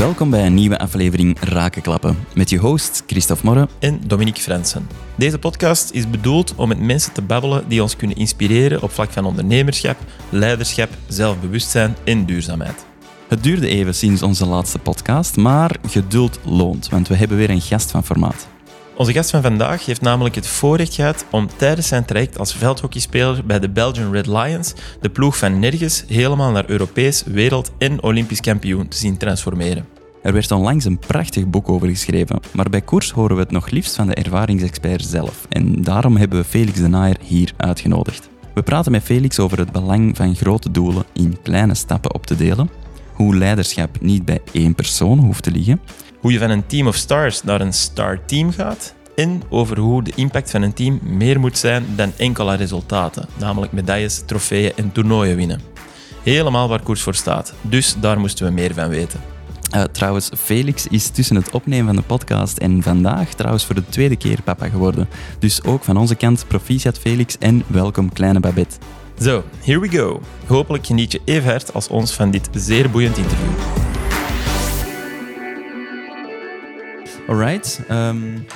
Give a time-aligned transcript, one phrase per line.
[0.00, 4.88] Welkom bij een nieuwe aflevering Rakenklappen met je host Christophe Morre en Dominique Frensen.
[5.16, 9.10] Deze podcast is bedoeld om met mensen te babbelen die ons kunnen inspireren op vlak
[9.10, 9.96] van ondernemerschap,
[10.30, 12.86] leiderschap, zelfbewustzijn en duurzaamheid.
[13.28, 17.60] Het duurde even sinds onze laatste podcast, maar geduld loont, want we hebben weer een
[17.60, 18.48] gast van formaat.
[19.00, 23.46] Onze gast van vandaag heeft namelijk het voorrecht gehad om tijdens zijn traject als veldhockeyspeler
[23.46, 28.40] bij de Belgian Red Lions de ploeg van nergens helemaal naar Europees, wereld- en Olympisch
[28.40, 29.86] kampioen te zien transformeren.
[30.22, 33.70] Er werd onlangs een prachtig boek over geschreven, maar bij koers horen we het nog
[33.70, 35.46] liefst van de ervaringsexpert zelf.
[35.48, 38.28] En daarom hebben we Felix de Naaier hier uitgenodigd.
[38.54, 42.36] We praten met Felix over het belang van grote doelen in kleine stappen op te
[42.36, 42.70] delen,
[43.14, 45.80] hoe leiderschap niet bij één persoon hoeft te liggen
[46.20, 50.02] hoe je van een team of stars naar een star team gaat en over hoe
[50.02, 54.92] de impact van een team meer moet zijn dan enkele resultaten, namelijk medailles, trofeeën en
[54.92, 55.60] toernooien winnen.
[56.22, 59.20] Helemaal waar koers voor staat, dus daar moesten we meer van weten.
[59.74, 63.88] Uh, trouwens, Felix is tussen het opnemen van de podcast en vandaag trouwens voor de
[63.88, 65.08] tweede keer papa geworden.
[65.38, 68.76] Dus ook van onze kant proficiat Felix en welkom kleine Babette.
[69.20, 70.20] Zo, here we go.
[70.46, 73.99] Hopelijk geniet je even hard als ons van dit zeer boeiend interview.
[77.30, 77.80] Alright.
[77.90, 78.46] Um,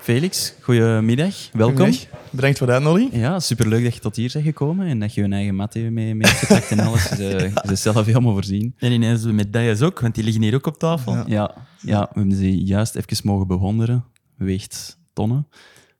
[0.00, 1.34] Felix, goedemiddag.
[1.52, 1.90] Welkom.
[2.30, 3.14] Bedankt voor de uitnodiging.
[3.14, 5.90] Ja, superleuk dat je tot hier bent gekomen en dat je je eigen mat mee,
[5.90, 7.08] mee hebt gepakt en alles.
[7.08, 8.74] Je is zelf helemaal voorzien.
[8.78, 11.12] En ineens de medailles ook, want die liggen hier ook op tafel.
[11.12, 14.04] Ja, ja, ja we hebben ze juist even mogen bewonderen.
[14.36, 15.48] Weegt tonnen.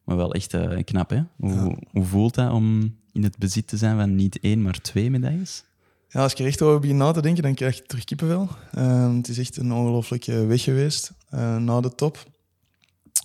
[0.03, 1.21] Maar wel echt uh, knap, hè?
[1.37, 1.75] Hoe, ja.
[1.91, 5.63] hoe voelt dat om in het bezit te zijn van niet één, maar twee medailles?
[6.09, 8.49] Ja, als ik er echt over begin na te denken, dan krijg ik terug kippenvel.
[8.77, 11.11] Uh, het is echt een ongelooflijke weg geweest
[11.57, 12.27] na de top.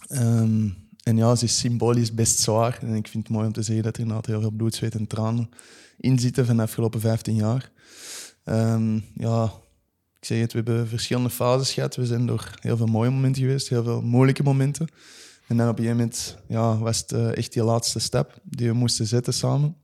[0.08, 2.78] Um, en ja, ze is symbolisch best zwaar.
[2.80, 4.94] En ik vind het mooi om te zeggen dat er inderdaad heel veel bloed, zweet
[4.94, 5.48] en tranen
[5.98, 7.70] in zitten van de afgelopen 15 jaar.
[8.44, 9.44] Um, ja,
[10.18, 11.96] ik zeg het, we hebben verschillende fases gehad.
[11.96, 14.88] We zijn door heel veel mooie momenten geweest, heel veel moeilijke momenten.
[15.46, 18.68] En dan op een gegeven moment ja, was het uh, echt die laatste stap die
[18.68, 19.76] we moesten zetten samen.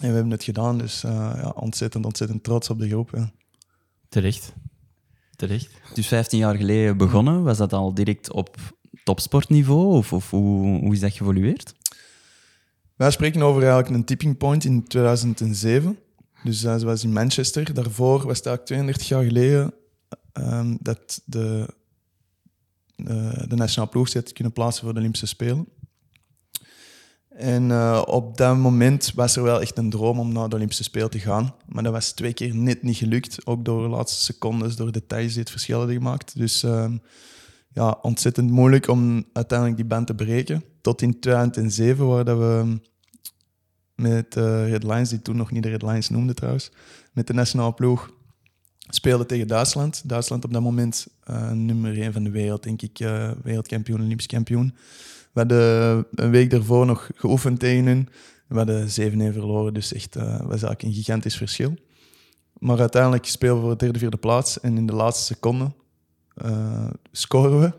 [0.00, 3.10] En we hebben het gedaan, dus uh, ja, ontzettend, ontzettend trots op de groep.
[3.14, 3.32] Ja.
[4.08, 4.52] Terecht.
[5.36, 5.70] Terecht.
[5.94, 8.56] Dus 15 jaar geleden begonnen, was dat al direct op
[9.04, 11.74] topsportniveau of, of hoe, hoe is dat geëvolueerd?
[12.96, 15.98] Wij spreken over eigenlijk een tipping point in 2007.
[16.44, 17.74] Dus dat was in Manchester.
[17.74, 19.74] Daarvoor was het eigenlijk 32 jaar geleden
[20.32, 21.68] um, dat de,
[22.96, 25.68] uh, de nationale ploeg zich kunnen plaatsen voor de Olympische Spelen.
[27.36, 30.82] En uh, op dat moment was er wel echt een droom om naar de Olympische
[30.82, 31.54] Spelen te gaan.
[31.66, 33.46] Maar dat was twee keer net niet gelukt.
[33.46, 36.36] Ook door de laatste secondes, door details die het verschil gemaakt.
[36.36, 36.92] Dus uh,
[37.68, 40.64] ja, ontzettend moeilijk om uiteindelijk die band te breken.
[40.80, 42.80] Tot in 2007, waar dat we
[43.94, 46.70] met uh, Red Lions, die toen nog niet de Red Lions noemde trouwens,
[47.12, 48.10] met de nationale ploeg
[48.88, 50.02] speelden tegen Duitsland.
[50.08, 51.06] Duitsland op dat moment
[51.52, 52.98] nummer 1 van de wereld, denk ik.
[53.42, 54.74] wereldkampioen, Olympisch kampioen.
[55.36, 58.08] We hadden een week daarvoor nog geoefend tegen hun.
[58.48, 58.88] We hadden 7-1
[59.32, 61.74] verloren, dus echt uh, was eigenlijk een gigantisch verschil.
[62.58, 64.60] Maar uiteindelijk spelen we voor de derde, vierde plaats.
[64.60, 65.72] En in de laatste seconde
[66.44, 67.72] uh, scoren we.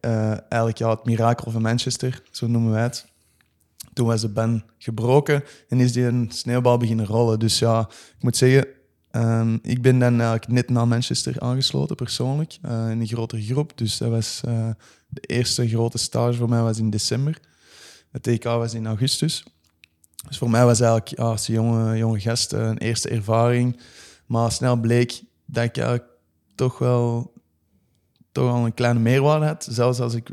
[0.00, 3.06] Uh, eigenlijk ja, het mirakel van Manchester, zo noemen wij het.
[3.92, 7.38] Toen was de ban gebroken en is die een sneeuwbal beginnen rollen.
[7.38, 7.80] Dus ja,
[8.16, 8.66] ik moet zeggen,
[9.16, 13.72] um, ik ben dan eigenlijk net na Manchester aangesloten, persoonlijk, in een grotere groep.
[13.74, 14.40] Dus dat was
[15.08, 17.40] de eerste grote stage voor mij was in december.
[18.10, 19.44] Het TK was in augustus.
[20.28, 23.80] Dus voor mij was eigenlijk ja, als jonge, jonge gast een eerste ervaring.
[24.26, 26.08] Maar snel bleek dat ik eigenlijk
[26.54, 27.32] toch wel,
[28.32, 29.66] toch wel een kleine meerwaarde had.
[29.70, 30.30] Zelfs als ik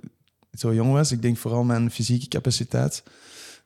[0.53, 1.11] zo jong was.
[1.11, 3.03] Ik denk vooral mijn fysieke capaciteit.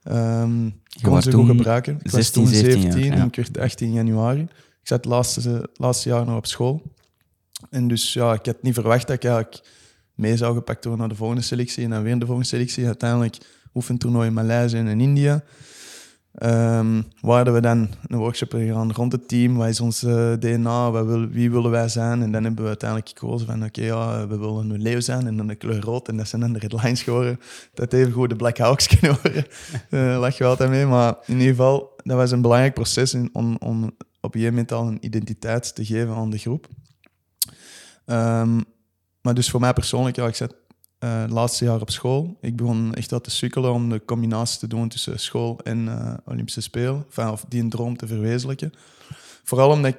[0.03, 1.93] Um, ik kon ze goed gebruiken.
[1.93, 4.47] Ik 16, was toen 17, 17 en ik werd 18 januari.
[4.85, 6.81] Ik zat het laatste, laatste jaar nog op school.
[7.69, 9.61] En dus ja, ik had niet verwacht dat ik eigenlijk
[10.13, 12.85] mee zou gepakt worden naar de volgende selectie en dan weer de volgende selectie.
[12.85, 13.37] Uiteindelijk
[13.73, 15.43] oefentoernooi in Maleisië en in India.
[16.43, 19.55] Um, waar we dan een workshop gegaan rond het team.
[19.55, 19.99] Wat is ons
[20.39, 20.91] DNA?
[20.91, 22.21] Wat wil, wie willen wij zijn?
[22.21, 25.37] En dan hebben we uiteindelijk gekozen van oké, ja, we willen een leeuw zijn en
[25.37, 26.07] dan de kleur rood.
[26.07, 27.39] En dat zijn dan de red lines geworden.
[27.73, 29.45] Dat even goed de Black Hawks kunnen worden.
[29.89, 30.85] uh, lach je altijd mee.
[30.85, 33.95] Maar in ieder geval, dat was een belangrijk proces in, om, om
[34.25, 36.67] op een gegeven moment al een identiteit te geven aan de groep.
[38.05, 38.63] Um,
[39.21, 40.55] maar dus voor mij persoonlijk, ja, ik zat
[40.99, 42.37] uh, het laatste jaar op school.
[42.41, 46.13] Ik begon echt wat te sukkelen om de combinatie te doen tussen school en uh,
[46.25, 47.05] Olympische Spelen.
[47.05, 48.73] Enfin, of die een droom te verwezenlijken.
[49.43, 49.97] Vooral omdat ik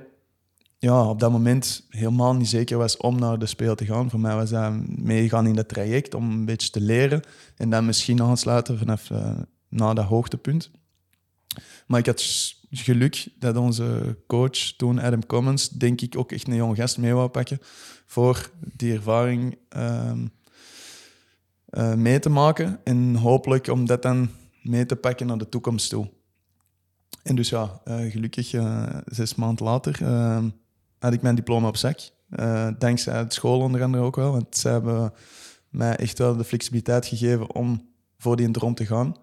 [0.78, 4.10] ja, op dat moment helemaal niet zeker was om naar de Spelen te gaan.
[4.10, 7.22] Voor mij was dat meegaan in dat traject om een beetje te leren.
[7.56, 9.30] En dan misschien aansluiten vanaf uh,
[9.68, 10.70] na dat hoogtepunt.
[11.86, 16.54] Maar ik had geluk dat onze coach toen, Adam Commons, denk ik ook echt een
[16.54, 17.58] jonge gast mee wou pakken
[18.06, 20.26] voor die ervaring ehm,
[21.66, 22.80] eh, mee te maken.
[22.84, 24.30] En hopelijk om dat dan
[24.62, 26.10] mee te pakken naar de toekomst toe.
[27.22, 30.48] En dus ja, eh, gelukkig eh, zes maanden later ehm,
[30.98, 31.98] had ik mijn diploma op zak.
[32.78, 35.12] Dankzij het school onder andere ook wel, want ze hebben
[35.68, 39.16] mij echt wel de flexibiliteit gegeven om voor die droom te gaan.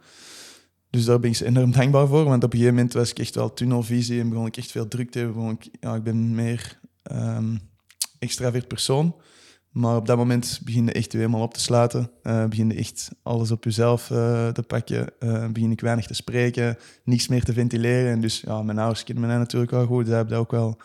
[0.94, 3.20] Dus daar ben ik ze enorm dankbaar voor, want op een gegeven moment was ik
[3.20, 5.50] echt wel tunnelvisie en begon ik echt veel druk te hebben.
[5.50, 7.56] Ik, ja, ik ben meer ehm
[8.20, 9.16] extravert persoon,
[9.70, 12.12] maar op dat moment begin je echt helemaal op te sluiten.
[12.24, 15.20] eh begin echt alles op jezelf eh, te pakken.
[15.20, 18.12] eh begin ik weinig te spreken, niets meer te ventileren.
[18.12, 20.78] En dus ja, mijn ouders kennen mij natuurlijk wel goed, zij hebben dat ook wel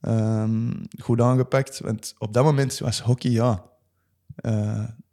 [0.00, 1.80] ehm, goed aangepakt.
[1.80, 3.64] Want op dat moment was hockey, ja,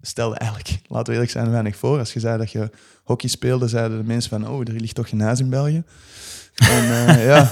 [0.06, 2.00] stelde eigenlijk, laten we eerlijk zijn, weinig voor.
[2.00, 2.70] Als je zei dat je
[3.04, 5.84] hockey speelde, zeiden de mensen van, oh, er ligt toch geen huis in België.
[6.56, 7.52] En eh, ja.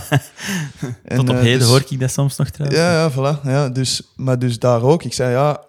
[1.04, 2.82] En, Tot op eh, heden dus- hoor ik dat soms nog trouwens.
[2.82, 3.42] ja, ja, voilà.
[3.44, 5.04] Ja, dus, maar dus daar ook.
[5.04, 5.64] Ik zei, ja,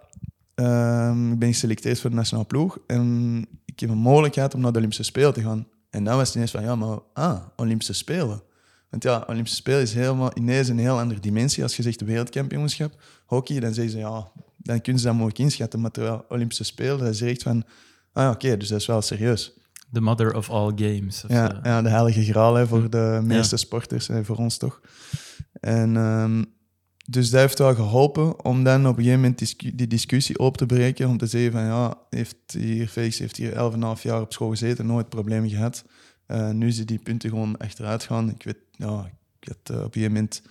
[0.54, 2.78] ehm, ik ben geselecteerd voor de nationale ploeg.
[2.87, 5.66] En ik heb een mogelijkheid om naar de Olympische Spelen te gaan.
[5.90, 8.42] En dan was het ineens van, ja, maar ah, Olympische Spelen.
[8.90, 11.62] Want ja, Olympische Spelen is helemaal ineens een heel andere dimensie.
[11.62, 12.92] Als je zegt wereldkampioenschap,
[13.26, 14.30] hockey, dan zeggen ze, ja,
[14.64, 15.81] dan kunnen ze dat moeilijk inschatten.
[15.81, 17.64] Maar terwijl Olympische Spelen, dat is echt van,
[18.12, 19.52] ah ja, oké, dus dat is wel serieus.
[19.93, 21.25] The mother of all games.
[21.25, 21.61] Of Ja, zo.
[21.62, 24.81] ja, de heilige graal hè, voor de meeste sporters en voor ons toch.
[25.61, 26.44] En ehm,
[27.11, 30.56] dus dat heeft wel geholpen om dan op een gegeven moment discu- die discussie op
[30.56, 31.08] te breken.
[31.08, 33.52] Om te zeggen van ja, heeft hier, Felix heeft hier
[33.96, 35.84] 11,5 jaar op school gezeten, nooit problemen gehad.
[36.26, 38.31] Eh, nu zie die punten gewoon achteruit gaan.
[38.31, 40.43] Ik weet, ja, ik had eh, op een gegeven moment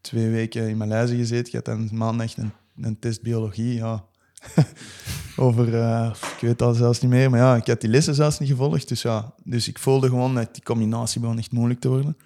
[0.00, 1.46] twee weken in Maleisië gezeten.
[1.46, 3.74] Ik had dan maandag een, een test biologie.
[3.74, 4.04] Ja.
[5.36, 8.38] Over, eh, ik weet al zelfs niet meer, maar ja, ik had die lessen zelfs
[8.38, 8.88] niet gevolgd.
[8.88, 12.16] Dus ja, dus ik voelde gewoon dat die combinatie begon echt moeilijk te worden.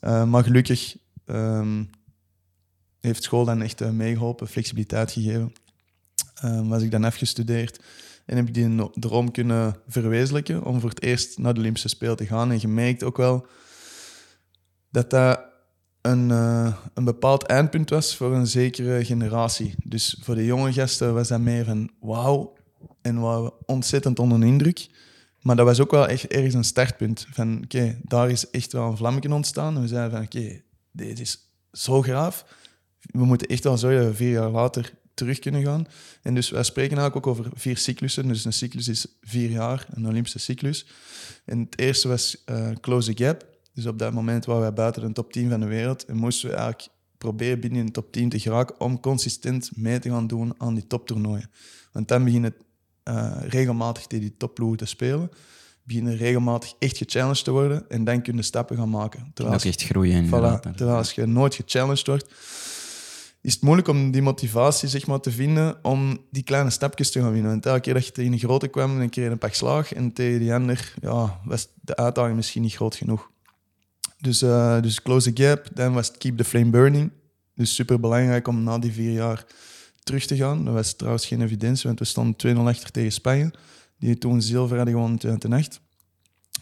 [0.00, 1.84] Eh, maar gelukkig ehm,
[3.00, 5.52] heeft school dan echt eh, meegeholpen, flexibiliteit gegeven.
[6.34, 7.80] Ehm, was ik dan afgestudeerd
[8.26, 12.16] en heb ik die droom kunnen verwezenlijken om voor het eerst naar de Olympische Spelen
[12.16, 12.50] te gaan.
[12.50, 13.46] En je merkt ook wel
[14.90, 15.49] dat dat
[16.02, 19.74] een, eh, een bepaald eindpunt was voor een zekere generatie.
[19.84, 22.56] Dus voor de jonge gasten was dat meer van wauw
[23.02, 24.88] en waren we ontzettend onder de indruk.
[25.40, 27.26] Maar dat was ook wel echt ergens een startpunt.
[27.30, 29.76] Van oké, daar is echt wel een vlammetje ontstaan.
[29.76, 30.60] En we zeiden van oké,
[30.92, 31.38] dit is
[31.72, 32.44] zo graaf.
[33.00, 35.86] We moeten echt wel we vier jaar later terug kunnen gaan.
[36.22, 38.28] En dus wij spreken eigenlijk ook over vier cyclussen.
[38.28, 40.86] Dus een cyclus is vier jaar, een Olympische cyclus.
[41.44, 43.49] En het eerste was eh, Close the Gap.
[43.74, 46.04] Dus op dat moment waren wij buiten de top 10 van de wereld.
[46.04, 46.88] En moesten we eigenlijk
[47.18, 50.86] proberen binnen de top 10 te geraken om consistent mee te gaan doen aan die
[50.86, 51.50] toptoernooien.
[51.92, 52.54] Want dan beginnen
[53.02, 55.30] eh regelmatig tegen die topploegen te spelen.
[55.82, 57.90] Beginnen regelmatig echt gechallenged te worden.
[57.90, 59.20] En dan kunnen stappen gaan maken.
[59.20, 60.26] En Terwijl ook echt groeien.
[60.26, 60.60] Voilà.
[60.76, 62.30] Terwijl als je nooit gechallenged wordt,
[63.42, 67.20] is het moeilijk om die motivatie zeg maar, te vinden om die kleine stapjes te
[67.20, 67.50] gaan winnen.
[67.50, 69.92] Want elke keer dat je tegen een grote kwam, dan kreeg je een pak slaag.
[69.92, 73.30] En tegen die ander ja, was de uitdaging misschien niet groot genoeg.
[74.20, 75.68] Dus, eh, dus close the gap.
[75.74, 77.10] Dan was het keep the flame burning.
[77.54, 79.44] Dus super belangrijk om na die vier jaar
[80.02, 80.64] terug te gaan.
[80.64, 83.52] Dat was trouwens geen evidentie, want we stonden 2-0 achter tegen Spanje.
[83.98, 85.80] Die toen zilver hadden gewonnen in 2008.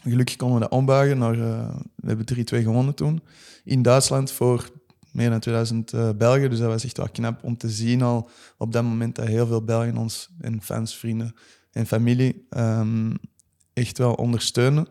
[0.03, 1.33] Gelukkig konden we dat ombuigen naar...
[1.33, 3.21] eh, we hebben 3-2 gewonnen toen.
[3.63, 4.69] In Duitsland voor
[5.11, 6.49] meer dan 2000 eh, Belgen.
[6.49, 9.47] Dus dat was echt wel knap om te zien al op dat moment dat heel
[9.47, 11.35] veel Belgen ons en fans, vrienden
[11.71, 13.13] en familie ehm,
[13.73, 14.87] echt wel ondersteunen.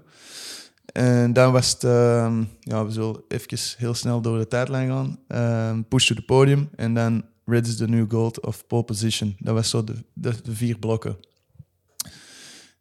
[0.99, 5.19] En dan was het, ehm, ja, we zullen even heel snel door de tijdlijn gaan.
[5.29, 9.37] Ehm, push to the podium en dan red is the new gold of pole position.
[9.39, 11.17] Dat was zo de, de, vier blokken.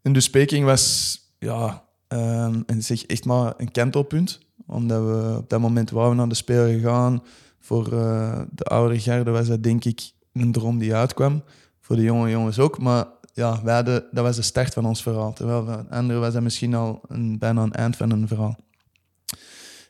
[0.01, 4.39] En dus Peking was, ja, ehm, en zeg echt maar een kantelpunt.
[4.65, 7.23] Omdat we op dat moment waren we naar de Spelen gegaan.
[7.59, 11.43] Voor eh, de oude garde was dat denk ik een droom die uitkwam.
[11.81, 12.79] Voor de jonge jongens ook.
[12.79, 13.05] Maar
[13.37, 15.33] ja, dat was de start van ons verhaal.
[15.33, 18.57] Terwijl anderen was dat misschien al een, bijna een eind van een verhaal.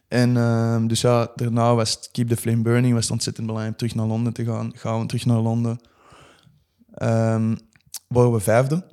[0.07, 2.93] En ehm, dus ja, daarna was het Keep the Flame Burning.
[2.93, 4.71] Was het ontzettend belangrijk om terug naar Londen te gaan.
[4.75, 5.79] Gaan we terug naar Londen.
[6.93, 7.55] Ehm
[8.07, 8.85] waren we vijfde.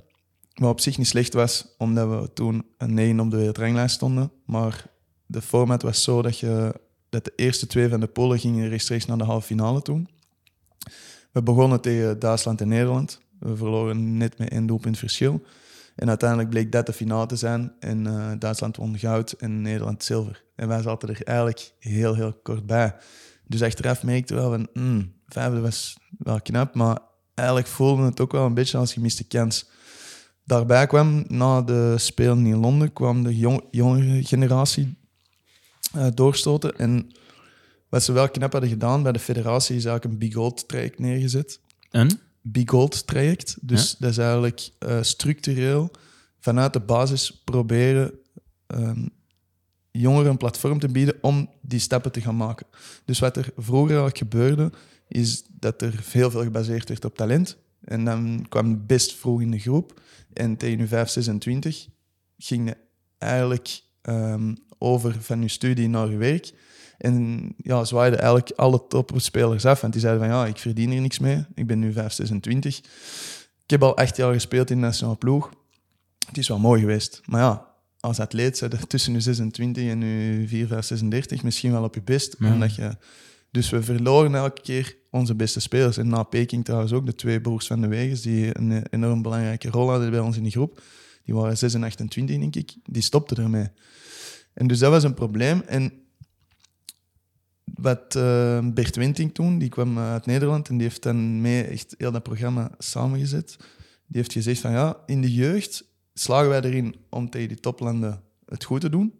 [0.54, 4.32] Wat op zich niet slecht was, omdat we toen een 9 op de wereldranglijst stonden.
[4.46, 4.86] Maar
[5.26, 9.06] de format was zo dat, je, dat de eerste twee van de polen gingen rechtstreeks
[9.06, 10.08] naar de halve finale toen.
[11.32, 13.20] We begonnen tegen Duitsland en Nederland.
[13.38, 15.42] We verloren net met één doelpunt verschil.
[15.94, 17.72] En uiteindelijk bleek dat de finale te zijn.
[17.80, 20.44] En eh, Duitsland won goud en Nederland zilver.
[20.56, 22.94] En wij zaten er eigenlijk heel, heel kort bij.
[23.46, 26.98] Dus achteraf merkte we wel van, mm, vijfde was wel knap, maar
[27.34, 29.70] eigenlijk voelde het ook wel een beetje als gemiste kans.
[30.44, 34.98] Daarbij kwam, na de Spelen in Londen, kwam de jong, jongere generatie
[35.92, 36.76] eh, doorstoten.
[36.76, 37.10] En
[37.88, 40.98] wat ze wel knap hadden gedaan bij de federatie is eigenlijk een Big Gold traject
[40.98, 41.60] neergezet.
[41.90, 42.20] En?
[42.46, 43.56] Big Gold traject.
[43.60, 45.90] Dus dat is eigenlijk eh, structureel
[46.38, 48.12] vanuit de basis proberen
[48.66, 49.06] ehm,
[49.90, 52.66] jongeren een platform te bieden om die stappen te gaan maken.
[53.04, 54.72] Dus wat er vroeger eigenlijk gebeurde,
[55.08, 57.56] is dat er heel veel gebaseerd werd op talent.
[57.84, 60.00] En dan kwam je best vroeg in de groep.
[60.32, 61.88] En tegen je 5, 26
[62.38, 62.76] ging je
[63.18, 66.52] eigenlijk ehm, over van je studie naar je werk.
[66.98, 69.80] En ja, zwaaide eigenlijk alle topspelers af.
[69.80, 71.44] Want die zeiden van ja, ik verdien hier niks mee.
[71.54, 72.78] Ik ben nu 5, 26.
[73.64, 75.50] Ik heb al acht jaar gespeeld in de nationale ploeg.
[76.26, 77.20] Het is wel mooi geweest.
[77.24, 77.66] Maar ja,
[78.00, 82.02] als atleet er tussen je 26 en je 4, 5, 36 misschien wel op je
[82.02, 82.36] best.
[82.38, 82.52] Ja.
[82.52, 82.96] Omdat je,
[83.50, 85.96] dus we verloren elke keer onze beste spelers.
[85.96, 89.70] En na Peking trouwens ook, de twee broers van de Wegens, die een enorm belangrijke
[89.70, 90.82] rol hadden bij ons in de groep.
[91.24, 92.74] Die waren 6 en 28, denk ik.
[92.84, 93.68] Die stopten ermee.
[94.54, 95.62] En dus dat was een probleem.
[95.66, 95.92] En
[97.64, 101.94] wat eh, Bert Winting toen, die kwam uit Nederland en die heeft dan mee echt
[101.98, 103.56] heel dat programma samengezet.
[104.06, 108.22] Die heeft gezegd van ja, in de jeugd slagen wij erin om tegen die toplanden
[108.46, 109.18] het goed te doen.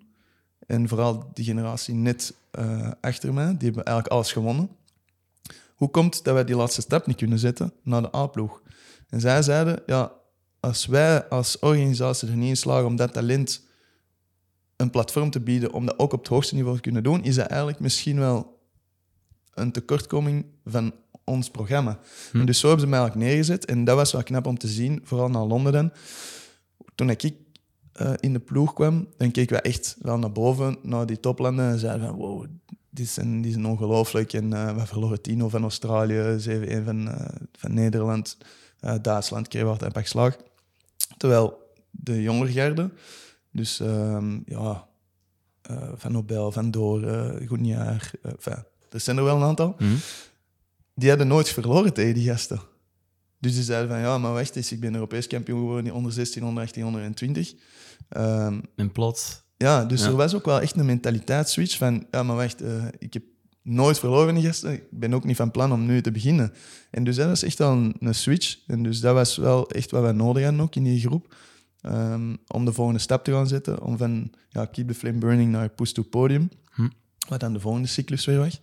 [0.66, 4.68] En vooral die generatie net eh, achter mij, die hebben eigenlijk alles gewonnen.
[5.74, 8.62] Hoe komt dat wij die laatste stap niet kunnen zetten naar de A-ploeg?
[9.08, 10.12] En zij zeiden, ja,
[10.60, 13.62] als wij als organisatie er niet in slagen om dat talent
[14.76, 17.35] een platform te bieden, om dat ook op het hoogste niveau te kunnen doen, is
[17.35, 18.61] dat eigenlijk misschien wel
[19.54, 20.93] een tekortkoming van
[21.25, 21.99] ons programma.
[22.33, 23.64] En dus zo hebben ze mij eigenlijk neergezet.
[23.64, 25.93] En dat was wel knap om te zien, vooral naar Londen dan.
[26.95, 27.33] Toen ik
[27.93, 31.71] eh, in de ploeg kwam, dan keken we echt wel naar boven, naar die toplanden
[31.71, 32.47] en zeiden van wow,
[32.90, 34.33] die zijn, die zijn ongelooflijk.
[34.33, 38.37] En eh, we verloren 10 van Australië, 7-1 van, eh, van Nederland,
[39.02, 40.37] Duitsland kregen we altijd een pak slag.
[41.16, 42.90] Terwijl de jongere garde,
[43.54, 44.87] dus ehm, ja,
[45.62, 49.94] eh, Van Nobel, Van Doren, Goedjaar, uh, enfin, er zijn er wel een aantal, Mhm.
[50.94, 52.61] die hadden nooit verloren tegen die gasten.
[53.38, 56.12] Dus die zeiden van, ja, maar wacht eens, ik ben Europees kampioen geworden in onder
[56.12, 57.54] 16, onder 18, onder 20.
[58.08, 59.42] Ehm, En plots.
[59.56, 60.06] ja, dus Ja.
[60.06, 63.23] er was ook wel echt een mentaliteitsswitch van, ja, maar wacht, eh, ik heb
[63.62, 64.73] nooit verloren gasten.
[64.73, 66.52] Ik ben ook niet van plan om nu te beginnen.
[66.90, 68.58] En dus dat was echt wel een, een switch.
[68.66, 71.34] En dus dat was wel echt wat wij nodig hadden ook in die groep.
[71.85, 73.83] Ehm, om de volgende stap te gaan zetten.
[73.83, 76.49] Om van ja, keep the flame burning naar push to podium.
[76.75, 76.88] Hm.
[77.29, 78.61] Wat dan de volgende cyclus weer was.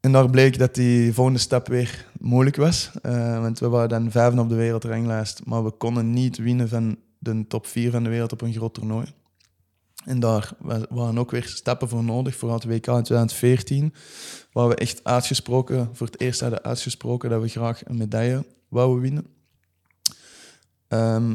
[0.00, 2.90] En daar bleek dat die volgende stap weer moeilijk was.
[3.02, 5.44] eh, want we waren dan vijfde op de wereldranglijst.
[5.44, 8.74] Maar we konden niet winnen van de top vier van de wereld op een groot
[8.74, 9.06] toernooi.
[10.04, 13.94] En daar wa- waren ook weer stappen voor nodig voor het WK in 2014.
[14.52, 19.00] Waar we echt uitgesproken, voor het eerst hadden uitgesproken dat we graag een medaille wouden
[19.02, 19.26] winnen.
[20.88, 21.34] Ehm,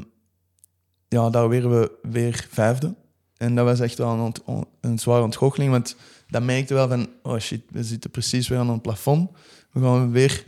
[1.12, 2.96] ja, daar werden we weer vijfde.
[3.38, 5.96] En dat was echt wel een, een zware ontgoocheling, want
[6.28, 9.30] dat merkte wel van, oh shit, we zitten precies weer aan een plafond.
[9.72, 10.44] We gaan weer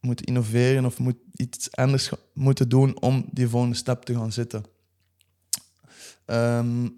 [0.00, 4.64] moeten innoveren of moet iets anders moeten doen om die volgende stap te gaan zetten.
[6.24, 6.88] Ehm,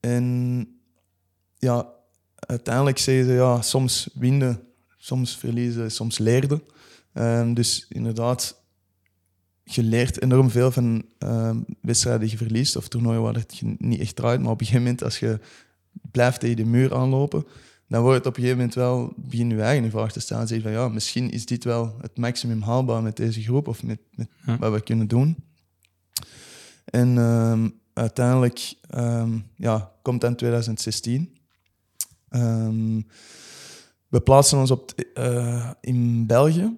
[0.00, 0.66] en
[1.58, 1.92] ja,
[2.34, 4.60] uiteindelijk zeggen ze, ja, soms winnen,
[4.96, 6.62] soms verliezen, soms leerden.
[7.12, 8.61] Ehm, dus inderdaad,
[9.64, 13.74] je leert enorm veel van ehm, wedstrijden die je verliest of toernooien waar het je
[13.78, 14.40] niet echt draait.
[14.40, 15.38] Maar op een gegeven moment, als je
[16.10, 17.44] blijft tegen de muur aanlopen,
[17.88, 20.48] dan wordt het op een gegeven moment wel, begin je eigen vraag te stellen.
[20.48, 23.98] Zeg van, ja, misschien is dit wel het maximum haalbaar met deze groep of met,
[24.14, 24.58] met Ja.
[24.58, 25.36] wat we kunnen doen.
[26.84, 31.36] En ehm, uiteindelijk ehm, ja, komt dan 2016.
[32.28, 33.00] Ehm,
[34.08, 36.76] we plaatsen ons op, t- eh, in België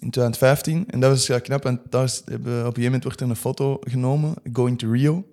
[0.00, 0.84] in 2015.
[0.86, 3.36] En dat was ja knap, want daar hebben, op een gegeven moment wordt er een
[3.36, 5.24] foto genomen, going to Rio.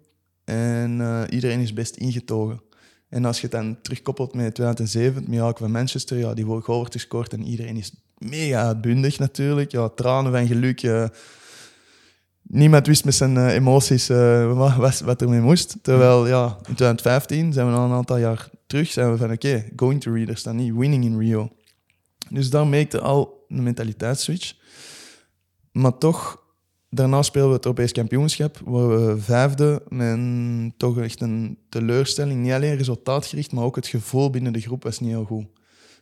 [0.43, 2.61] En eh, iedereen is best ingetogen.
[3.09, 6.63] En als je het dan terugkoppelt met 2007, het mirakel van Manchester, ja, die goal
[6.65, 9.71] wordt gescoord en iedereen is mega uitbundig natuurlijk.
[9.71, 11.09] Ja, tranen van geluk.
[12.41, 15.77] niemand wist met zijn eh, emoties eh, wat, wat, ermee moest.
[15.81, 19.65] Terwijl ja, in 2015 zijn we al een aantal jaar terug, zijn we van oké,
[19.75, 21.51] going to Rio, er staat niet winning in Rio.
[22.29, 24.53] Dus daar merkte al een mentaliteitsswitch.
[25.71, 26.43] Maar toch,
[26.89, 32.41] daarna speelden we het Europees kampioenschap, waar we vijfde met toch echt een teleurstelling.
[32.41, 35.45] Niet alleen resultaatgericht, maar ook het gevoel binnen de groep was niet heel goed.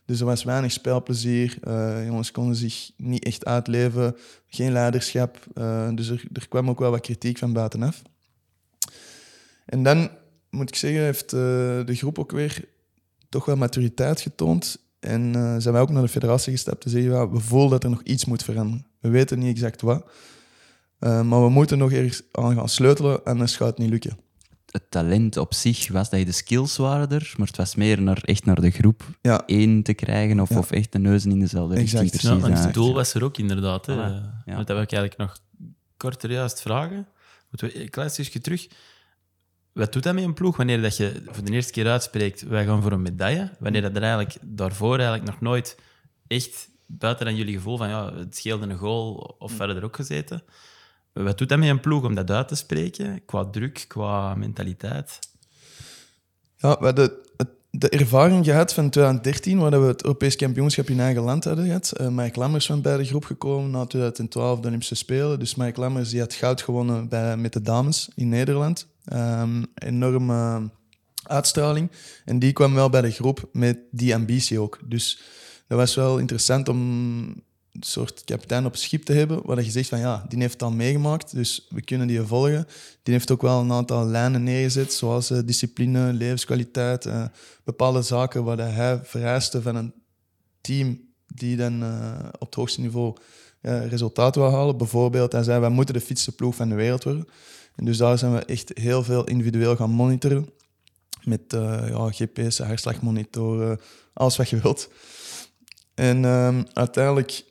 [0.06, 1.58] Dus er was weinig spelplezier.
[1.62, 4.16] eh, jongens konden zich niet echt uitleven.
[4.46, 5.38] Geen leiderschap.
[5.54, 8.02] eh, dus er, er kwam ook wel wat kritiek van buitenaf.
[9.64, 10.10] En dan,
[10.50, 11.38] moet ik zeggen, heeft eh,
[11.84, 12.68] de groep ook weer
[13.28, 14.85] toch wel maturiteit getoond.
[15.06, 17.84] En eh, zijn wij ook naar de federatie gestapt te zeggen, ja, we voelen dat
[17.84, 18.86] er nog iets moet veranderen.
[19.00, 20.06] We weten niet exact wat.
[20.98, 24.18] eh, maar we moeten nog ergens aan gaan sleutelen, anders gaat het niet lukken.
[24.66, 28.02] het talent op zich was dat je de skills waren er, maar het was meer
[28.02, 29.42] naar, echt naar de groep Ja.
[29.46, 30.58] één te krijgen of, Ja.
[30.58, 32.02] of echt de neuzen in dezelfde Exact.
[32.02, 32.22] richting.
[32.22, 32.64] Ja, Precies, want ja.
[32.64, 33.86] het doel was er ook inderdaad.
[33.86, 34.02] Hè.
[34.02, 34.56] Eh, ja.
[34.56, 35.38] Dat wil ik eigenlijk nog
[35.96, 37.06] korter juist vragen.
[37.50, 38.66] Moeten we een klein stukje terug.
[39.76, 42.64] Wat doet dat met een ploeg wanneer dat je voor de eerste keer uitspreekt wij
[42.64, 43.50] gaan voor een medaille?
[43.58, 45.76] Wanneer dat er eigenlijk daarvoor eigenlijk nog nooit
[46.26, 50.42] echt, buiten dan jullie gevoel van ja, het scheelde een goal of verder ook gezeten.
[51.12, 53.24] Wat doet dat met een ploeg om dat uit te spreken?
[53.24, 55.18] Qua druk, qua mentaliteit?
[56.56, 61.00] Ja, we hadden het- de ervaring gehad van 2013, waar we het Europees kampioenschap in
[61.00, 61.92] eigen land hadden gehad.
[61.92, 65.38] Eh Mike Lammers van bij de groep gekomen na 2012 de Olympische Spelen.
[65.38, 68.86] Dus Mike Lammers die had goud gewonnen bij, met de dames in Nederland.
[69.04, 70.70] Ehm enorme
[71.22, 71.90] uitstraling.
[72.24, 74.78] En die kwam wel bij de groep met die ambitie ook.
[74.84, 75.20] Dus
[75.66, 77.44] dat was wel interessant om
[77.80, 81.34] soort kapitein op schip te hebben, waar je zegt van ja, die heeft al meegemaakt,
[81.34, 82.66] dus we kunnen die volgen.
[83.02, 87.24] Die heeft ook wel een aantal lijnen neergezet, zoals eh, discipline, levenskwaliteit, eh,
[87.64, 89.92] bepaalde zaken waar hij vereiste van een
[90.60, 93.16] team die dan eh, op het hoogste niveau
[93.88, 94.76] resultaten wil halen.
[94.76, 97.28] Bijvoorbeeld, hij zei, wij moeten de fietste ploeg van de wereld worden.
[97.74, 100.50] En dus daar zijn we echt heel veel individueel gaan monitoren.
[101.24, 101.40] Met
[101.88, 103.80] ja, GPS, hartslagmonitoren,
[104.12, 104.88] alles wat je wilt.
[105.96, 107.44] En ehm, uiteindelijk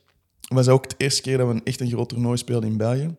[0.48, 3.14] was ook de eerste keer dat we echt een groot toernooi speelden in België.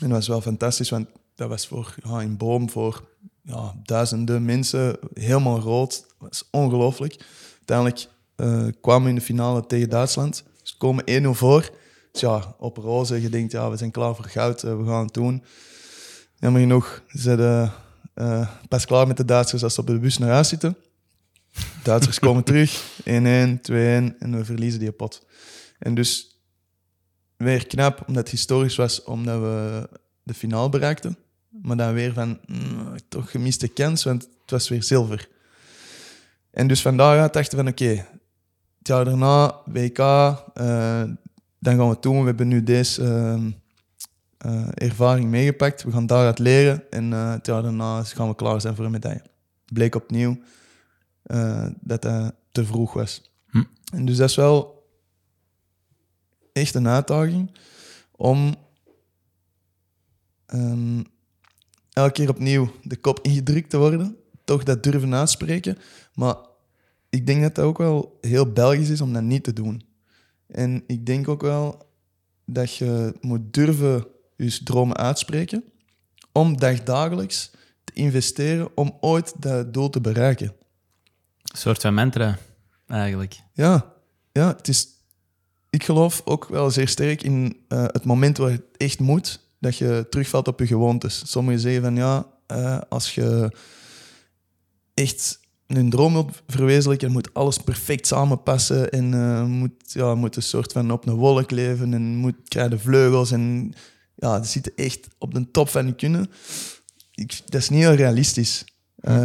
[0.00, 3.08] En dat was wel fantastisch, want dat was voor, ja, in Boom voor
[3.42, 6.04] ja, duizenden mensen helemaal rood.
[6.18, 7.24] Dat was ongelooflijk.
[7.56, 10.44] Uiteindelijk eh, kwamen we in de finale tegen Duitsland.
[10.62, 11.70] We komen 1-0 voor.
[12.12, 15.04] Dus ja, op roze, je denkt, ja, we zijn klaar voor goud, eh, we gaan
[15.04, 15.44] het doen.
[16.38, 17.70] Jammer genoeg, ze
[18.14, 20.76] eh, pas klaar met de Duitsers als ze op de bus naar huis zitten.
[21.82, 25.26] Duitsers komen terug, 1-1, 2-1 en we verliezen die pot.
[25.78, 26.33] En dus
[27.36, 29.88] weer knap, omdat het historisch was, omdat we
[30.22, 31.16] de finale bereikten.
[31.62, 35.28] Maar dan weer van, mm, toch gemiste kans, want het was weer zilver.
[36.50, 38.06] En dus van daaruit dachten we van, oké,
[38.78, 41.02] het jaar daarna, WK, eh,
[41.58, 42.20] dan gaan we het doen.
[42.20, 43.50] We hebben nu deze ehm,
[44.44, 45.82] eh, ervaring meegepakt.
[45.82, 48.90] We gaan daaruit leren en eh, het jaar daarna gaan we klaar zijn voor een
[48.90, 49.22] medaille.
[49.72, 50.38] Bleek opnieuw
[51.22, 53.30] eh, dat dat te vroeg was.
[53.50, 53.62] Hm.
[53.92, 54.73] En dus dat is wel
[56.54, 57.50] echt een uitdaging
[58.16, 58.54] om
[60.46, 61.02] ehm,
[61.92, 64.16] elke keer opnieuw de kop ingedrukt te worden.
[64.44, 65.78] Toch dat durven uitspreken.
[66.14, 66.36] Maar
[67.08, 69.82] ik denk dat dat ook wel heel Belgisch is om dat niet te doen.
[70.46, 71.92] En ik denk ook wel
[72.44, 75.64] dat je moet durven je dromen uitspreken.
[76.32, 77.50] Om dagdagelijks
[77.84, 80.46] te investeren om ooit dat doel te bereiken.
[81.42, 82.38] Een soort van mantra,
[82.86, 83.40] eigenlijk.
[83.52, 83.94] Ja,
[84.32, 84.88] ja het is,
[85.74, 89.76] ik geloof ook wel zeer sterk in eh, het moment waar het echt moet, dat
[89.76, 91.22] je terugvalt op je gewoontes.
[91.26, 93.56] Sommigen zeggen van ja, eh, als je
[94.94, 100.42] echt een droom wilt verwezenlijken, moet alles perfect samenpassen en eh, moet, ja, moet een
[100.42, 103.72] soort van op een wolk leven en moet krijg je vleugels en
[104.14, 106.30] ja, die zitten echt op de top van je kunnen.
[107.14, 108.64] Ik, dat is niet heel realistisch.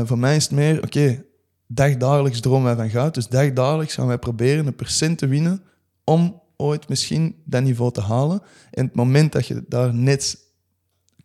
[0.04, 1.24] Voor mij is het meer, oké,
[1.68, 3.14] dagdagelijks dromen wij van goud.
[3.14, 5.64] Dus dagdagelijks gaan wij proberen een percent te winnen
[6.10, 8.42] om ooit misschien dat niveau te halen.
[8.72, 10.38] En het moment dat je daar net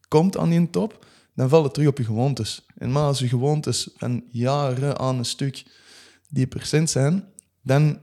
[0.09, 2.66] komt aan die top, dan valt het terug op je gewoontes.
[2.75, 5.64] En maar als je gewoontes van jaren aan een stuk
[6.29, 7.25] die percent zijn,
[7.62, 7.99] dan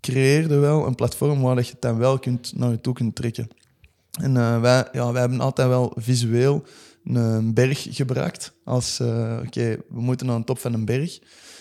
[0.00, 2.94] creëer je wel een platform waar dat je het dan wel kunt, naar je toe
[2.94, 3.48] kunt trekken.
[4.20, 6.64] En eh, wij, ja, wij hebben altijd wel visueel
[7.04, 8.52] een berg gebruikt.
[8.64, 11.18] Als, eh, oké, we moeten naar de top van een berg.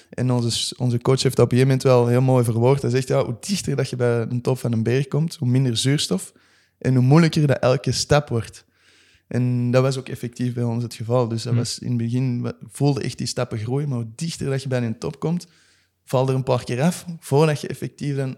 [0.10, 2.82] En onze, onze coach heeft dat op een gegeven moment wel heel mooi verwoord.
[2.82, 5.48] Hij zegt, ja, hoe dichter dat je bij de top van een berg komt, hoe
[5.48, 6.34] minder zuurstof.
[6.78, 8.66] En hoe moeilijker dat elke stap wordt.
[9.28, 11.28] En dat was ook effectief bij ons het geval.
[11.28, 11.60] Dus dat Hm.
[11.60, 13.90] was in het begin, we voelden echt die stappen groeien.
[13.90, 15.48] Maar hoe dichter dat je bij een top komt,
[16.06, 17.06] valt er een paar keer af.
[17.20, 18.38] Voordat je effectief dan...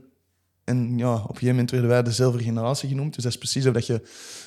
[0.64, 3.14] En ja, op een gegeven moment werden wij de zilveren generatie genoemd.
[3.16, 4.02] Dus dat is precies of dat je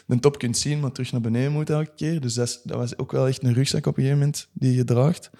[0.06, 2.20] de top kunt zien, maar terug naar beneden moet elke keer.
[2.20, 4.74] Dus dat, is- dat was ook wel echt een rugzak op een gegeven moment die
[4.76, 5.30] je draagt.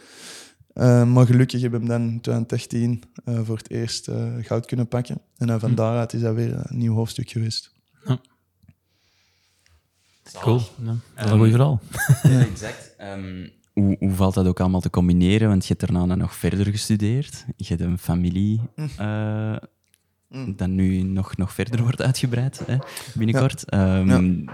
[0.75, 4.67] Eh, maar gelukkig hebben we hem dan in 2013 eh, voor het eerst eh, goud
[4.67, 5.21] kunnen pakken.
[5.37, 5.75] En van Hm.
[5.77, 7.71] daaruit is dat weer een nieuw hoofdstuk geweest.
[10.41, 10.59] Cool.
[10.59, 11.81] Ja, dat is Ehm, een goed verhaal.
[12.23, 12.95] Ja, exact.
[12.99, 15.49] Ehm, hoe, hoe valt dat ook allemaal te combineren?
[15.49, 17.45] Want je hebt daarna dan nog verder gestudeerd.
[17.57, 19.59] Je hebt een familie eh, Mm.
[20.57, 22.77] Dat nu nog, nog verder wordt uitgebreid hè,
[23.15, 23.65] binnenkort.
[23.65, 24.45] Ehm,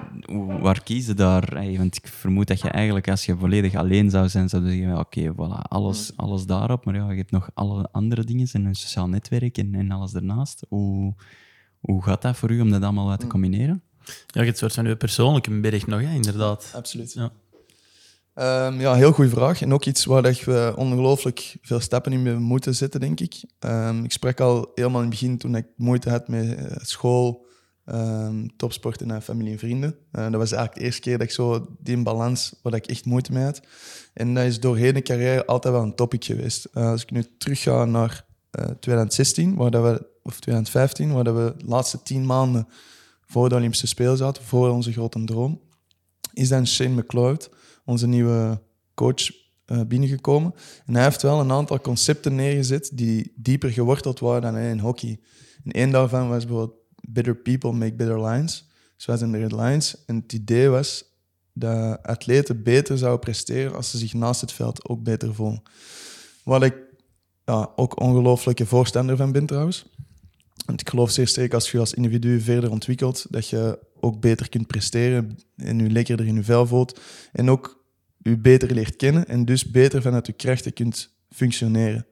[0.61, 1.55] waar kies je daar?
[1.55, 4.77] Hey, want ik vermoed dat je eigenlijk, als je volledig alleen zou zijn, zou je
[4.77, 6.85] zeggen, oké, voilà, alles, alles daarop.
[6.85, 10.15] Maar ja, je hebt nog alle andere dingen en een sociaal netwerk en, en alles
[10.15, 10.67] ernaast.
[10.69, 11.15] Hoe,
[11.81, 13.83] hoe gaat dat voor u om dat allemaal uit te combineren?
[14.05, 16.73] Ja, je hebt een soort van je persoonlijke berg nog, hè, inderdaad.
[16.75, 17.13] Absoluut.
[17.13, 17.33] Ja.
[18.39, 19.63] Ehm, ja, heel goede vraag.
[19.63, 23.45] En ook iets waar dat we ongelooflijk veel stappen in moeten zetten, denk ik.
[23.59, 27.47] Ehm, ik sprak al helemaal in het begin toen ik moeite had met eh, school,
[27.87, 29.97] um, topsport en familie en vrienden.
[30.13, 33.05] Uh, dat was eigenlijk de eerste keer dat ik zo die balans, waar ik echt
[33.05, 33.61] moeite mee had.
[34.15, 36.75] En dat is doorheen de carrière altijd wel een topic geweest.
[36.75, 38.25] Als ik nu terugga naar
[38.81, 42.69] 2016, waar dat we, of 2015, waar dat we de laatste tien maanden
[43.21, 45.61] voor de Olympische Spelen zaten, voor onze grote droom,
[46.33, 47.51] is dan Shane McLeod
[47.89, 48.61] onze nieuwe
[48.95, 49.31] coach
[49.67, 50.55] uh, binnengekomen.
[50.87, 55.21] En hij heeft wel een aantal concepten neergezet die dieper geworteld waren dan in hockey.
[55.65, 58.69] En één daarvan was bijvoorbeeld Better People Make Better Lines.
[58.97, 60.05] Dus wij zijn de Red Lines.
[60.07, 61.05] En het idee was
[61.53, 65.63] dat atleten beter zouden presteren als ze zich naast het veld ook beter voelen.
[66.45, 66.75] Wat ik
[67.45, 69.87] ja, ook ongelooflijke voorstander van ben trouwens.
[70.67, 74.49] Want ik geloof zeer sterk als je als individu verder ontwikkelt, dat je ook beter
[74.49, 77.01] kunt presteren en je lekkerder in je vel voelt.
[77.33, 77.78] En ook
[78.29, 82.07] u beter leert kennen en dus beter vanuit uw krachten kunt functioneren.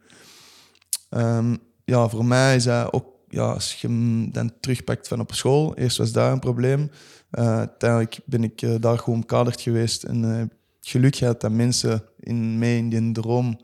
[1.11, 5.35] Um, ja, voor mij is dat ook, ja, als je hem dan terugpakt van op
[5.35, 6.91] school, eerst was daar een probleem.
[7.33, 10.43] Uh, uiteindelijk ben ik uh, daar gewoon kaderd geweest en uh,
[10.81, 13.61] geluk gehad dat mensen in mij in die droom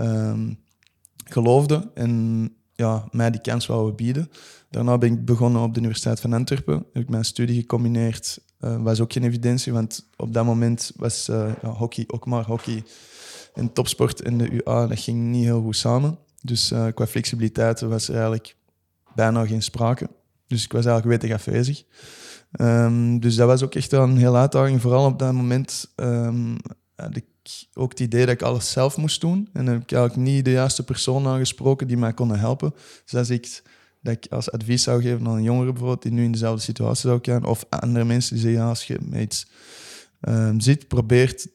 [0.00, 0.58] um,
[1.24, 4.30] geloofden en ja, mij die kans wouden bieden.
[4.70, 6.86] Daarna ben ik begonnen op de Universiteit van Antwerpen.
[6.92, 11.26] Heb ik mijn studie gecombineerd uh, was ook geen evidentie, want op dat moment was
[11.26, 12.84] ja, hockey ook maar hockey.
[13.54, 16.18] En topsport in de UA, dat ging niet heel goed samen.
[16.42, 18.56] Dus uh, qua flexibiliteit was er eigenlijk
[19.14, 20.08] bijna geen sprake.
[20.46, 21.84] Dus ik was eigenlijk wettig afwezig.
[22.60, 24.80] Um, dus dat was ook echt een hele uitdaging.
[24.80, 26.56] Vooral op dat moment um,
[26.96, 27.24] had ik
[27.74, 29.48] ook het idee dat ik alles zelf moest doen.
[29.52, 32.74] En dan heb ik eigenlijk niet de juiste persoon aangesproken die mij konden helpen.
[33.04, 33.62] Dus ik
[34.00, 37.08] dat ik als advies zou geven aan een jongere bijvoorbeeld die nu in dezelfde situatie
[37.08, 39.46] zou zijn, of andere mensen die zeggen, als je met iets
[40.20, 41.48] um, zit, probeert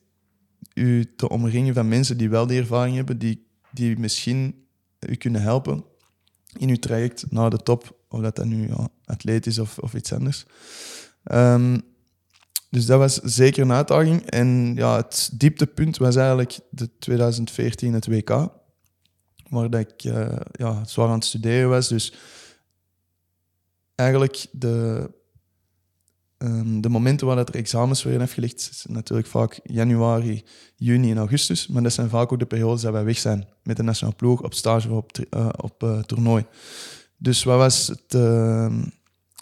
[0.73, 4.67] u te omringen van mensen die wel die ervaring hebben, die, die misschien
[4.99, 5.83] u kunnen helpen
[6.57, 8.69] in uw traject naar de top, of dat dat nu
[9.05, 10.45] atleet is of, of iets anders.
[11.31, 11.81] Um,
[12.69, 14.25] dus dat was zeker een uitdaging.
[14.25, 18.49] En ja, het dieptepunt was eigenlijk de 2014 het WK
[19.49, 21.87] waar ik uh, ja, zwaar aan het studeren was.
[21.87, 22.13] Dus
[23.95, 25.09] eigenlijk de,
[26.37, 30.43] um, de momenten waar dat er examens werden afgelegd, is natuurlijk vaak januari,
[30.75, 31.67] juni en augustus.
[31.67, 34.41] Maar dat zijn vaak ook de periodes dat wij weg zijn met de nationale ploeg
[34.41, 36.45] op stage of op, uh, op uh, toernooi.
[37.17, 38.13] Dus wat was het...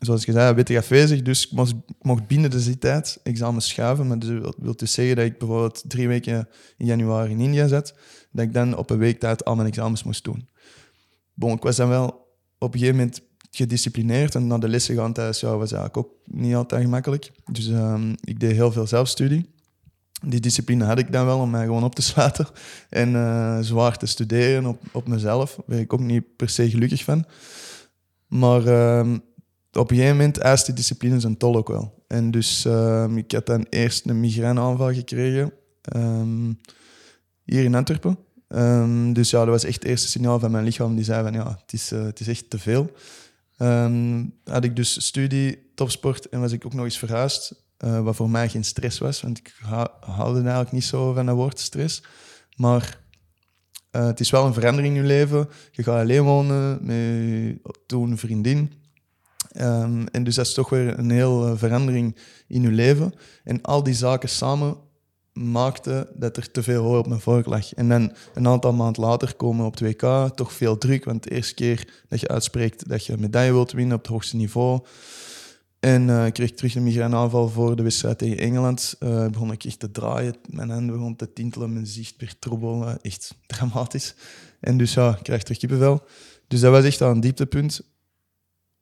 [0.05, 1.21] Zoals ik zei, wettig afwezig.
[1.21, 4.07] Dus ik mocht, mocht binnen de tijd examens schuiven.
[4.07, 7.95] Maar dat wil dus zeggen dat ik bijvoorbeeld drie weken in januari in India zat.
[8.31, 10.47] Dat ik dan op een week tijd al mijn examens moest doen.
[11.33, 12.07] Bon, ik was dan wel
[12.57, 14.35] op een gegeven moment gedisciplineerd.
[14.35, 17.31] En naar de lessen gaan thuis ja, was eigenlijk ook niet altijd gemakkelijk.
[17.51, 19.51] Dus um, ik deed heel veel zelfstudie.
[20.25, 22.47] Die discipline had ik dan wel om mij gewoon op te sluiten.
[22.89, 25.59] En uh, zwaar te studeren op, op mezelf.
[25.67, 27.25] Daar ik ook niet per se gelukkig van.
[28.27, 28.97] Maar...
[28.99, 29.23] Um,
[29.73, 32.03] op een gegeven moment eist die discipline zijn tol ook wel.
[32.07, 35.53] En dus um, ik had dan eerst een migraineaanval gekregen
[35.95, 36.59] um,
[37.43, 38.17] hier in Antwerpen.
[38.47, 41.33] Um, dus ja, dat was echt het eerste signaal van mijn lichaam die zei van
[41.33, 42.91] ja, het is, uh, het is echt te veel.
[44.43, 47.61] had ik dus studie, topsport en was ik ook nog eens verhuisd.
[47.85, 49.55] Uh, wat voor mij geen stress was, want ik
[49.99, 52.03] haalde eigenlijk niet zo van dat woord stress.
[52.55, 52.99] Maar
[53.91, 55.49] uh, het is wel een verandering in je leven.
[55.71, 57.57] Je gaat alleen wonen met
[57.87, 58.82] toen een vriendin.
[59.61, 62.15] Um, en dus dat is toch weer een heel uh, verandering
[62.47, 63.13] in je leven.
[63.43, 64.77] En al die zaken samen
[65.33, 67.73] maakten dat er te veel hooi op mijn vork lag.
[67.73, 71.05] En dan een aantal maanden later komen op 2K toch veel druk.
[71.05, 74.11] Want de eerste keer dat je uitspreekt dat je een medaille wilt winnen op het
[74.11, 74.79] hoogste niveau.
[75.79, 78.95] En uh, ik kreeg terug een migraineaanval voor de wedstrijd tegen Engeland.
[78.99, 80.35] Uh, begon ik echt te draaien.
[80.49, 82.87] Mijn handen begon te tintelen, mijn zicht werd troebel.
[83.01, 84.15] echt dramatisch.
[84.59, 86.03] En dus ja, ik krijg terug kippenvel.
[86.47, 87.81] Dus dat was echt al een dieptepunt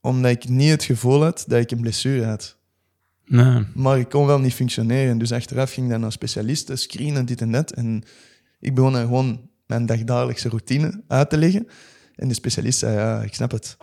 [0.02, 2.58] omdat ik niet het gevoel had dat ik een blessure had.
[3.26, 3.66] Nee.
[3.74, 5.18] Maar ik kon wel niet functioneren.
[5.18, 7.72] Dus achteraf ging ik dan naar specialisten, screenen, dit en dat.
[7.72, 8.04] En
[8.60, 11.68] ik begon dan gewoon mijn dagdagelijkse routine uit te leggen.
[12.16, 13.78] En de specialist zei, ja, ik snap het.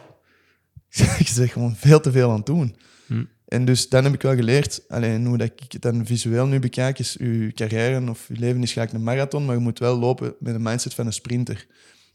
[1.19, 2.77] ik zeg gewoon veel te veel aan het doen.
[3.07, 3.25] Hm.
[3.45, 6.59] En dus dan heb ik wel geleerd, alleen hoe dat ik het dan visueel nu
[6.59, 9.99] bekijk, is je carrière of je leven is gelijk een marathon, maar je moet wel
[9.99, 11.67] lopen met de mindset van een sprinter.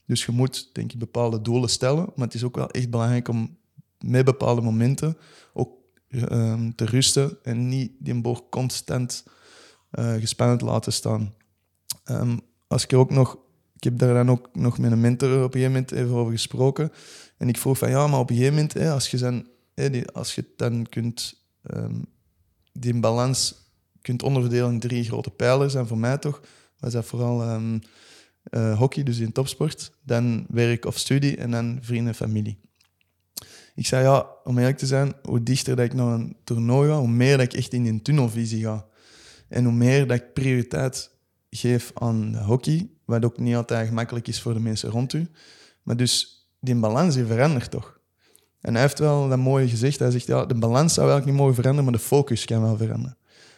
[0.06, 3.28] Dus je moet, denk ik, bepaalde doelen stellen, maar het is ook wel echt belangrijk
[3.28, 3.58] om
[4.04, 5.18] met bepaalde momenten
[5.54, 5.72] ook
[6.10, 9.24] uh, te rusten en niet die boog constant
[9.92, 11.34] uh, gespannen te laten staan.
[12.06, 13.38] Um, als ik ook nog,
[13.76, 16.32] ik heb daar dan ook nog met een mentor op een gegeven moment even over
[16.32, 16.92] gesproken.
[17.38, 20.36] En ik vroeg van ja, maar op een gegeven moment, als, je dan, die, als
[20.36, 21.42] je dan kunt
[22.74, 23.63] die balans
[24.02, 25.76] kunt onderverdelen in drie grote pijlers.
[25.76, 26.42] En voor mij toch
[26.80, 27.80] was dat vooral ehm,
[28.44, 29.92] eh, hockey, dus in topsport.
[30.02, 32.60] Dan werk of studie en dan vrienden en familie.
[33.76, 36.98] Ik zei ja, om eerlijk te zijn, hoe dichter dat ik naar een toernooi ga,
[36.98, 38.86] hoe meer dat ik echt in die tunnelvisie ga.
[39.48, 41.12] En hoe meer dat ik prioriteit
[41.50, 45.28] geef aan hockey, wat ook niet altijd gemakkelijk is voor de mensen rond u.
[45.84, 48.00] Maar dus die balans die verandert toch.
[48.62, 50.00] En hij heeft wel dat mooie gezegd.
[50.00, 52.78] Hij zegt, ja, de balans zou eigenlijk niet mogen veranderen, maar de focus kan wel
[52.78, 53.18] veranderen.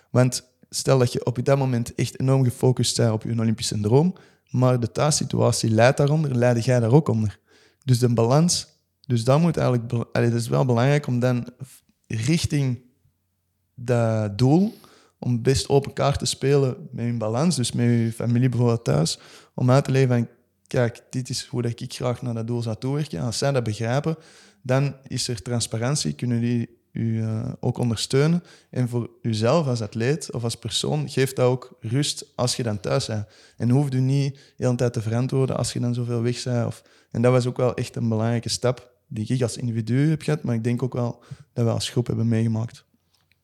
[0.10, 4.16] Want stel dat je op dat moment echt enorm gefocust bent op je Olympische droom,
[4.50, 7.40] maar de thuissituatie leidt daaronder, leid jij daar ook onder.
[7.84, 8.68] Dus de balans,
[9.08, 11.48] dus dat moet eigenlijk, dat is wel belangrijk om dan
[12.08, 12.82] richting
[13.76, 14.74] dat doel,
[15.20, 19.20] om best open kaart te spelen met je balans, dus met je familie bijvoorbeeld thuis,
[19.54, 20.28] om uit te leven van,
[20.68, 23.22] kijk, dit is hoe dat ik graag naar dat doel zou toewerken.
[23.22, 24.18] Als zij dat begrijpen,
[24.62, 28.44] dan is er transparantie, kunnen die u eh, ook ondersteunen.
[28.70, 32.80] En voor uzelf als atleet of als persoon geeft dat ook rust als je dan
[32.80, 33.28] thuis bent.
[33.58, 36.66] En hoeft u niet de hele tijd te verantwoorden als je dan zoveel weg bent.
[36.66, 36.84] Of...
[37.12, 40.44] En dat was ook wel echt een belangrijke stap die ik als individu heb gehad,
[40.44, 41.24] maar ik denk ook wel
[41.54, 42.86] dat we als groep hebben meegemaakt.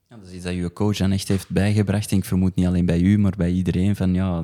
[0.10, 2.12] Ja, dat is iets dat je coach dan echt heeft bijgebracht.
[2.12, 3.96] Ik vermoed niet alleen bij u, maar bij iedereen.
[3.96, 4.44] Van, ja,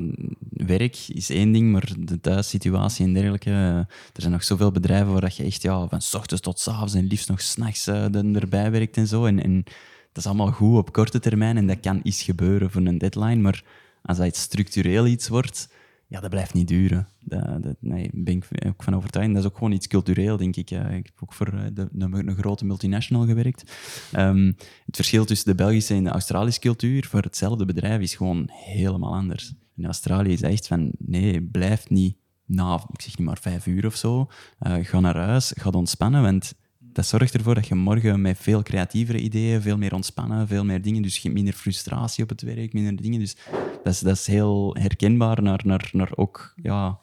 [0.50, 3.50] werk is één ding, maar de thuissituatie en dergelijke.
[3.50, 3.88] eh, Er
[4.22, 6.94] zijn nog zoveel bedrijven waar dat je echt ja, van s ochtends tot s avonds
[6.94, 9.26] en liefst nog s'nachts uh, erbij werkt en zo.
[9.26, 9.64] En, en
[10.12, 13.42] dat is allemaal goed op korte termijn en dat kan iets gebeuren voor een deadline.
[13.42, 13.64] Maar
[14.02, 15.70] als dat structureel iets wordt,
[16.08, 17.08] ja, dat blijft niet duren.
[17.20, 19.34] Dat, nee, daar ben ik ook van overtuigd.
[19.34, 20.72] Dat is ook gewoon iets cultureel, denk ik.
[20.72, 23.72] Ik heb ook voor eh, de, een grote multinational gewerkt.
[24.18, 28.50] Um, het verschil tussen de Belgische en de Australische cultuur voor hetzelfde bedrijf is gewoon
[28.52, 29.54] helemaal anders.
[29.76, 33.86] In Australië is echt van, nee, blijf niet na, ik zeg niet maar vijf uur
[33.86, 34.28] of zo.
[34.60, 36.54] Uh, ga naar huis, ga ontspannen, want
[36.98, 40.82] dat zorgt ervoor dat je morgen met veel creatievere ideeën, veel meer ontspannen, veel meer
[40.82, 43.20] dingen, dus je hebt minder frustratie op het werk, minder dingen.
[43.20, 43.36] Dus
[43.84, 47.00] dat is, dat is heel herkenbaar naar, naar, naar ook, ja,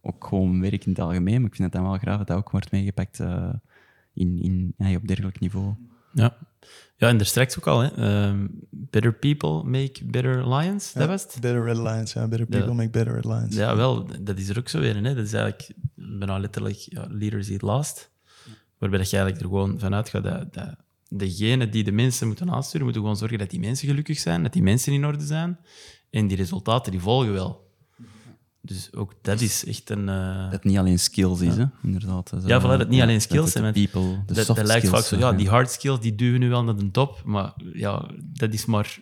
[0.00, 1.40] ook gewoon werk in het algemeen.
[1.40, 3.52] Maar ik vind het dan wel graag dat dat ook wordt meegepakt uh,
[4.14, 5.74] in, in, ja, op dergelijk niveau.
[6.12, 6.36] Ja.
[6.96, 7.80] Ja, en daar straks ook al.
[7.80, 8.26] Hè.
[8.28, 11.36] Um, better people make better lions, ja, dat was het?
[11.40, 12.28] Better red lions, ja.
[12.28, 12.74] Better people ja.
[12.74, 13.54] make better red lions.
[13.54, 14.94] Ja, wel, dat is er ook zo weer.
[14.94, 15.14] Hè.
[15.14, 18.12] Dat is eigenlijk bijna letterlijk ja, leaders eat last.
[18.84, 20.76] Waarbij dat je eigenlijk er gewoon vanuit gaat dat, dat
[21.08, 24.52] degene die de mensen moeten aansturen, moeten gewoon zorgen dat die mensen gelukkig zijn, dat
[24.52, 25.58] die mensen in orde zijn.
[26.10, 27.72] En die resultaten, die volgen wel.
[28.60, 30.08] Dus ook dat is echt een...
[30.08, 30.42] Uh...
[30.42, 31.60] Dat het niet alleen skills is, ja.
[31.60, 31.86] hè?
[31.86, 32.28] inderdaad.
[32.28, 33.72] Zo, ja, voilà, dat het niet ja, alleen skills zijn.
[33.72, 36.48] People, de dat, soft dat lijkt vaak zo, ja, die hard skills, die duwen nu
[36.48, 38.98] wel naar de top, maar ja, dat is maar...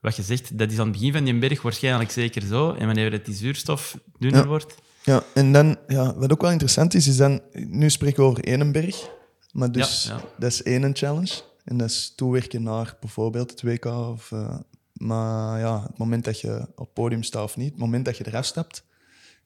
[0.00, 2.72] Wat je zegt, dat is aan het begin van die berg waarschijnlijk zeker zo.
[2.72, 4.46] En wanneer het die zuurstof dunner ja.
[4.46, 4.74] wordt...
[5.08, 7.40] Ja, en dan, ja, wat ook wel interessant is, is dan...
[7.52, 9.10] Nu spreken we over één berg,
[9.52, 11.42] maar dus ja, dat is één challenge.
[11.64, 14.30] En dat is toewerken naar bijvoorbeeld het WK of...
[14.30, 14.56] Uh,
[14.92, 18.16] maar ja, het moment dat je op het podium staat of niet, het moment dat
[18.16, 18.84] je eraf stapt,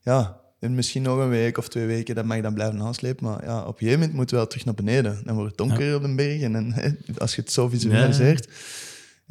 [0.00, 3.24] ja, en misschien nog een week of twee weken, dat mag je dan blijven aanslepen.
[3.24, 5.20] Maar ja, op een gegeven moment moet je wel terug naar beneden.
[5.24, 5.94] Dan wordt het donker ja.
[5.94, 6.40] op de berg.
[6.40, 6.74] En dan,
[7.18, 8.52] als je het zo visualiseert, ja.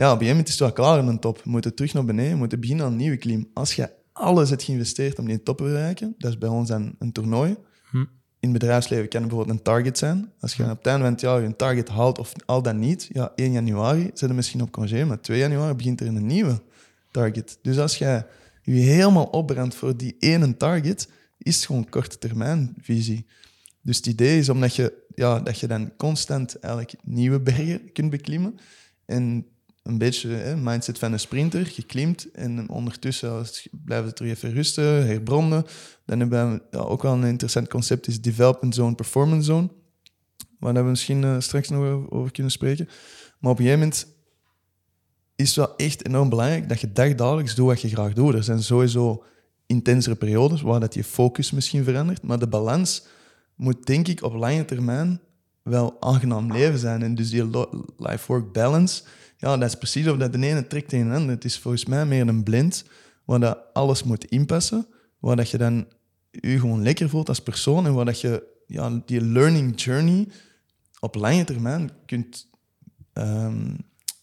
[0.06, 1.42] ja, op een gegeven moment is het wel klaar aan de top.
[1.44, 3.50] Je moet terug naar beneden, je moet beginnen aan een nieuwe klim.
[3.54, 6.96] Als je alles hebt geïnvesteerd om die top te bereiken, dat is bij ons dan
[7.00, 7.56] een toernooi.
[7.90, 7.98] Hm.
[8.40, 10.32] In het bedrijfsleven kan het bijvoorbeeld een target zijn.
[10.40, 10.70] Als je hm.
[10.70, 13.52] op het einde bent, ja, je een target haalt of al dan niet, ja, 1
[13.52, 16.62] januari zit je misschien op congé, maar 2 januari begint er een nieuwe
[17.12, 17.60] target.
[17.62, 18.26] Dus als jij
[18.62, 23.26] je helemaal opbrandt voor die ene target, is het gewoon korte termijn visie.
[23.82, 28.10] Dus het idee is omdat je, ja, dat je dan constant eigenlijk nieuwe bergen kunt
[28.10, 28.56] beklimmen.
[29.06, 29.46] En
[29.84, 35.08] een beetje mindset van een sprinter, je klimt en ondertussen blijven we terug even rusten,
[35.08, 35.66] herbronnen.
[36.06, 39.70] Dan hebben we ook wel een interessant concept, is development zone, performance zone.
[40.60, 42.86] Waar we misschien uh, straks nog over, over kunnen spreken.
[43.40, 44.08] Maar op een gegeven moment
[45.36, 48.34] is het wel echt enorm belangrijk dat je dagdagelijks doet wat je graag doet.
[48.34, 49.24] Er zijn sowieso
[49.66, 53.06] intensere periodes waar dat je focus misschien verandert, maar de balans
[53.56, 55.22] moet denk ik op lange termijn
[55.64, 57.02] wel aangenaam leven zijn.
[57.02, 57.46] En dus die
[57.98, 59.04] life-work balance,
[59.42, 61.34] ja, dat is precies of dat de ene trekt tegen de andere.
[61.34, 62.86] Het is volgens mij meer een blind,
[63.26, 64.88] waar dat alles moet inpassen,
[65.20, 65.88] waar dat je dan
[66.32, 70.28] je gewoon lekker voelt als persoon en waar dat je ja, die learning journey
[71.00, 72.48] op lange termijn kunt
[73.14, 73.78] um,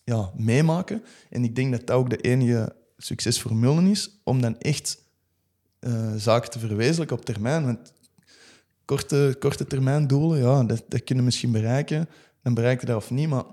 [0.05, 1.03] ja, meemaken.
[1.31, 4.99] En ik denk dat dat ook de enige succesformule is om dan echt
[5.81, 7.65] uh, zaken te verwezenlijken op termijn.
[7.65, 7.93] Want
[8.85, 12.09] korte, korte termijn doelen, ja, dat, dat kunnen misschien bereiken.
[12.43, 13.45] Dan bereik je dat of niet, maar...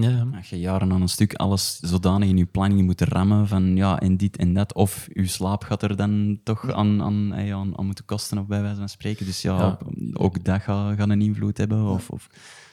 [0.00, 0.26] Ja.
[0.36, 4.00] Als je jaren aan een stuk alles zodanig in je planning moet rammen van ja,
[4.00, 7.86] en dit en dat, of je slaap gaat er dan toch aan, aan, aan, aan
[7.86, 9.26] moeten kosten, of bij wijze van spreken.
[9.26, 9.78] Dus ja, Ja.
[10.12, 11.84] ook dat gaat, gaat een invloed hebben.
[11.84, 12.28] Of, of,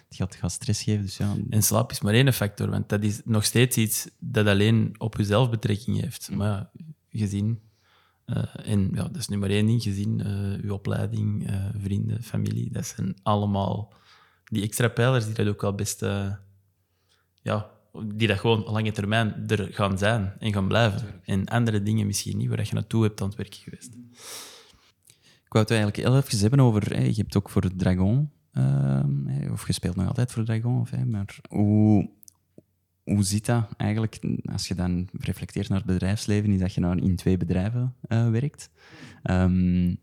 [0.08, 1.02] het gaat, gaat stress geven.
[1.02, 4.48] Dus ja, En slaap is maar één factor, want dat is nog steeds iets dat
[4.48, 6.32] alleen op jezelf betrekking heeft.
[6.32, 6.70] Maar ja,
[7.10, 7.60] gezin,
[8.26, 12.24] eh, en ja, dat is nu maar één ding, gezin, eh uw opleiding, eh, vrienden,
[12.24, 13.94] familie, dat zijn allemaal
[14.46, 16.02] die extra pijlers die dat ook wel best,
[17.46, 17.70] ja,
[18.16, 21.22] die dat gewoon lange termijn er gaan zijn en gaan blijven.
[21.26, 23.94] En andere dingen misschien niet, waar je naartoe hebt aan het werken geweest.
[25.46, 27.02] Ik wou het eigenlijk heel even hebben over...
[27.02, 28.32] je hebt ook voor Dragon...
[28.52, 32.10] ehm, of je speelt nog altijd voor Dragon, of, maar hoe,
[33.04, 34.20] hoe zit dat eigenlijk
[34.52, 36.52] als je dan reflecteert naar het bedrijfsleven?
[36.52, 38.70] Is dat je nou in twee bedrijven eh, werkt?
[39.24, 39.96] Ehm,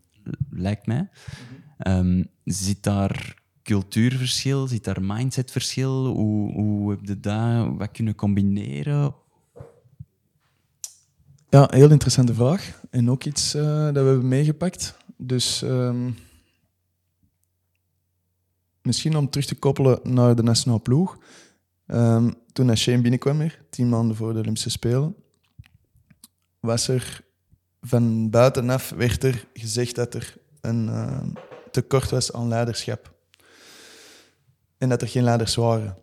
[0.49, 1.09] lijkt mij.
[1.77, 4.67] Ehm, zit daar cultuurverschil?
[4.67, 6.05] Zit daar mindsetverschil?
[6.05, 9.15] Hoe, hoe heb je dat wat kunnen combineren?
[11.49, 12.81] Ja, heel interessante vraag.
[12.89, 14.97] En ook iets eh, dat we hebben meegepakt.
[15.17, 16.11] Dus ehm,
[18.81, 21.17] misschien om terug te koppelen naar de nationale ploeg.
[21.85, 25.15] Ehm, toen Shane binnenkwam weer, tien maanden voor de Olympische Spelen,
[26.59, 27.23] was er
[27.81, 31.29] van buitenaf werd er gezegd dat er een ehm,
[31.71, 33.13] tekort was aan leiderschap.
[34.83, 35.97] En dat er geen leiders waren.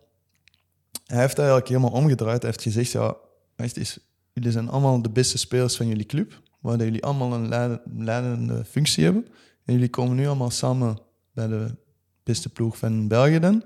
[1.05, 2.41] Hij heeft dat eigenlijk helemaal omgedraaid.
[2.41, 3.15] Hij heeft gezegd, ja,
[3.55, 3.99] echt
[4.33, 8.65] jullie zijn allemaal de beste spelers van jullie club, waar jullie allemaal een leide- leidende
[8.65, 9.27] functie hebben.
[9.65, 10.99] En jullie komen nu allemaal samen
[11.33, 11.75] bij de
[12.23, 13.63] beste ploeg van België dan.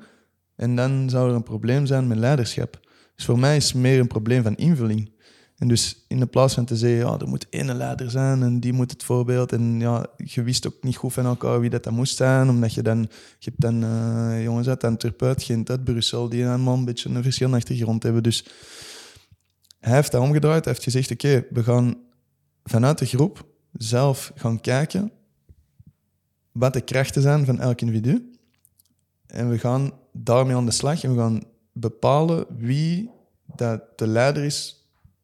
[0.56, 2.80] En dan zou er een probleem zijn met leiderschap.
[3.16, 5.12] Dus voor mij is het meer een probleem van invulling.
[5.58, 8.60] En dus in de plaats van te zeggen, ja, er moet één leider zijn en
[8.60, 9.52] die moet het voorbeeld.
[9.52, 12.74] En ja, je wist ook niet goed van elkaar wie dat, dat moest zijn, omdat
[12.74, 13.00] je dan,
[13.40, 17.24] je hebt dan eh, jongens uit Antwerpen, Gent, uit Brussel, die allemaal een beetje een
[17.24, 18.24] verschillende achtergrond hebben.
[18.24, 18.46] Dus
[19.80, 20.66] hij heeft dat omgedraaid.
[20.66, 21.98] Hij heeft gezegd, oké, we gaan
[22.64, 25.12] vanuit de groep zelf gaan kijken
[26.52, 28.32] wat de krachten zijn van elk individu.
[29.28, 33.10] En we gaan daarmee aan de slag en we gaan bepalen wie
[33.56, 34.75] dat de leider is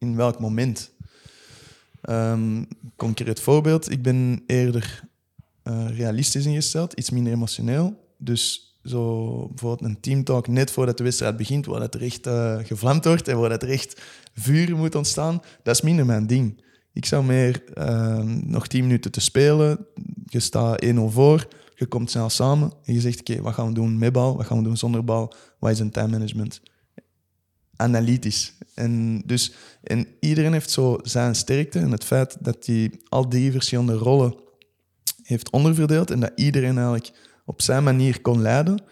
[0.02, 0.92] in welk moment.
[2.00, 2.64] Ehm,
[2.96, 5.10] concreet voorbeeld, ik ben eerder
[5.62, 8.14] eh, realistisch ingesteld, iets minder emotioneel.
[8.18, 12.58] Dus zo bijvoorbeeld een teamtalk net voordat de wedstrijd begint, waar dat er echt eh,
[12.62, 14.00] gevlamd wordt en waar dat er echt
[14.34, 16.64] vuur moet ontstaan, dat is minder mijn ding.
[16.92, 19.86] Ik zou meer ehm, nog 10 minuten te spelen,
[20.26, 23.74] je staat 1-0 voor, je komt snel samen en je zegt, oké, wat gaan we
[23.74, 26.60] doen met bal, wat gaan we doen zonder bal, wat is een time management?
[27.76, 28.52] Analytisch.
[28.74, 33.52] En, dus, en iedereen heeft zo zijn sterkte en het feit dat hij al die
[33.52, 34.34] verschillende rollen
[35.22, 37.12] heeft onderverdeeld en dat iedereen eigenlijk
[37.44, 38.82] op zijn manier kon leiden,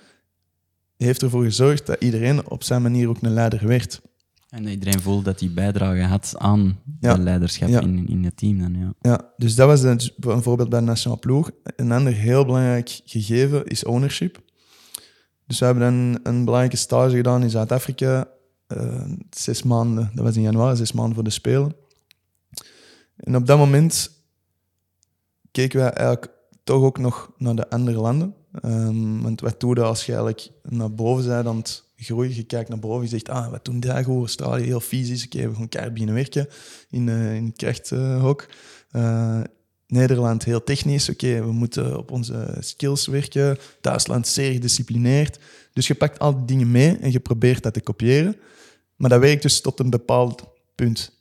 [0.97, 4.01] heeft ervoor gezorgd dat iedereen op zijn manier ook een leider werd.
[4.49, 7.15] En dat iedereen voelde dat hij bijdrage had aan Ja.
[7.15, 7.81] de leiderschap Ja.
[7.81, 8.59] in, in het team.
[8.59, 8.93] Dan, ja.
[9.01, 11.51] Ja, dus dat was een, een voorbeeld bij de nationale ploeg.
[11.77, 14.41] Een ander heel belangrijk gegeven is ownership.
[15.47, 18.29] Dus we hebben dan een belangrijke stage gedaan in Zuid-Afrika.
[18.71, 21.75] Eh, zes maanden, dat was in januari, zes maanden voor de Spelen.
[23.17, 24.11] En op dat moment
[25.51, 26.33] keken wij eigenlijk
[26.65, 28.35] toch ook nog naar de andere landen.
[28.53, 31.63] Ehm, want wat doe je als je eigenlijk naar boven bent aan
[31.97, 32.35] groeien?
[32.35, 34.19] Je kijkt naar boven, je zegt, ah, wat doen die goed?
[34.19, 35.25] Australië, heel fysisch.
[35.25, 36.49] Oké, we gaan keihard beginnen werken
[36.91, 38.47] in, eh, in het krachthok.
[38.91, 39.41] Eh,
[39.87, 41.09] Nederland heel technisch.
[41.09, 43.59] Oké, we moeten op onze skills werken.
[43.81, 45.39] Duitsland zeer gedisciplineerd.
[45.73, 48.37] Dus je pakt al die dingen mee en je probeert dat te kopiëren.
[49.01, 51.13] Maar dat werkt dus tot een bepaald punt.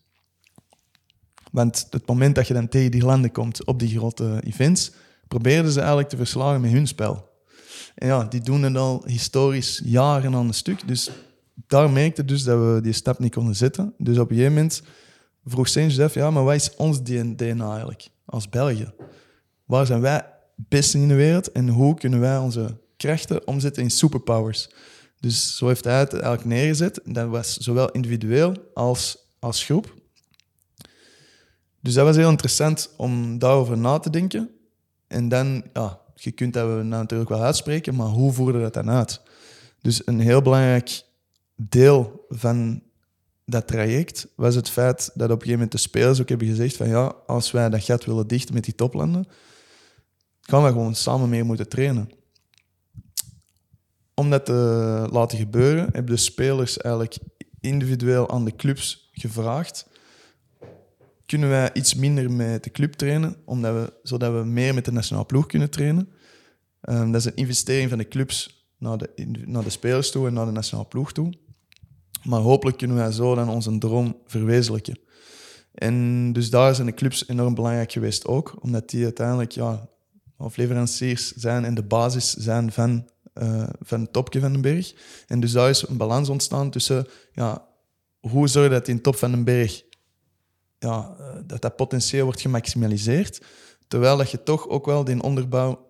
[1.52, 4.92] Want het moment dat je dan tegen die landen komt op die grote events,
[5.28, 7.30] proberen ze eigenlijk te verslagen met hun spel.
[7.96, 10.88] En ja, die doen het al historisch jaren aan een stuk.
[10.88, 11.10] Dus
[11.68, 13.94] daar merkte dus dat we die stap niet konden zetten.
[13.98, 14.82] Dus op een gegeven moment
[15.46, 18.92] vroeg Saint-Joseph, ja, maar wat is ons DNA eigenlijk als België?
[19.66, 23.84] Waar zijn wij het beste in de wereld en hoe kunnen wij onze krachten omzetten
[23.84, 24.70] in superpowers?
[25.20, 27.00] Dus zo heeft hij het eigenlijk neergezet.
[27.06, 29.94] Dat was zowel individueel als als groep.
[31.82, 34.50] Dus dat was heel interessant om daarover na te denken.
[35.08, 39.22] En dan, ja, je kunt dat natuurlijk wel uitspreken, maar hoe voerde dat dan uit?
[39.82, 41.04] Dus een heel belangrijk
[41.56, 42.84] deel van
[43.46, 46.76] dat traject was het feit dat op een gegeven moment de spelers ook hebben gezegd
[46.76, 49.28] van ja, als wij dat gat willen dichten met die toplanden,
[50.42, 52.10] gaan we gewoon samen meer moeten trainen.
[54.20, 57.18] Om dat te laten gebeuren, hebben de spelers eigenlijk
[57.60, 59.88] individueel aan de clubs gevraagd
[61.30, 64.92] kunnen wij iets minder met de club trainen, omdat we, zodat we meer met de
[64.92, 66.10] nationale ploeg kunnen trainen.
[66.82, 69.10] Ehm, dat is een investering van de clubs naar de,
[69.46, 71.34] naar de spelers toe en naar de nationale ploeg toe.
[72.24, 75.00] Maar hopelijk kunnen wij zo dan onze droom verwezenlijken.
[75.74, 79.90] En dus daar zijn de clubs enorm belangrijk geweest ook, omdat die uiteindelijk ja,
[80.38, 84.94] of leveranciers zijn en de basis zijn van eh, van het topje van de berg.
[85.28, 87.68] En dus daar is een balans ontstaan tussen ja,
[88.20, 89.84] hoe zorg je dat in top van de berg
[90.80, 93.42] ja, eh, dat dat potentieel wordt gemaximaliseerd,
[93.88, 95.88] terwijl dat je toch ook wel die onderbouw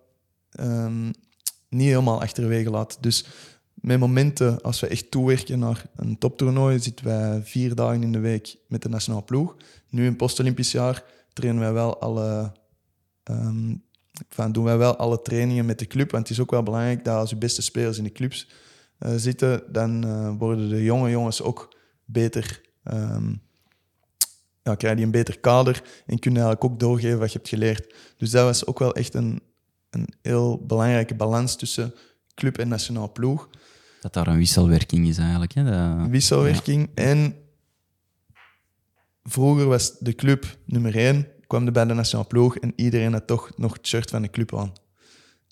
[0.50, 1.06] ehm,
[1.68, 2.98] niet helemaal achterwege laat.
[3.00, 3.24] Dus
[3.74, 8.18] met momenten, als we echt toewerken naar een toptoernooi, zitten wij vier dagen in de
[8.18, 9.56] week met de nationale ploeg.
[9.88, 12.52] Nu in post-Olympisch jaar trainen wij wel alle,
[13.22, 13.74] ehm,
[14.28, 16.10] enfin, doen wij wel alle trainingen met de club.
[16.10, 18.48] Want het is ook wel belangrijk dat als je beste spelers in de clubs
[18.98, 22.60] eh, zitten, dan eh, worden de jonge jongens ook beter.
[22.84, 23.34] ehm,
[24.62, 27.50] ja, krijg je een beter kader en kun je eigenlijk ook doorgeven wat je hebt
[27.50, 27.94] geleerd.
[28.16, 29.40] Dus dat was ook wel echt een,
[29.90, 31.94] een heel belangrijke balans tussen
[32.34, 33.48] club en nationaal ploeg.
[34.00, 35.52] Dat daar een wisselwerking is eigenlijk.
[35.54, 35.64] Hè?
[35.64, 36.90] Dat- Wisselwerking.
[36.94, 37.34] En
[39.22, 43.26] vroeger was de club nummer één, kwam er bij de nationale ploeg en iedereen had
[43.26, 44.72] toch nog het shirt van de club aan.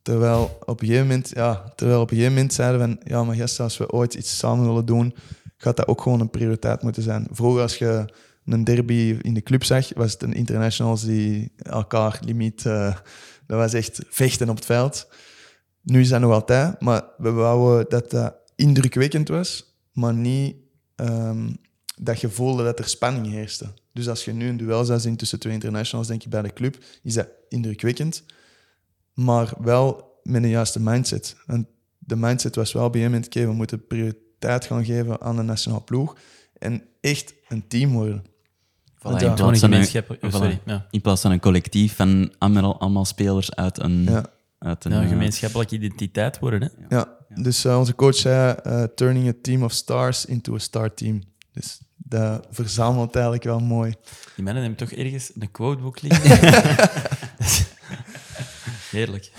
[0.02, 3.36] Terwijl op een gegeven moment, ja, terwijl op een gegeven moment zeiden van, ja, maar
[3.36, 5.14] gast, als we ooit iets samen willen doen,
[5.56, 7.26] gaat dat ook gewoon een prioriteit moeten zijn.
[7.30, 8.04] Vroeger als je
[8.44, 12.94] een derby in de club zag, was het een internationals die elkaar limiet, eh,
[13.46, 15.08] dat was echt vechten op het veld.
[15.82, 20.56] Nu is dat nog altijd, maar we wouden dat dat indrukwekkend was, maar niet
[20.96, 21.50] ehm,
[22.00, 23.66] dat je voelde dat er spanning heerste.
[23.98, 26.52] Dus als je nu een duel zou zien tussen twee internationals, denk je bij de
[26.52, 28.24] club, is dat indrukwekkend,
[29.14, 31.36] maar wel met een juiste mindset.
[31.46, 31.68] En
[31.98, 35.42] de mindset was wel bij een moment, oké, we moeten prioriteit gaan geven aan de
[35.42, 36.16] nationale ploeg
[36.58, 38.24] en echt een team worden.
[38.98, 40.10] Voilà, in, plaats een van een, gemeenschap.
[40.10, 40.30] oh, voilà.
[40.30, 40.60] sorry.
[40.64, 40.86] Ja.
[40.90, 44.24] in plaats van een collectief van allemaal, allemaal spelers uit een, Ja.
[44.58, 46.62] uit een Ja, eh, gemeenschappelijke identiteit worden.
[46.62, 46.96] Hè?
[46.96, 50.94] Ja, dus eh, onze coach zei, eh, turning a team of stars into a star
[50.94, 51.22] team.
[51.52, 53.94] Dus dat verzamelt eigenlijk wel mooi.
[54.34, 56.38] Die mannen hebben toch ergens een quotebook liggen.
[58.90, 59.32] Heerlijk.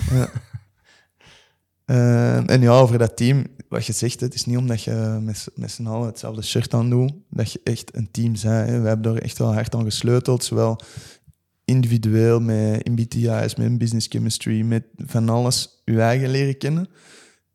[1.85, 5.37] Eh, en ja, over dat team, wat je zegt, het is niet omdat je met,
[5.37, 8.41] z'n- met z'n allen hetzelfde shirt aan doet, dat je echt een team bent.
[8.43, 8.79] Hè.
[8.81, 10.79] We hebben er echt wel hard aan gesleuteld, zowel
[11.65, 16.87] individueel, met MBTI's, met business chemistry, met van alles je eigen leren kennen.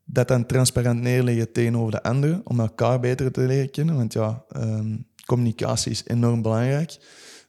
[0.05, 3.95] Dat dan transparant neerleggen tegenover de anderen, om elkaar beter te leren kennen.
[3.95, 6.97] Want ja, ehm, communicatie is enorm belangrijk.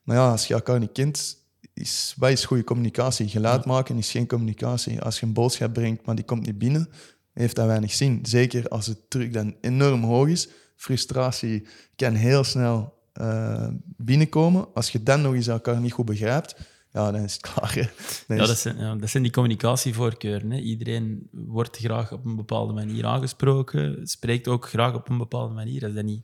[0.03, 1.45] Maar ja, als je elkaar niet kent,
[1.75, 3.29] is, wat is goede communicatie?
[3.29, 5.01] Geluid maken is geen communicatie.
[5.01, 6.89] Als je een boodschap brengt, maar die komt niet binnen,
[7.33, 8.19] heeft dat weinig zin.
[8.23, 10.49] Zeker als het druk dan enorm hoog is.
[10.77, 14.75] Frustratie kan heel snel eh, binnenkomen.
[14.75, 16.57] Als je dan nog eens elkaar niet goed begrijpt,
[16.97, 17.75] ja, dan is het klaar.
[17.75, 17.83] hè.
[18.27, 20.51] Dan Ja, is- dat zijn, ja, dat zijn die communicatievoorkeuren.
[20.51, 20.59] Hè.
[20.59, 25.85] Iedereen wordt graag op een bepaalde manier aangesproken, spreekt ook graag op een bepaalde manier.
[25.85, 26.23] Als dat niet,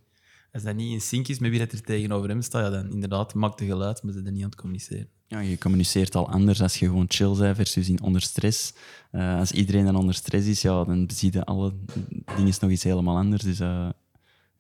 [0.53, 2.91] als dat niet in sync is met wie dat er tegenover hem staat, ja, dan
[2.93, 5.09] inderdaad maakt het geluid, maar ze zijn niet aan het communiceren.
[5.27, 8.73] Ja, je communiceert al anders als je gewoon chill bent versus in onder stress.
[9.11, 11.73] Eh, als iedereen dan onder stress is, ja, dan zie je alle
[12.37, 13.43] dingen nog iets helemaal anders.
[13.43, 13.89] Dus eh,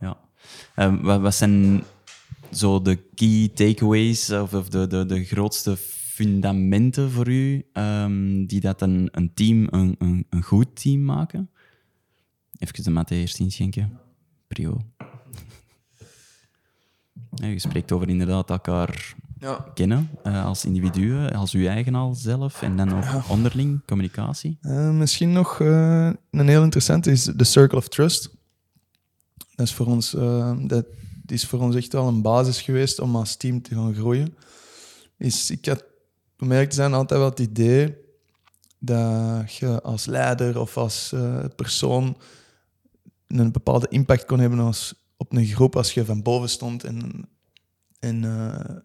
[0.00, 0.18] ja.
[0.74, 1.84] Eh, wat, wat zijn
[2.52, 5.76] zo de key takeaways of, of de, de, de grootste
[6.12, 11.50] fundamenten voor u ehm, die dat een, een team een, een, een goed team maken?
[12.58, 13.98] Even de matte eerst inschenken.
[14.46, 14.80] Prio.
[17.34, 19.66] Ja, je spreekt over inderdaad elkaar ja.
[19.74, 24.58] kennen eh, als individuen, als uw eigen al zelf en dan ook onderling communicatie.
[24.60, 28.30] Eh, misschien nog eh, een heel interessante is de Circle of Trust.
[29.54, 30.10] Dat is voor ons,
[30.66, 30.84] dat
[31.26, 34.34] is voor ons echt wel een basis geweest om als team te gaan groeien.
[35.16, 35.84] Is, ik had,
[36.50, 37.96] eerlijk te zijn, altijd wel het idee
[38.78, 42.16] dat je als leider of als eh, persoon
[43.26, 47.28] een bepaalde impact kon hebben als, op een groep als je van boven stond en,
[47.98, 48.76] en eh,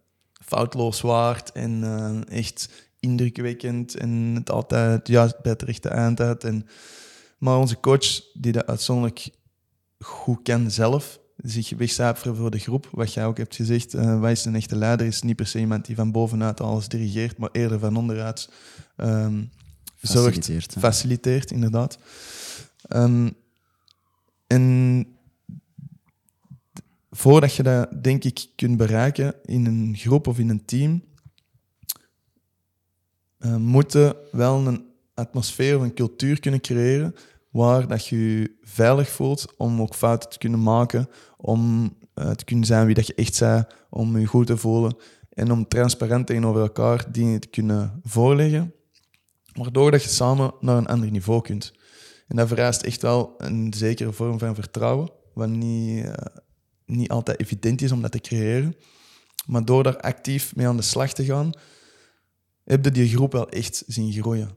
[0.46, 6.44] foutloos waard en eh, echt indrukwekkend en het altijd juist bij het rechte eind had.
[6.44, 6.68] En,
[7.38, 9.30] maar onze coach, die dat uitzonderlijk
[10.00, 14.32] goed kan zelf, zich wegcijferen voor de groep, wat jij ook hebt gezegd, eh wat
[14.32, 17.50] is een echte leider, is niet per se iemand die van bovenuit alles dirigeert, maar
[17.52, 18.50] eerder van onderuit
[18.96, 19.44] ehm,
[20.02, 20.80] zorgt, Faciliteert, hè.
[20.80, 21.98] faciliteert, inderdaad.
[22.82, 23.30] Ehm,
[24.48, 25.06] en
[27.10, 31.04] voordat je dat, denk ik, kunt bereiken in een groep of in een team,
[33.38, 37.16] eh, moeten wel een atmosfeer of een cultuur kunnen creëren
[37.50, 42.46] waar dat je je veilig voelt om ook fouten te kunnen maken, om eh, te
[42.46, 44.96] kunnen zijn wie dat je echt bent, om je goed te voelen
[45.30, 48.74] en om transparant tegenover elkaar dingen te kunnen voorleggen,
[49.54, 51.74] waardoor dat je samen naar een ander niveau kunt.
[52.28, 56.14] En dat vereist echt wel een zekere vorm van vertrouwen, wat niet, eh,
[56.86, 58.76] niet altijd evident is om dat te creëren.
[59.46, 61.52] Maar door daar actief mee aan de slag te gaan,
[62.64, 64.50] heb je die groep wel echt zien groeien.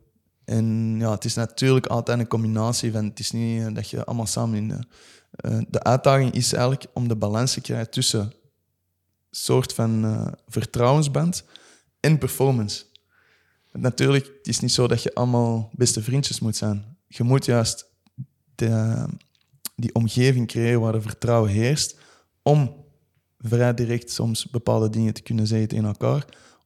[0.45, 4.05] En ja, het is natuurlijk altijd een combinatie van, het is niet eh, dat je
[4.05, 4.85] allemaal samen in
[5.31, 5.49] de...
[5.49, 8.33] eh, de uitdaging is eigenlijk om de balans te krijgen tussen
[9.31, 11.45] soort van eh, vertrouwensband
[12.01, 12.85] en performance.
[13.73, 16.97] Natuurlijk, het is niet zo dat je allemaal beste vriendjes moet zijn.
[17.07, 17.87] Je moet juist
[18.55, 19.05] de,
[19.77, 21.99] die omgeving creëren waar er vertrouwen heerst,
[22.43, 22.85] om
[23.39, 26.25] vrij direct soms bepaalde dingen te kunnen zeggen tegen elkaar,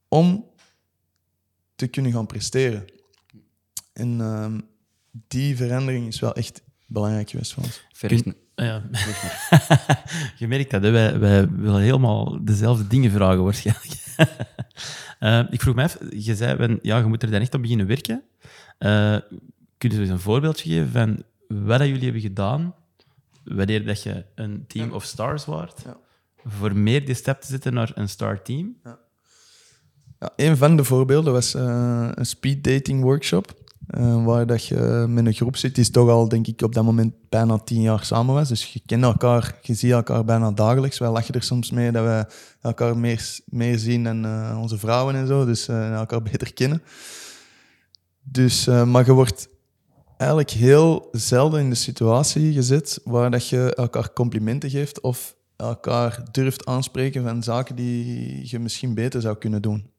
[0.09, 0.51] om
[1.75, 2.85] te kunnen gaan presteren.
[3.93, 4.61] En ehm,
[5.11, 7.83] die verandering is wel echt belangrijk geweest voor ons.
[8.55, 8.83] Ja.
[10.39, 10.91] je merkt dat, hè?
[10.91, 14.03] Wij, wij willen helemaal dezelfde dingen vragen waarschijnlijk.
[15.19, 17.87] Eh, ik vroeg me af, je zei, ja, je moet er dan echt op beginnen
[17.87, 18.23] werken.
[18.79, 19.17] Eh
[19.79, 21.23] kun je eens een voorbeeldje geven van
[21.67, 22.75] wat dat jullie hebben gedaan
[23.45, 25.97] wanneer dat je een team of stars waart, Ja.
[26.45, 28.77] voor meer die stap te zetten naar een star team?
[30.19, 33.55] Ja, een van de voorbeelden was eh, een speed dating workshop.
[33.87, 36.85] Eh, waar dat je met een groep zit die toch al, denk ik, op dat
[36.85, 38.49] moment bijna tien jaar samen was.
[38.49, 40.99] Dus je kent elkaar, je ziet elkaar bijna dagelijks.
[40.99, 42.27] Wij lachen er soms mee dat we
[42.61, 45.45] elkaar meer, meer zien dan eh, onze vrouwen en zo.
[45.45, 46.83] Dus eh, elkaar beter kennen.
[48.23, 49.49] Dus, eh, maar je wordt
[50.17, 56.23] eigenlijk heel zelden in de situatie gezet waar dat je elkaar complimenten geeft of elkaar
[56.33, 59.93] durft aanspreken van zaken die je misschien beter zou kunnen doen.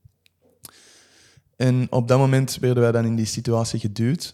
[1.56, 4.34] En op dat moment werden wij dan in die situatie geduwd.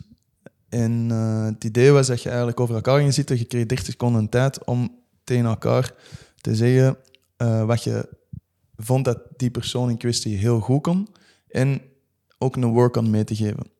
[0.69, 3.37] En eh, het idee was dat je eigenlijk over elkaar ging zitten.
[3.37, 5.93] Je kreeg 30 seconden tijd om tegen elkaar
[6.41, 6.97] te zeggen
[7.37, 8.09] eh, wat je
[8.75, 11.07] vond dat die persoon in kwestie heel goed kon.
[11.47, 11.81] En
[12.37, 13.71] ook een work-on mee te geven.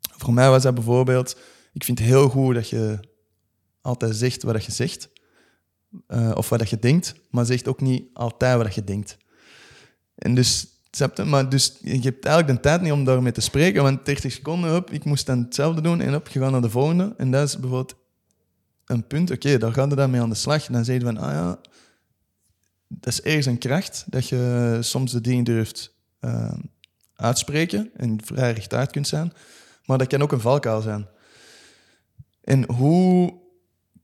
[0.00, 1.38] Voor mij was dat bijvoorbeeld...
[1.72, 2.98] Ik vind het heel goed dat je
[3.80, 5.08] altijd zegt wat je zegt.
[6.06, 7.14] eh, of wat je denkt.
[7.30, 9.16] Maar zegt ook niet altijd wat je denkt.
[10.14, 10.75] En dus
[11.24, 14.72] Maar dus je hebt eigenlijk de tijd niet om daarmee te spreken, want 30 seconden,
[14.72, 17.14] hop, ik moest dan hetzelfde doen en op, je gaat naar de volgende.
[17.16, 17.96] En dat is bijvoorbeeld
[18.86, 20.66] een punt, oké, daar gaat je dan mee aan de slag.
[20.66, 21.58] Dan zeg je van, ah ja,
[22.88, 26.52] dat is ergens een kracht, dat je soms de dingen durft eh,
[27.14, 29.32] uitspreken en vrij rechtuit kunt zijn.
[29.84, 31.06] Maar dat kan ook een valkuil zijn.
[32.40, 33.34] En hoe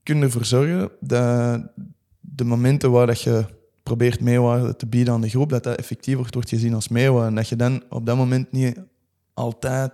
[0.03, 1.61] kun je ervoor zorgen dat
[2.19, 3.45] de momenten waar dat je
[3.83, 7.27] probeert meewaarde te bieden aan de groep, dat dat effectief wordt, gezien als meewaarde.
[7.27, 8.79] En dat je dan op dat moment niet
[9.33, 9.91] altijd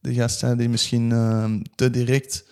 [0.00, 2.48] de gast zijn die misschien eh, te direct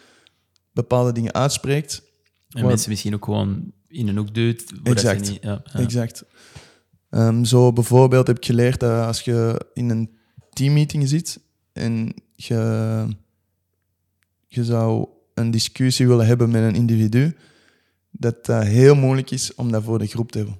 [0.72, 2.02] bepaalde dingen uitspreekt.
[2.48, 4.64] En mensen misschien ook gewoon in een hoek duwt.
[4.82, 5.30] Exact.
[5.30, 5.80] Niet, ja, ja.
[5.80, 6.24] Exact.
[7.10, 10.10] Ehm, zo bijvoorbeeld heb ik geleerd dat als je in een
[10.52, 11.40] teammeeting zit
[11.72, 13.06] en je,
[14.46, 17.36] je zou een discussie willen hebben met een individu,
[18.18, 20.56] dat dat heel moeilijk is om dat voor de groep te hebben.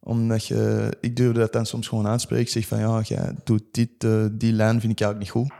[0.00, 2.44] Omdat je, ik durfde dat dan soms gewoon aanspreken.
[2.44, 5.58] Ik zeg van ja, jij doet dit, eh, die lijn vind ik eigenlijk niet goed.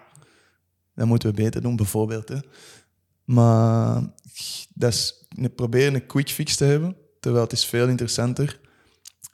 [0.95, 2.29] Dat moeten we beter doen, bijvoorbeeld.
[2.29, 2.39] Hè.
[3.25, 4.03] Maar
[4.75, 8.61] dat is, probeer een quick fix te hebben, terwijl het is veel interessanter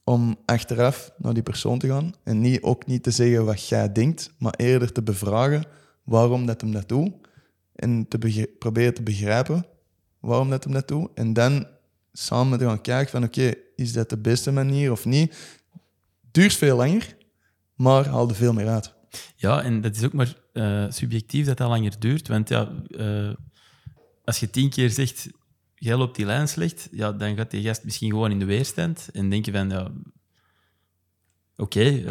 [0.05, 3.93] om achteraf naar die persoon te gaan en niet, ook niet te zeggen wat jij
[3.93, 5.65] denkt, maar eerder te bevragen
[6.05, 7.13] waarom dat hem dat doet
[7.75, 9.67] en te proberen te begrijpen
[10.27, 11.67] waarom dat hem dat doet en dan
[12.13, 15.59] samen te gaan kijken van oké, is dat de beste manier of niet?
[16.31, 17.17] Duurt veel langer,
[17.75, 18.95] maar haal er veel meer uit.
[19.37, 22.29] Ja, en dat is ook maar eh, subjectief dat dat langer duurt.
[22.29, 23.31] Want ja, eh,
[24.25, 25.29] als je tien keer zegt,
[25.75, 29.09] jij loopt die lijn slecht, ja, dan gaat die gast misschien gewoon in de weerstand
[29.13, 29.91] en denk je van, ja,
[31.57, 32.05] oké, eh,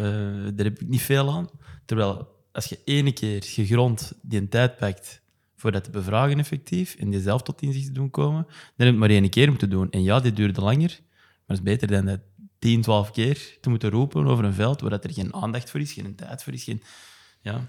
[0.54, 1.48] daar heb ik niet veel aan.
[1.84, 5.22] Terwijl, als je ene keer gegrond die een tijd pakt
[5.56, 8.74] voor dat te bevragen effectief en die zelf tot inzicht te doen komen, dan heb
[8.76, 9.90] je het maar één keer moeten doen.
[9.90, 10.78] En ja, dit duurde langer,
[11.46, 12.20] maar het is beter dan dat
[12.58, 15.80] 10, 12 keer te moeten roepen over een veld waar dat er geen aandacht voor
[15.80, 16.82] is, geen tijd voor is, geen...
[17.40, 17.68] Ja,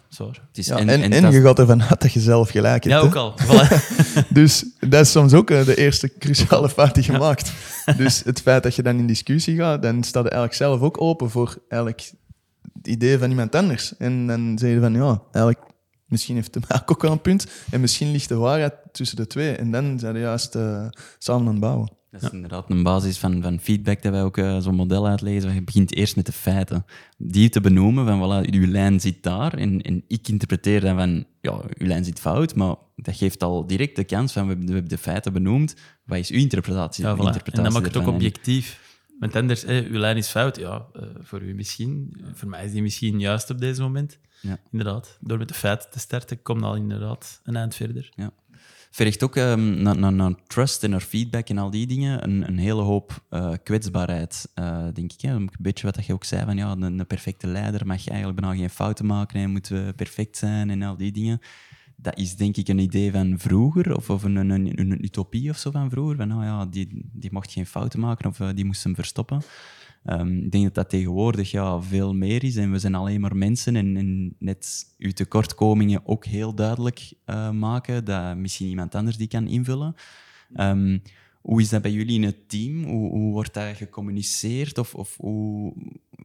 [0.54, 2.84] is, Ja, en, en, en en, dat- je gaat ervan uit dat je zelf gelijk
[2.84, 2.96] hebt.
[2.96, 3.34] Ja, ook al.
[3.40, 3.68] Voilà.
[4.30, 7.52] Dus dat is soms ook eh, de eerste cruciale fout die je maakt.
[7.98, 11.02] Dus het feit dat je dan in discussie gaat, dan staat je eigenlijk zelf ook
[11.02, 12.12] open voor eigenlijk
[12.74, 13.98] het idee van iemand anders.
[13.98, 15.64] En dan zeg je van, ja, eigenlijk,
[16.08, 17.48] misschien heeft de maak ook wel een punt.
[17.72, 19.56] En misschien ligt de waarheid tussen de twee.
[19.56, 20.88] En dan zijn we juist eh,
[21.18, 21.96] samen aan het bouwen.
[22.12, 25.54] Dat is inderdaad een basis van, van feedback dat wij ook eh, zo'n model uitlezen.
[25.54, 26.86] Je begint eerst met de feiten.
[27.18, 29.54] Die te benoemen, van voilà, uw lijn zit daar.
[29.54, 32.56] En, en ik interpreteer dan van, ja, uw lijn zit fout.
[32.56, 35.76] Maar dat geeft al direct de kans van, we hebben, we hebben de feiten benoemd.
[36.06, 37.06] Wat is uw interpretatie?
[37.06, 37.18] Ja, voilà.
[37.18, 38.97] interpretatie En dan maakt het ook objectief.
[39.20, 40.58] Want anders, hè, uw lijn is fout.
[40.58, 42.18] Ja, eh, voor u misschien.
[42.34, 44.20] Voor mij is die misschien juist op deze moment.
[44.42, 44.60] Ja.
[44.72, 45.18] Inderdaad.
[45.22, 48.10] Door met de feiten te starten, komt al inderdaad een eind verder.
[48.16, 48.32] Ja.
[48.92, 52.48] vergt ook ehm, naar, naar, naar trust en naar feedback en al die dingen een,
[52.48, 55.22] een hele hoop eh, kwetsbaarheid, eh, denk ik.
[55.22, 55.32] Hè.
[55.32, 58.42] Een beetje wat je ook zei, van ja, een, een perfecte leider mag je eigenlijk
[58.42, 61.42] bijna geen fouten maken en moet we perfect zijn en al die dingen.
[62.00, 65.72] Dat is denk ik een idee van vroeger, of, of een, een, utopie of zo
[65.72, 66.16] van vroeger.
[66.16, 69.42] Van nou ja, die, die mocht geen fouten maken of eh, die moest hem verstoppen.
[70.04, 73.36] Ehm, ik denk dat dat tegenwoordig ja, veel meer is en we zijn alleen maar
[73.36, 79.18] mensen en, en net uw tekortkomingen ook heel duidelijk eh, maken, dat misschien iemand anders
[79.18, 79.96] die kan invullen.
[80.54, 80.98] Ehm,
[81.42, 82.84] hoe is dat bij jullie in het team?
[82.84, 84.78] Hoe, hoe wordt dat gecommuniceerd?
[84.78, 85.74] Of, of hoe,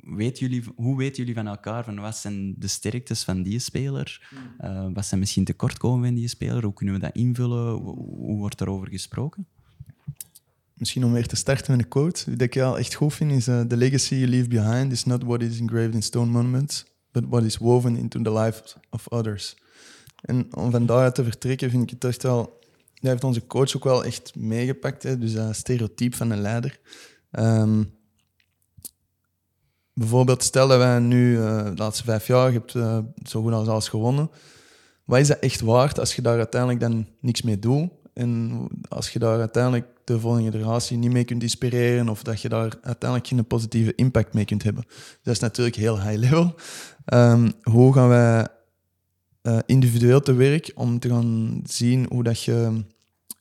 [0.01, 4.29] weten jullie, hoe weten jullie van elkaar van wat zijn de sterktes van die speler?
[4.61, 6.65] Uh, wat zijn misschien tekortkomingen van die speler?
[6.65, 7.73] Hoe kunnen we dat invullen?
[7.73, 9.47] Hoe, hoe wordt daarover gesproken?
[10.75, 12.37] Misschien om weer te starten met een quote.
[12.37, 15.23] Die ik wel echt goed vind is: uh, The legacy you leave behind is not
[15.25, 19.57] what is engraved in stone monuments, but what is woven into the life of others.
[20.21, 22.61] En om van daaruit te vertrekken vind ik het echt wel.
[22.95, 25.03] Dat heeft onze coach ook wel echt meegepakt.
[25.03, 25.19] Hè?
[25.19, 26.81] Dus dat stereotype van een leider.
[27.31, 27.93] Um,
[29.95, 33.69] bijvoorbeeld, stel dat wij nu uh, de laatste vijf jaar hebt uh, zo goed als
[33.69, 34.31] alles gewonnen.
[35.05, 37.89] Wat is dat echt waard als je daar uiteindelijk dan niks mee doet?
[38.15, 42.49] En als je daar uiteindelijk de volgende generatie niet mee kunt inspireren of dat je
[42.49, 44.85] daar uiteindelijk geen positieve impact mee kunt hebben.
[45.23, 46.55] Dat is natuurlijk heel high level.
[47.15, 48.47] Um, hoe gaan wij
[49.43, 52.85] uh, individueel te werk om te gaan zien hoe dat je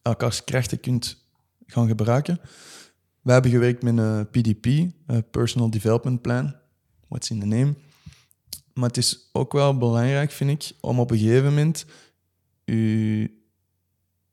[0.01, 1.25] elkaars krachten kunt
[1.65, 2.39] gaan gebruiken?
[3.21, 4.91] Wij hebben gewerkt met een PDP,
[5.31, 6.55] Personal Development Plan.
[7.07, 7.73] What's in the name?
[8.73, 11.85] Maar het is ook wel belangrijk, vind ik, om op een gegeven moment
[12.65, 13.39] je...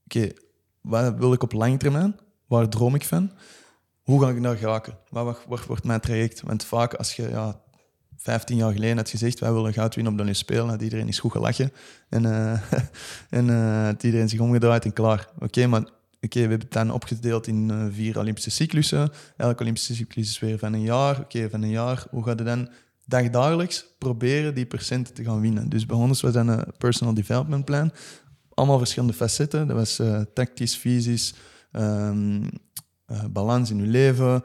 [0.04, 0.28] Oké,
[0.80, 2.16] wat wil ik op lange termijn?
[2.46, 3.32] Waar droom ik van?
[4.02, 4.98] Hoe ga ik daar geraken?
[5.10, 6.40] Wat, wordt mijn traject?
[6.40, 7.60] Want vaak als je ja,
[8.16, 11.18] 15 jaar geleden had gezegd, wij willen goud winnen op de spelen, had iedereen is
[11.18, 11.72] goed gelachen.
[12.08, 12.72] En, uh,
[13.38, 15.28] en uh, had iedereen zich omgedraaid en klaar.
[15.38, 15.88] Oké, maar
[16.20, 19.10] okay, we hebben het dan opgedeeld in uh, vier Olympische cyclussen.
[19.36, 21.20] Elke Olympische cyclus is weer van een jaar.
[21.20, 22.06] Oké, van een jaar.
[22.10, 22.68] Hoe gaat het dan
[23.04, 25.68] dagdagelijks proberen die procenten te gaan winnen?
[25.68, 27.92] Dus bij ons was dat een personal development plan.
[28.54, 29.66] Allemaal verschillende facetten.
[29.66, 30.02] Dat was
[30.34, 31.34] tactisch, fysisch,
[31.72, 34.42] um, uh, balans in uw leven.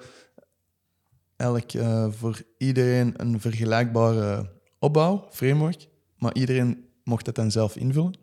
[1.75, 8.13] Uh, voor iedereen een vergelijkbare opbouw, framework, maar iedereen mocht het dan zelf invullen.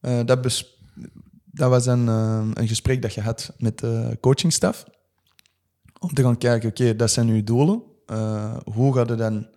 [0.00, 0.42] Uh, dat,
[1.56, 4.84] dat, was een, een gesprek dat je had met de coachingstaf.
[5.98, 7.82] Om te gaan kijken, oké, dat zijn uw doelen.
[8.64, 9.48] hoe gaat je dan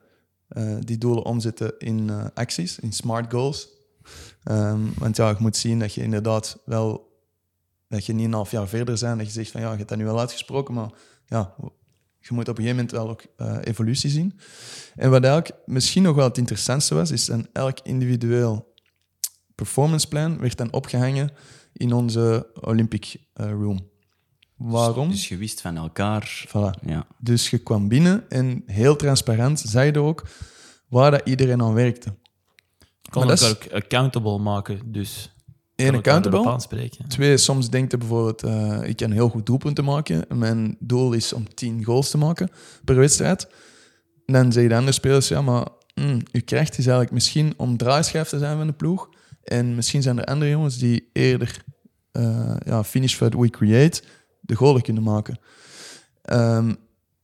[0.79, 3.69] die doelen omzetten in acties, in smart goals?
[4.43, 7.09] Um, want ja, je moet zien dat je inderdaad wel
[7.87, 9.89] dat je niet een half jaar verder bent, dat je zegt van ja, je hebt
[9.89, 10.89] dat nu wel uitgesproken, maar
[11.25, 11.55] ja,
[12.19, 13.23] je moet op een gegeven moment wel ook
[13.63, 14.39] evolutie zien.
[14.95, 18.73] En wat eigenlijk misschien nog wel het interessantste was, is een elk individueel
[19.55, 21.31] performance plan werd dan opgehangen
[21.73, 23.89] in onze Olympic uh, Room.
[24.55, 25.09] Waarom?
[25.09, 26.45] Dus je wist van elkaar.
[26.47, 26.85] Voilà.
[26.85, 27.07] Ja.
[27.17, 30.27] Dus je kwam binnen en heel transparant zeiden ook
[30.87, 32.13] waar dat iedereen aan werkte.
[33.09, 35.31] Kan elkaar ook accountable maken, dus
[35.79, 36.57] Eén accountable.
[37.07, 40.25] Twee, soms denkt je bijvoorbeeld, uh, ik kan heel goed doelpunten maken.
[40.37, 42.49] Mijn doel is om tien goals te maken
[42.85, 43.47] per wedstrijd.
[44.25, 47.77] En dan zeggen de andere spelers, ja, maar mm, uw kracht is eigenlijk misschien om
[47.77, 49.09] draaischijf te zijn van de ploeg.
[49.49, 51.63] En misschien zijn er andere jongens die eerder
[52.13, 54.03] uh, ja, finish what we create,
[54.39, 55.39] de goalen kunnen maken.
[56.31, 56.77] Um,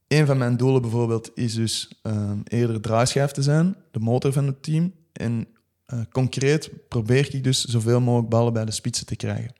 [0.07, 4.45] een van mijn doelen bijvoorbeeld is dus um, eerder draaischijf te zijn, de motor van
[4.45, 4.93] het team.
[5.13, 5.47] En
[5.93, 9.53] uh, concreet probeer ik dus zoveel mogelijk ballen bij de spitsen te krijgen.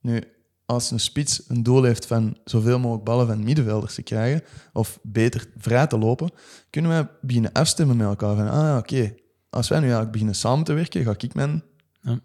[0.00, 0.22] Nu,
[0.66, 4.42] als een spits een doel heeft van zoveel mogelijk ballen van middenvelders te krijgen,
[4.72, 6.30] of beter vrij te lopen,
[6.70, 8.36] kunnen wij beginnen afstemmen met elkaar.
[8.36, 9.14] Van, ah, oké,
[9.50, 11.62] als wij nu eigenlijk beginnen samen te werken, ga ik mijn
[12.00, 12.20] ja.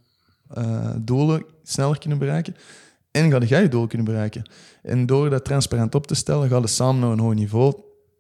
[0.57, 2.55] uh, doelen sneller kunnen bereiken.
[3.11, 4.49] En ga jij je doel kunnen bereiken.
[4.81, 7.73] En door dat transparant op te stellen, gaan we samen naar een hoog niveau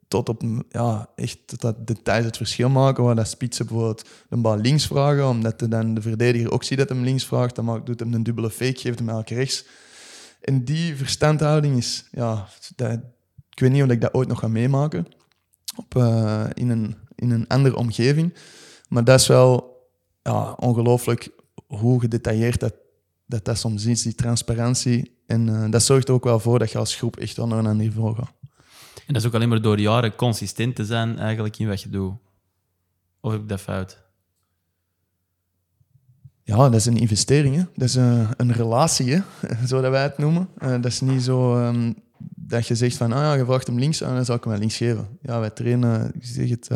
[0.07, 3.03] tot op ja, echt dat details het verschil maken.
[3.03, 6.77] Waar dat spitsen bijvoorbeeld een bal links vragen, omdat de, dan de verdediger ook ziet
[6.77, 7.55] dat hem links vraagt.
[7.55, 9.65] Dan maakt, doet hem een dubbele fake, geeft hem elke rechts.
[10.41, 12.47] En die verstandhouding is, ja,
[13.49, 15.07] ik weet niet of ik dat ooit nog ga meemaken
[15.75, 18.33] op, uh, in, een, in een andere omgeving.
[18.89, 19.81] Maar dat is wel
[20.23, 21.29] ja, ongelooflijk
[21.79, 22.73] hoe gedetailleerd dat,
[23.25, 25.21] dat dat soms is, die transparantie.
[25.25, 27.77] En uh, dat zorgt er ook wel voor dat je als groep echt onder een
[27.77, 28.33] niveau gaat.
[29.07, 31.89] En dat is ook alleen maar door jaren consistent te zijn eigenlijk in wat je
[31.89, 32.13] doet.
[33.19, 34.01] Of heb ik dat fout?
[36.43, 37.55] Ja, dat is een investering.
[37.55, 37.63] Hè.
[37.75, 39.21] Dat is een, een relatie, hè.
[39.67, 40.49] zo dat wij het noemen.
[40.57, 41.95] Uh, dat is niet zo um,
[42.35, 44.53] dat je zegt van, ah ja, je vraagt hem links, en dan zal ik hem
[44.53, 45.07] links geven.
[45.21, 46.67] Ja, wij trainen, ik zeg het,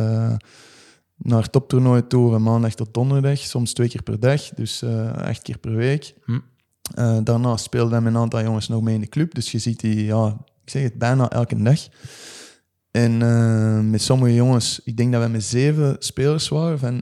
[1.27, 5.41] naar toptoernooien toe van maandag tot donderdag, soms twee keer per dag, dus eh acht
[5.41, 6.13] keer per week.
[6.25, 6.39] Hm.
[6.95, 9.79] Eh, daarnaast speelden met een aantal jongens nog mee in de club, dus je ziet
[9.79, 11.87] die, ja, ik zeg het, bijna elke dag.
[12.91, 17.01] En eh, met sommige jongens, ik denk dat we met zeven spelers waren van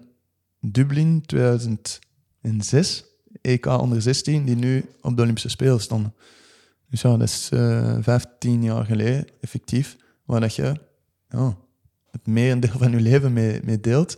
[0.60, 3.04] Dublin 2006,
[3.42, 6.14] EK onder 16, die nu op de Olympische Spelen stonden.
[6.90, 10.76] Dus ja, dat is eh 15 jaar geleden, effectief, waar dat je
[11.30, 11.58] ja,
[12.16, 14.18] het merendeel van je leven mee, mee deelt.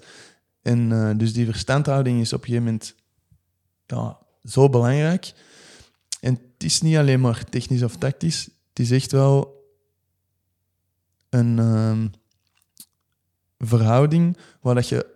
[0.61, 2.95] En eh, dus die verstandhouding is op een gegeven moment
[3.85, 5.33] ja, zo belangrijk.
[6.19, 9.65] En het is niet alleen maar technisch of tactisch, het is echt wel
[11.29, 12.07] een ehm,
[13.57, 15.15] verhouding waar dat je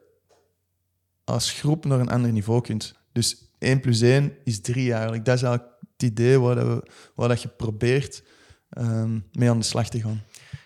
[1.23, 2.95] als groep naar een ander niveau kunt.
[3.11, 5.25] Dus 1 plus 1 is 3 eigenlijk.
[5.25, 8.23] Dat is eigenlijk het idee waar, dat dat je probeert
[8.69, 10.21] ehm, mee aan de slag te gaan.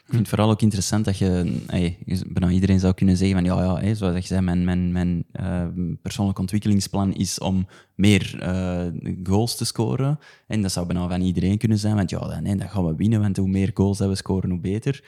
[0.06, 1.98] Ik vind het vooral ook interessant dat je, hey,
[2.28, 5.66] bijna iedereen zou kunnen zeggen van ja, ja zoals je zei, mijn, mijn, mijn eh,
[6.02, 8.88] persoonlijk ontwikkelingsplan is om meer eh,
[9.24, 10.20] goals te scoren.
[10.48, 12.96] En dat zou bijna van iedereen kunnen zijn, want ja, dan, nee, dan gaan we
[12.96, 15.04] winnen, want hoe meer goals dat we scoren, hoe beter.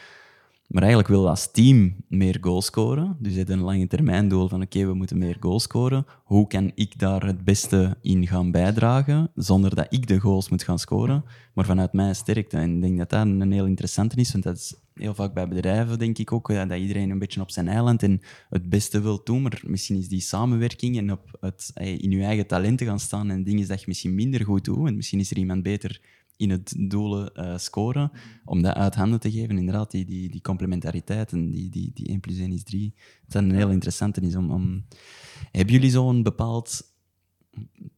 [0.67, 3.17] Maar eigenlijk wil als team meer goals scoren.
[3.19, 6.05] Dus je hebt een lange termijn doel van oké, we moeten meer goals scoren.
[6.23, 10.63] Hoe kan ik daar het beste in gaan bijdragen, zonder dat ik de goals moet
[10.63, 12.57] gaan scoren, maar vanuit mijn sterkte.
[12.57, 15.47] En ik denk dat dat een heel interessante is, want dat is heel vaak bij
[15.47, 19.21] bedrijven, denk ik ook, dat iedereen een beetje op zijn eiland en het beste wil
[19.23, 22.99] doen, maar misschien is die samenwerking en op het, eh, in je eigen talenten gaan
[22.99, 26.01] staan en dingen dat je misschien minder goed doet, en misschien is er iemand beter
[26.37, 28.11] in het doelen eh, scoren,
[28.45, 29.57] om dat uit handen te geven.
[29.57, 32.93] Inderdaad, die, die, die complementariteit en die, die, die 1 plus 1 is 3.
[33.27, 34.85] Dat is een heel interessante is om, om...
[35.51, 36.95] Hebben jullie zo'n bepaald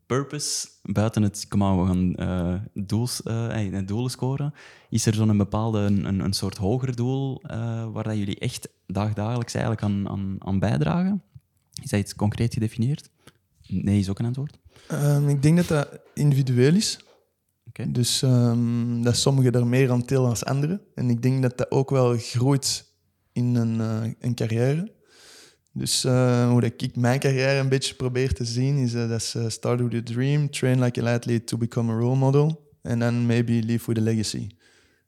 [0.06, 4.54] purpose buiten het, kom aan, we gaan eh, doels, eh, eh, doelen scoren?
[4.90, 9.54] Is er zo'n bepaalde, een, een, soort hoger doel eh, waar dat jullie echt dagdagelijks
[9.54, 11.24] eigenlijk aan, aan, aan bijdragen?
[11.84, 13.10] Is dat iets concreet gedefinieerd?
[13.68, 14.60] Nee, is ook een antwoord.
[14.88, 17.00] Ehm, ik denk dat dat individueel is.
[17.88, 20.82] Dus ehm, dat sommigen er meer aan tillen als anderen.
[20.95, 22.86] En ik denk dat dat ook wel groeit
[23.32, 24.91] in een, eh, een carrière.
[25.73, 29.49] Dus eh, hoe ik mijn carrière een beetje probeer te zien, is eh, dat ze
[29.49, 33.25] start with a dream, train like an athlete to become a role model, en dan
[33.25, 34.47] maybe leave with a legacy.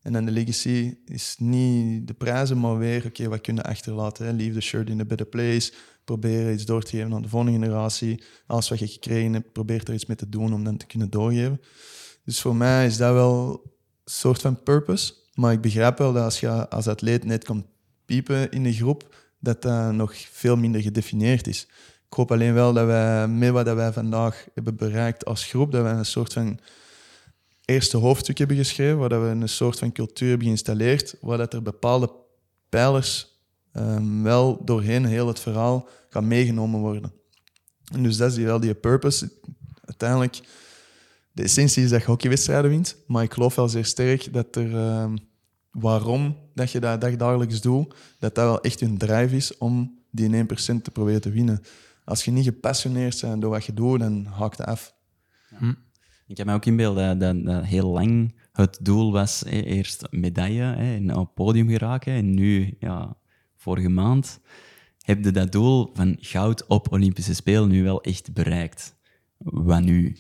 [0.02, 4.36] En dan de legacy is niet de prijzen, maar weer, oké, wat kun je achterlaten?
[4.36, 7.60] Leave the shirt in a better place, probeer iets door te geven aan de volgende
[7.60, 8.24] generatie.
[8.48, 11.10] Alles wat je gekregen hebt, probeer er iets mee te doen om dan te kunnen
[11.10, 11.60] doorgeven.
[12.26, 15.14] Dus voor mij is dat wel een soort van purpose.
[15.34, 17.66] Maar ik begrijp wel dat als je als atleet net komt
[18.06, 21.68] piepen in de groep, dat dat nog veel minder gedefinieerd is.
[22.08, 25.84] Ik hoop alleen wel dat wij, met wat wij vandaag hebben bereikt als groep, dat
[25.84, 26.60] wij een soort van
[27.66, 31.62] eerste hoofdstuk hebben geschreven, waar we een soort van cultuur hebben geïnstalleerd, waar dat er
[31.62, 32.12] bepaalde
[32.70, 33.40] pijlers
[33.74, 37.14] ehm, wel doorheen heel het verhaal gaan meegenomen worden.
[37.94, 39.32] En dus dat is wel die purpose.
[39.86, 40.40] Uiteindelijk,
[41.32, 44.76] de essentie is dat je hockeywedstrijden wint, maar ik geloof wel zeer sterk dat er...
[44.76, 45.16] ehm,
[45.72, 50.44] waarom dat je dat dagdagelijks doet, dat dat wel echt een drive is om die
[50.44, 51.62] 1% te proberen te winnen.
[52.06, 54.96] Als je niet gepassioneerd bent door wat je doet, dan haakt het af.
[56.28, 60.96] Ik heb me ook inbeelden dat, dat, heel lang het doel was eerst medaille hè,
[60.96, 62.14] en op podium geraken.
[62.14, 63.18] En nu, ja,
[63.58, 64.40] vorige maand,
[65.02, 68.96] heb je dat doel van goud op Olympische Spelen nu wel echt bereikt.
[69.44, 70.16] Wat nu?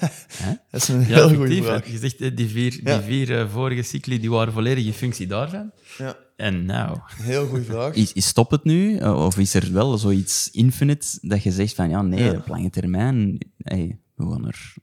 [0.70, 1.90] Dat is een Ja, heel goede vraag.
[1.90, 2.96] Je zegt, hè, die vier, Ja.
[2.98, 5.70] die vier eh, vorige cycli die waren volledig in functie daarvan.
[5.98, 7.94] Ja, En nou, heel goede vraag.
[7.94, 8.98] Is, is stop het nu?
[8.98, 12.32] Uh, Of is er wel zoiets infinite dat je zegt van ja, nee, Ja.
[12.38, 14.74] op lange termijn, hey, we gaan er...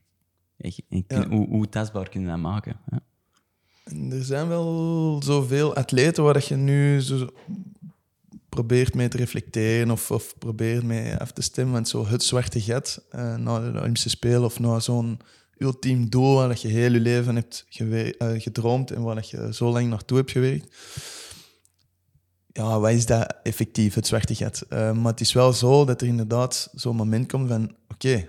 [0.58, 0.82] echt-
[1.28, 2.76] hoe, hoe tastbaar kunnen we dat maken?
[2.90, 2.96] hè?
[4.16, 7.28] Er zijn wel zoveel atleten waar dat je nu zo
[8.48, 11.74] probeert mee te reflecteren of, of probeert mee af te stemmen.
[11.74, 15.20] Want zo het zwarte gat eh na de Olympische Spelen of na zo'n
[15.58, 19.70] ultiem doel waar dat je heel je leven hebt eh, gedroomd en waar je zo
[19.70, 20.76] lang naartoe hebt gewerkt.
[22.52, 24.60] Ja, wat is dat effectief, het zwarte gat?
[24.68, 27.76] Eh, maar het is wel zo dat er inderdaad zo'n moment komt van...
[27.88, 28.28] Oké,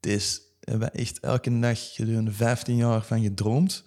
[0.00, 3.84] deze hebben we echt elke dag gedurende 15 jaar van gedroomd.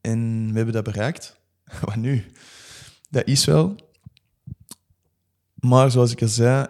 [0.00, 1.40] En we hebben dat bereikt.
[1.84, 2.24] Wat nu?
[3.10, 3.91] Dat is wel.
[5.66, 6.66] Maar zoals ik al zei,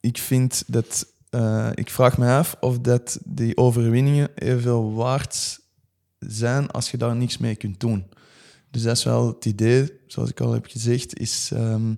[0.00, 1.06] ik vind dat.
[1.30, 5.60] eh, ik vraag me af of dat die overwinningen evenveel waard
[6.18, 8.06] zijn als je daar niks mee kunt doen.
[8.70, 11.94] Dus dat is wel het idee, zoals ik al heb gezegd, is ehm,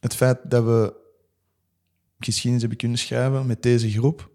[0.00, 0.94] het feit dat we
[2.18, 4.30] geschiedenis hebben kunnen schrijven met deze groep.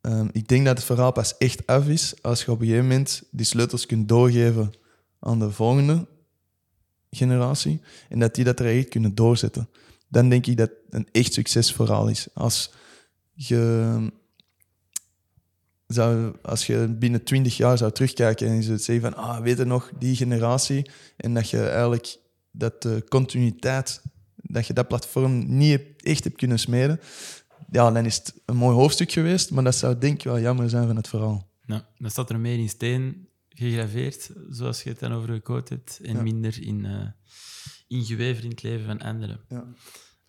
[0.00, 2.88] Ehm, ik denk dat het verhaal pas echt af is als je op een gegeven
[2.88, 4.72] moment die sleutels kunt doorgeven
[5.20, 6.06] aan de volgende
[7.10, 9.68] generatie en dat die dat echt kunnen doorzetten.
[10.08, 12.28] Dan denk ik dat een echt succesverhaal is.
[12.34, 12.72] Als
[13.32, 14.12] je,
[15.86, 19.58] zou, als je binnen 20 jaar zou terugkijken en je zou zeggen van, ah, weet
[19.58, 22.18] je nog, die generatie, en dat je eigenlijk
[22.50, 24.02] dat de continuïteit,
[24.36, 27.00] dat je dat platform niet echt hebt kunnen smeden,
[27.70, 30.70] ja, dan is het een mooi hoofdstuk geweest, maar dat zou denk ik wel jammer
[30.70, 31.48] zijn van het verhaal.
[31.66, 33.28] Nou, dan staat er meer in steen
[33.68, 36.22] gegraveerd, zoals je het dan over gequote hebt, en Ja.
[36.22, 37.06] minder in, eh
[37.88, 39.40] ingeweven in het leven van anderen.
[39.48, 39.64] Ja.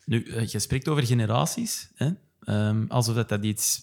[0.05, 2.09] Nu, eh, je spreekt over generaties, hè?
[2.41, 3.81] Ehm, alsof dat, dat iets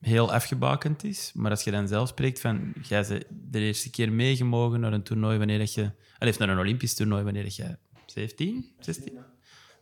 [0.00, 1.30] heel afgebakend is.
[1.34, 5.02] Maar als je dan zelf spreekt van, jij bent de eerste keer meegemogen naar een
[5.02, 5.90] toernooi wanneer dat je...
[6.18, 7.76] Allee, naar een Olympisch toernooi wanneer dat je
[8.06, 9.18] 17, 16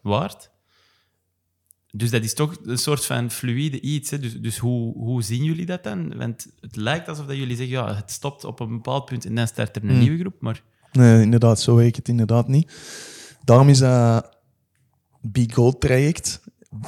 [0.03, 0.51] waard.
[1.95, 4.11] Dus dat is toch een soort van fluïde iets.
[4.11, 4.19] Hè?
[4.19, 6.17] Dus, dus hoe, hoe zien jullie dat dan?
[6.17, 9.35] Want het lijkt alsof dat jullie zeggen, ja, het stopt op een bepaald punt en
[9.35, 9.99] dan start er een Hmm.
[9.99, 10.35] nieuwe groep.
[10.41, 10.63] Maar
[10.93, 12.73] Nee, inderdaad, zo werkt het inderdaad niet.
[13.45, 14.37] Daarom is dat
[15.21, 16.41] Big Gold traject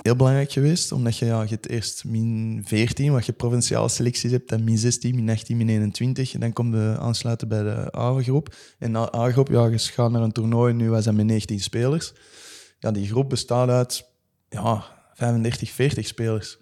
[0.02, 4.30] heel belangrijk geweest, omdat je, ja, je hebt eerst min 14, wat je provinciale selecties
[4.30, 6.34] hebt, dan min 16, min 18, min 21.
[6.34, 8.54] En dan kom je aansluiten bij de A-groep.
[8.78, 12.12] En na A-groep, ja, je gaat naar een toernooi, nu was dat met 19 spelers.
[12.78, 14.12] Ja, die groep bestaat uit
[14.54, 14.84] ja,
[15.14, 16.58] 35, 40 spelers.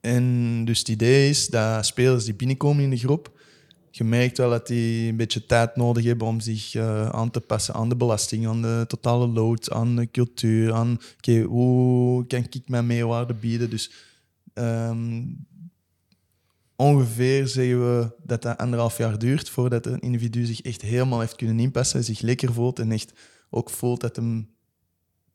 [0.00, 3.36] En dus het idee is dat spelers die binnenkomen in de groep,
[3.90, 7.40] je merkt wel dat die een beetje tijd nodig hebben om zich eh, aan te
[7.40, 11.00] passen aan de belasting, aan de totale load, aan de cultuur, aan
[11.46, 13.70] hoe kan ik mijn meerwaarde bieden.
[13.70, 13.92] Dus
[14.54, 15.22] ehm,
[16.76, 21.36] ongeveer zeggen we dat dat anderhalf jaar duurt voordat een individu zich echt helemaal heeft
[21.36, 23.12] kunnen inpassen, zich lekker voelt en echt
[23.50, 24.48] ook voelt dat hem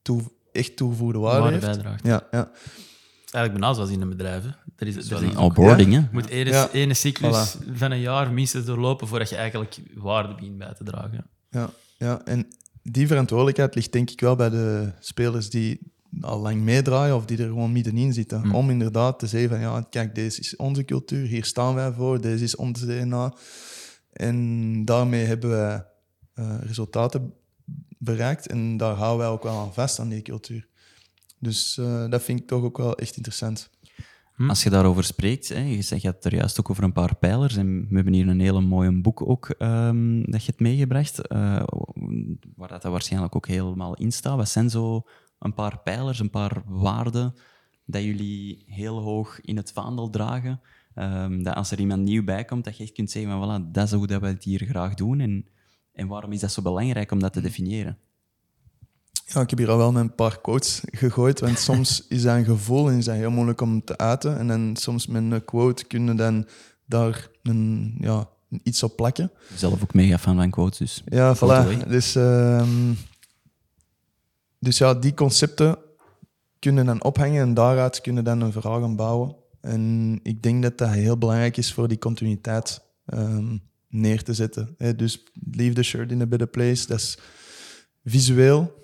[0.02, 0.22] toe,
[0.52, 1.68] echt toegevoegde waarde, waarde heeft.
[1.68, 2.06] bijdraagt.
[2.06, 2.52] Ja, ja.
[3.32, 4.44] Eigenlijk bijna zoals in een bedrijf.
[4.44, 4.50] Hè.
[4.76, 6.00] Er is, er een onboarding, hè?
[6.00, 6.70] Je moet ene, Ja.
[6.72, 11.26] ene cyclus van een jaar minstens doorlopen voordat je eigenlijk waarde begint bij te dragen.
[11.50, 12.48] Ja, ja, en
[12.84, 15.80] die verantwoordelijkheid ligt denk ik wel bij de spelers die
[16.22, 18.42] al lang meedraaien of die er gewoon middenin zitten.
[18.46, 18.56] Mm.
[18.56, 22.22] Om inderdaad te zeggen van ja, kijk, deze is onze cultuur, hier staan wij voor,
[22.22, 23.34] deze is ons DNA.
[24.12, 25.86] En daarmee hebben wij
[26.34, 27.34] eh, resultaten
[28.04, 30.68] bereikt en daar houden wij ook wel aan vast aan die cultuur.
[31.40, 33.70] Dus eh, dat vind ik toch ook wel echt interessant.
[34.48, 36.92] Als je daarover spreekt, hè, je zegt je had het er juist ook over een
[36.92, 37.56] paar pijlers.
[37.56, 41.64] En we hebben hier een hele mooie boek ook ehm, dat je hebt meegebracht, eh,
[42.56, 44.38] waar dat waarschijnlijk ook helemaal in staat.
[44.38, 45.04] Wat zijn zo
[45.40, 47.36] een paar pijlers, een paar waarden
[47.86, 50.62] dat jullie heel hoog in het vaandel dragen?
[50.96, 53.72] Ehm, dat als er iemand nieuw bij komt, dat je echt kunt zeggen van voilà,
[53.72, 55.20] dat is hoe dat we het hier graag doen.
[55.20, 55.46] En,
[55.94, 57.98] en waarom is dat zo belangrijk om dat te definiëren?
[59.26, 62.36] Ja, ik heb hier al wel met een paar quotes gegooid, want soms is dat
[62.36, 64.38] een gevoel en is dat heel moeilijk om te uiten.
[64.38, 66.48] En dan soms met een quote kunnen dan
[66.86, 68.30] daar een, ja,
[68.64, 69.32] iets op plakken.
[69.56, 71.88] Zelf ook mega fan van quotes, dus Ja, voilà.
[71.88, 72.94] Dus, ehm,
[74.60, 75.78] dus ja, die concepten
[76.60, 79.36] kunnen dan ophangen en daaruit kunnen dan een verhaal gaan bouwen.
[79.62, 83.58] En ik denk dat dat heel belangrijk is voor die continuïteit ehm,
[83.92, 84.76] neer te zetten.
[84.78, 87.18] Hè, dus leave the shirt in a better place, dat is
[88.04, 88.84] visueel,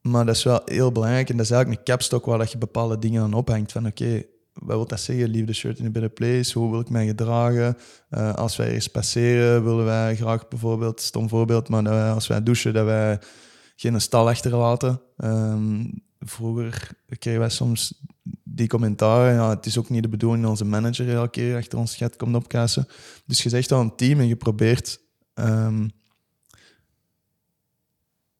[0.00, 1.30] maar dat is wel heel belangrijk.
[1.30, 3.72] En dat is eigenlijk een capstok waar dat je bepaalde dingen aan ophangt.
[3.72, 4.22] Van oké,
[4.52, 5.30] wat wil dat zeggen?
[5.30, 6.58] Leave the shirt in a better place.
[6.58, 7.76] Hoe wil ik mij gedragen?
[8.08, 12.42] Eh, als wij eens passeren, willen wij graag bijvoorbeeld, stom voorbeeld, maar wij, als wij
[12.42, 13.18] douchen, dat wij
[13.76, 15.00] geen stal achterlaten.
[15.16, 15.84] Ehm,
[16.24, 18.00] vroeger kregen wij soms
[18.44, 19.34] die commentaren.
[19.34, 22.16] Ja, het is ook niet de bedoeling dat onze manager elke keer achter ons gaat
[22.16, 22.86] komt opkuisen.
[23.26, 25.00] Dus je zegt al een team en je probeert
[25.34, 25.88] ehm,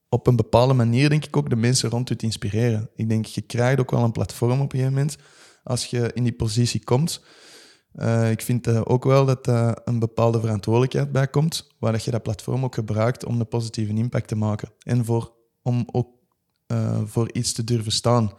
[0.08, 2.90] op een bepaalde manier, denk ik ook, de mensen rond je te inspireren.
[2.94, 5.16] Ik denk, je krijgt ook wel een platform op een gegeven moment
[5.64, 7.24] als je in die positie komt.
[7.92, 12.04] Eh, ik vind eh, ook wel dat er een bepaalde verantwoordelijkheid bij komt, waar dat
[12.04, 14.72] je dat platform ook gebruikt om een positieve impact te maken.
[14.82, 16.21] En voor, om ook
[16.72, 18.32] eh, voor iets te durven staan.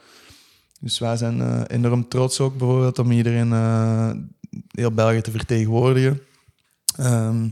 [0.79, 4.11] Dus wij zijn eh, enorm trots ook bijvoorbeeld om iedereen eh,
[4.67, 6.21] heel België te vertegenwoordigen.
[6.97, 7.49] Ehm,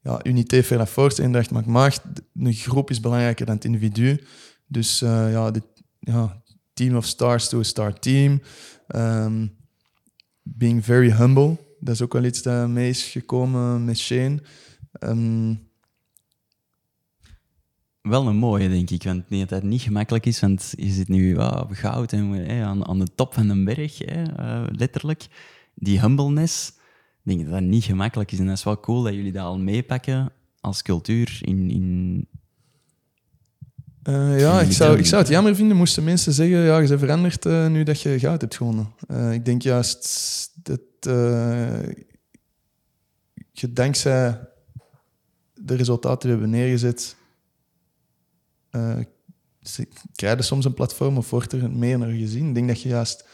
[0.00, 2.02] ja, unité la force, eendracht maakt macht.
[2.34, 4.24] Een groep is belangrijker dan het individu.
[4.66, 5.64] Dus ja, dit,
[5.98, 8.42] ja, team of stars to a star team.
[8.86, 9.46] Ehm,
[10.42, 11.56] being very humble.
[11.80, 14.42] Dat is ook wel iets dat mee is gekomen met Shane.
[14.92, 15.54] Ehm,
[18.02, 19.02] Wel een mooie, denk ik.
[19.02, 22.64] Want nee, dat het niet gemakkelijk is, want je zit nu op goud en hè,
[22.64, 25.26] aan, aan de top van een berg, hè, eh, letterlijk.
[25.74, 26.74] Die humbleness, ik
[27.22, 28.38] denk dat dat niet gemakkelijk is.
[28.38, 31.70] En dat is wel cool dat jullie dat al meepakken als cultuur in...
[31.70, 32.26] in
[34.02, 37.00] Eh, ja, ik zou, ik zou het jammer vinden moesten mensen zeggen, ja, je bent
[37.00, 38.92] veranderd eh, nu dat je goud hebt gewonnen.
[39.08, 41.82] Eh, ik denk juist dat eh,
[43.52, 44.40] je dankzij
[45.54, 47.16] de resultaten die we hebben neergezet,
[48.70, 48.98] eh,
[49.60, 52.48] ze- krijg je soms een platform of wordt er meer naar gezien.
[52.48, 53.26] Ik denk dat je juist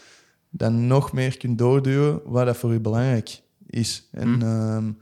[0.51, 4.09] dan nog meer kunt doorduwen wat dat voor je belangrijk is.
[4.13, 4.43] En Hmm.
[4.43, 4.93] ehm,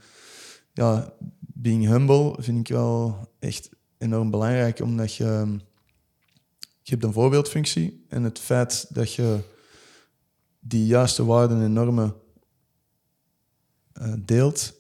[0.73, 3.69] ja, being humble vind ik wel echt
[3.99, 5.53] enorm belangrijk, omdat je, ehm,
[6.83, 9.41] je hebt een voorbeeldfunctie en het feit dat je
[10.61, 12.15] die juiste waarden en normen
[13.93, 14.75] eh, deelt,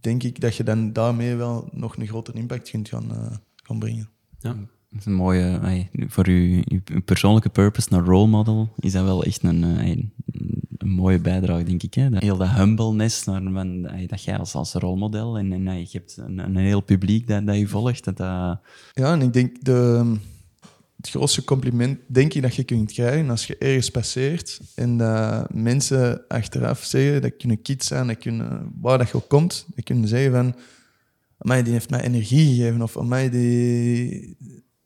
[0.00, 3.78] denk ik dat je dan daarmee wel nog een grotere impact kunt gaan, eh, gaan
[3.78, 4.10] brengen.
[4.42, 4.56] Ja.
[4.90, 5.60] Dat is een mooie,
[6.08, 9.88] voor uw, uw persoonlijke purpose naar role model is dat wel echt een, eh,
[10.78, 11.94] een mooie bijdrage, denk ik.
[11.94, 12.10] Hè?
[12.10, 16.16] Dat, heel dat humbleness, naar, van, dat jij als, als rolmodel en, en je hebt
[16.16, 18.04] een, een heel publiek dat, dat je volgt.
[18.04, 18.60] Dat, dat,
[18.92, 20.14] Ja, en ik denk de,
[20.96, 25.54] het grootste compliment, denk ik, dat je kunt krijgen als je ergens passeert en dat
[25.54, 29.84] mensen achteraf zeggen, dat kunnen kids zijn, dat kunnen, waar dat je ook komt, dat
[29.84, 30.54] kunnen zeggen van,
[31.42, 34.36] amai, die heeft mij energie gegeven, of amai, die...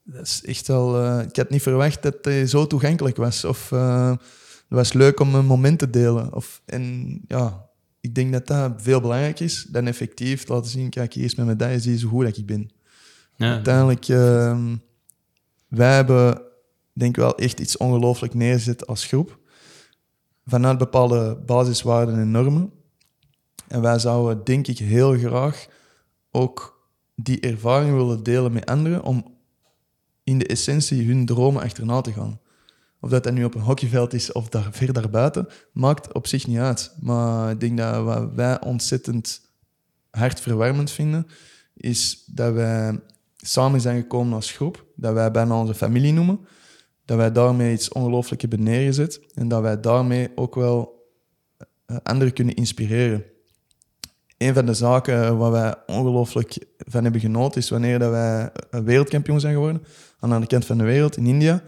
[0.02, 1.02] Dat is echt wel...
[1.02, 4.20] eh, ik had niet verwacht dat hij zo toegankelijk was, of eh, het
[4.68, 6.34] was leuk om een moment te delen.
[6.34, 7.68] Of, en ja,
[8.00, 11.34] ik denk dat dat veel belangrijker is dan effectief te laten zien, kijk, hier is
[11.34, 12.70] mijn medaille, zie je zo goed dat ik ben.
[13.36, 13.52] Ja.
[13.52, 14.76] Uiteindelijk, ehm,
[15.68, 16.42] wij hebben
[16.92, 19.38] denk ik wel echt iets ongelooflijk neergezet als groep.
[20.46, 22.72] Vanuit bepaalde basiswaarden en normen.
[23.68, 25.66] En wij zouden denk ik heel graag
[26.37, 29.34] ook die ervaring willen delen met anderen om
[30.24, 32.41] in de essentie hun dromen achterna te gaan.
[33.01, 36.47] Of dat dat nu op een hockeyveld is of daar, ver daarbuiten, maakt op zich
[36.47, 36.95] niet uit.
[37.01, 39.41] Maar ik denk dat wat wij ontzettend
[40.11, 41.26] hartverwarmend vinden,
[41.74, 43.01] is dat wij
[43.37, 46.47] samen zijn gekomen als groep, dat wij bijna onze familie noemen,
[47.05, 51.11] dat wij daarmee iets ongelooflijk hebben neergezet en dat wij daarmee ook wel
[51.87, 53.24] eh, anderen kunnen inspireren.
[54.39, 59.41] Een van de zaken waar wij ongelooflijk van hebben genoten is wanneer dat wij wereldkampioen
[59.41, 59.82] zijn geworden
[60.18, 61.62] aan de kant van de wereld in India.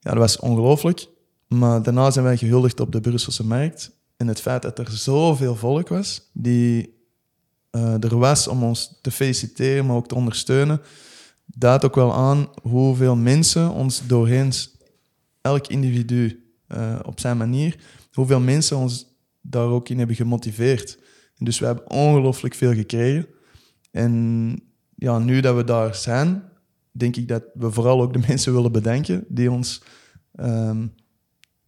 [0.00, 1.06] Ja, dat was ongelooflijk.
[1.48, 3.90] Maar daarna zijn wij gehuldigd op de Brusselse markt.
[4.16, 6.96] En het feit dat er zoveel volk was die
[7.70, 10.80] eh, er was om ons te feliciteren, maar ook te ondersteunen,
[11.46, 14.52] duidt ook wel aan hoeveel mensen ons doorheen,
[15.40, 17.78] elk individu eh, op zijn manier,
[18.12, 19.06] hoeveel mensen ons
[19.40, 20.98] daar ook in hebben gemotiveerd.
[21.38, 23.26] Dus we hebben ongelooflijk veel gekregen.
[23.90, 24.60] En
[24.94, 26.42] ja, nu dat we daar zijn,
[26.90, 29.82] denk ik dat we vooral ook de mensen willen bedanken die ons
[30.34, 30.86] ehm,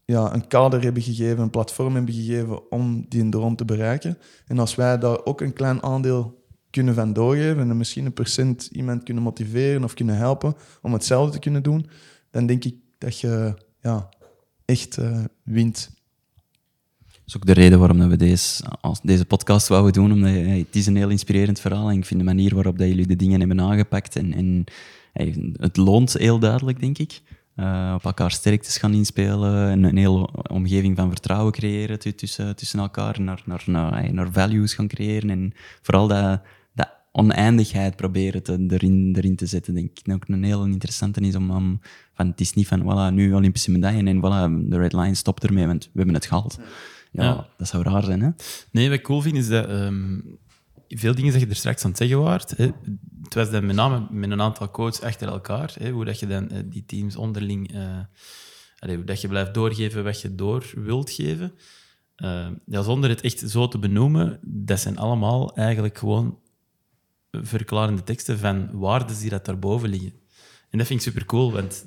[0.05, 4.19] ja, een kader hebben gegeven, een platform hebben gegeven om die droom te bereiken.
[4.47, 8.67] En als wij daar ook een klein aandeel kunnen van doorgeven en misschien een procent
[8.67, 11.87] iemand kunnen motiveren of kunnen helpen om hetzelfde te kunnen doen,
[12.31, 14.09] dan denk ik dat je ja,
[14.65, 15.91] echt eh, wint.
[17.29, 20.13] Dat is ook de reden waarom dat we deze, als deze podcast wouden doen.
[20.13, 21.91] Omdat hey, het is een heel inspirerend verhaal.
[21.91, 24.17] En ik vind de manier waarop dat jullie de dingen hebben aangepakt.
[24.17, 24.65] En, en
[25.13, 27.21] hey, het loont heel duidelijk, denk ik.
[27.55, 29.71] Eh, op elkaar sterktes gaan inspelen.
[29.71, 33.21] En een hele omgeving van vertrouwen creëren tu- tussen, tussen elkaar.
[33.21, 35.31] Naar, naar, naar, naar values gaan creëren.
[35.31, 35.53] En
[35.83, 36.41] vooral dat,
[36.75, 39.75] dat oneindigheid proberen te, erin, erin te zetten.
[39.75, 40.07] Denk ik.
[40.07, 41.81] En ook een heel interessante is om, om
[42.15, 45.45] van, het is niet van voilà, nu Olympische medaille en voilà, de red line stopt
[45.45, 46.59] ermee, want we hebben het gehaald.
[47.13, 47.47] Ja.
[47.57, 48.31] dat zou raar zijn, hè?
[48.71, 50.21] Nee, wat ik cool vind is dat ehm,
[50.89, 52.51] veel dingen dat je er straks aan het zeggen waard.
[52.57, 52.65] Hè,
[53.23, 55.75] het was dan met name met een aantal coaches achter elkaar.
[55.79, 57.73] Hè, hoe dat je dan eh, die teams onderling.
[57.75, 57.99] eh,
[58.79, 61.53] allee, hoe dat je blijft doorgeven wat je door wilt geven.
[62.67, 66.39] Ja, zonder het echt zo te benoemen, dat zijn allemaal eigenlijk gewoon
[67.31, 70.13] verklarende teksten van waarden die dat daarboven liggen.
[70.71, 71.87] En dat vind ik super cool, want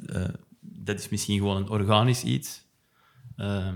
[0.59, 2.65] dat is misschien gewoon een organisch iets.
[3.35, 3.75] ehm,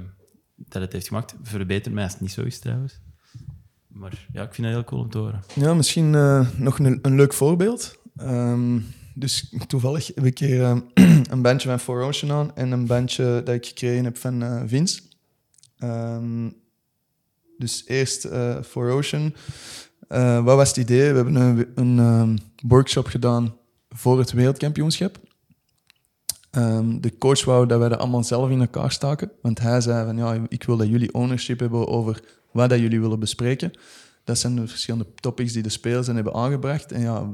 [0.55, 1.35] dat het heeft gemaakt.
[1.41, 2.99] Verbeter mij als het niet zo is trouwens.
[3.87, 5.43] Maar ja, ik vind dat heel cool om te horen.
[5.53, 7.97] Ja, misschien eh, nog een, een leuk voorbeeld.
[8.15, 8.79] Ehm,
[9.13, 10.77] dus toevallig heb ik hier eh,
[11.31, 14.61] een bandje van Four Ocean aan en een bandje dat ik gekregen heb van eh,
[14.65, 15.01] Vince.
[15.77, 16.49] Ehm,
[17.57, 19.35] dus eerst eh Four Ocean.
[20.43, 21.09] Wat was het idee?
[21.09, 22.37] We hebben een, een ehm,
[22.67, 23.55] workshop gedaan
[23.89, 25.19] voor het wereldkampioenschap.
[26.55, 29.31] Ehm, de coach wou dat wij dat allemaal zelf in elkaar staken.
[29.41, 33.01] Want hij zei van ja, ik wil dat jullie ownership hebben over wat dat jullie
[33.01, 33.71] willen bespreken.
[34.23, 36.91] Dat zijn de verschillende topics die de spelers hebben aangebracht.
[36.91, 37.29] En ja,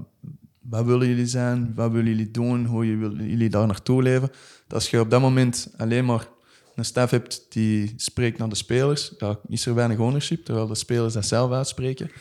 [0.61, 1.71] wat willen jullie zijn?
[1.75, 2.65] Wat willen jullie doen?
[2.65, 4.27] Hoe willen jullie daar naartoe leven?
[4.67, 6.27] Dat als je op dat moment alleen maar
[6.75, 10.75] een staf hebt die spreekt naar de spelers, ja, is er weinig ownership, terwijl de
[10.75, 12.11] spelers dat zelf uitspreken.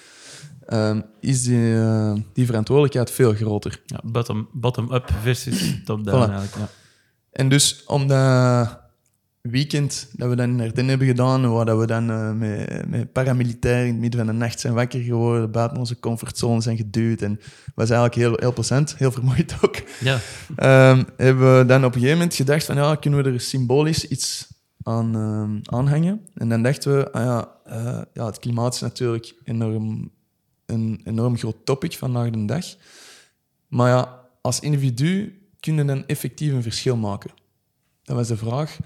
[0.67, 3.81] Ehm, is die, eh, die verantwoordelijkheid veel groter.
[3.87, 6.31] Ja, bottom- bottom-up versus top-down Voilà.
[6.31, 6.55] eigenlijk.
[6.57, 6.69] Ja.
[7.41, 8.79] En dus om dat
[9.41, 13.13] weekend dat we dan in Ardennen hebben gedaan, waar dat we dan eh, met, met
[13.13, 17.23] paramilitairen in het midden van de nacht zijn wakker geworden, buiten onze comfortzone zijn geduwd.
[17.23, 17.41] En
[17.75, 19.83] was eigenlijk heel, heel plezant, heel vermoeid ook.
[20.01, 20.19] Ja.
[20.57, 24.09] Ehm, hebben we dan op een gegeven moment gedacht van ja, kunnen we er symbolisch
[24.09, 24.49] iets
[24.83, 26.21] aan ehm, aanhangen?
[26.35, 30.11] En dan dachten we, ah ja, eh, ja, het klimaat is natuurlijk enorm,
[30.67, 32.65] een enorm groot topic vandaag de dag.
[33.69, 37.31] Maar ja, als individu kunnen dan effectief een verschil maken.
[38.03, 38.77] Dat was de vraag.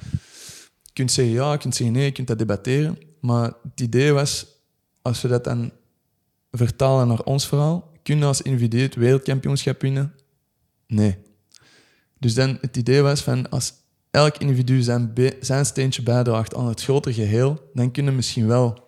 [0.82, 2.98] Je kunt zeggen ja, je kunt zeggen nee, je kunt dat debatteren.
[3.20, 4.46] Maar het idee was,
[5.02, 5.72] als we dat dan
[6.50, 10.14] vertalen naar ons verhaal, kunnen we als individu het wereldkampioenschap winnen?
[10.86, 11.18] Nee.
[12.18, 13.72] Dus dan het idee was van, als
[14.10, 18.82] elk individu zijn, zijn steentje bijdraagt aan het grotere geheel, dan kunnen we misschien wel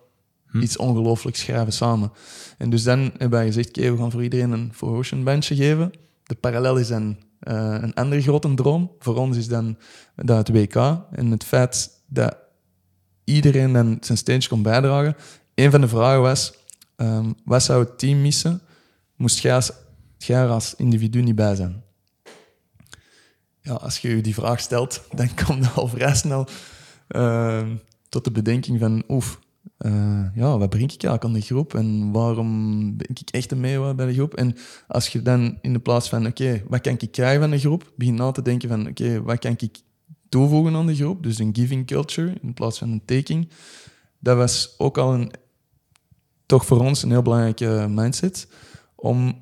[0.61, 2.11] iets ongelooflijks schrijven samen.
[2.57, 5.91] En dus dan hebben wij gezegd, oké, we gaan voor iedereen een Ocean bandje geven.
[6.23, 8.91] De parallel is dan eh, een andere grote droom.
[8.99, 9.77] Voor ons is dan
[10.15, 10.75] dat het WK.
[11.11, 12.37] En het feit dat
[13.23, 15.15] iedereen dan zijn steentje kon bijdragen.
[15.55, 16.53] Een van de vragen was,
[16.95, 18.61] ehm, wat zou het team missen?
[19.15, 19.71] Moest jij als,
[20.17, 21.83] jij er als individu niet bij zijn?
[23.61, 26.47] Ja, als je je die vraag stelt, dan kom je al vrij snel
[27.07, 27.75] ehm,
[28.09, 29.39] tot de bedenking van, oef,
[29.77, 33.59] eh, ja, wat breng ik eigenlijk aan de groep en waarom ben ik echt een
[33.59, 34.33] meewaar bij de groep?
[34.33, 34.55] En
[34.87, 37.91] als je dan in de plaats van, oké, wat kan ik krijgen van de groep,
[37.95, 39.77] begint na te denken van, oké, wat kan ik
[40.29, 41.23] toevoegen aan de groep?
[41.23, 43.49] Dus een giving culture in plaats van een taking.
[44.19, 45.31] Dat was ook al een,
[46.45, 48.47] toch voor ons een heel belangrijke mindset.
[48.95, 49.37] Om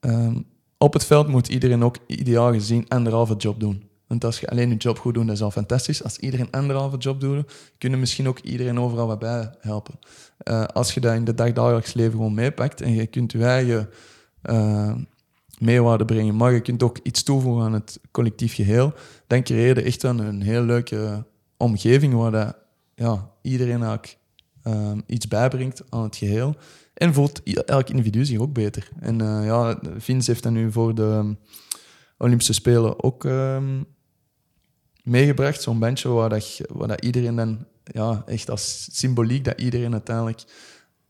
[0.00, 0.40] ehm,
[0.78, 3.87] op het veld moet iedereen ook ideaal gezien anderhalve job doen.
[4.08, 6.02] Want als je alleen je job goed doet, dat is al fantastisch.
[6.02, 9.98] Als iedereen anderhalve job doet, kunnen misschien ook iedereen overal wat bij helpen.
[10.38, 13.90] Eh, als je dat in het dagdagelijks leven gewoon meepakt en je kunt je eigen
[14.42, 14.94] eh,
[15.58, 18.92] meewaarde brengen, maar je kunt ook iets toevoegen aan het collectief geheel,
[19.26, 21.24] dan creëer je echt een, heel leuke
[21.56, 22.56] omgeving waar dat,
[22.94, 24.18] ja, iedereen eigenlijk
[24.62, 26.54] eh, iets bijbrengt aan het geheel.
[26.94, 28.88] En voelt elk individu zich ook beter.
[29.00, 31.36] En ja, Vince heeft dat nu voor de
[32.18, 33.82] Olympische Spelen ook ehm,
[35.08, 35.62] meegebracht.
[35.62, 40.44] Zo'n bandje waar, dat, waar dat iedereen dan, ja, echt als symboliek, dat iedereen uiteindelijk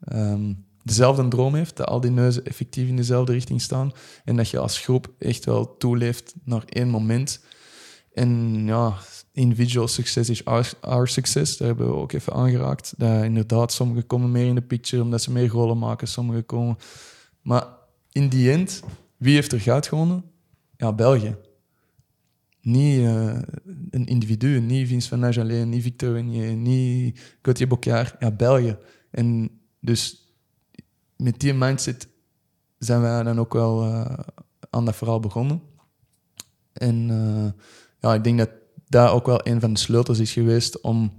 [0.04, 1.76] ehm, dezelfde droom heeft.
[1.76, 3.92] Dat al die neuzen effectief in dezelfde richting staan.
[4.24, 7.40] En dat je als groep echt wel toeleeft naar één moment.
[8.12, 8.94] En ja,
[9.32, 10.44] individual success is
[10.80, 11.56] our, success.
[11.56, 12.94] Daar hebben we ook even aangeraakt.
[12.96, 16.08] Dat inderdaad, sommigen komen meer in de picture omdat ze meer goalen maken.
[16.08, 16.76] Sommigen komen...
[17.42, 17.66] Maar
[18.12, 18.82] in die end,
[19.16, 20.24] wie heeft er goud gewonnen?
[20.76, 21.36] Ja, België.
[22.60, 23.38] Niet eh,
[23.90, 28.14] een individu, niet Vince van niet Victor Wenier, niet Gauthier Bocard.
[28.18, 28.76] Ja, België.
[29.10, 29.50] En
[29.80, 30.32] dus
[31.16, 32.08] met die mindset
[32.78, 34.18] zijn wij dan ook wel eh,
[34.70, 35.62] aan dat verhaal begonnen.
[36.72, 37.62] En eh,
[38.00, 38.50] ja, ik denk dat
[38.88, 41.18] dat ook wel een van de sleutels is geweest om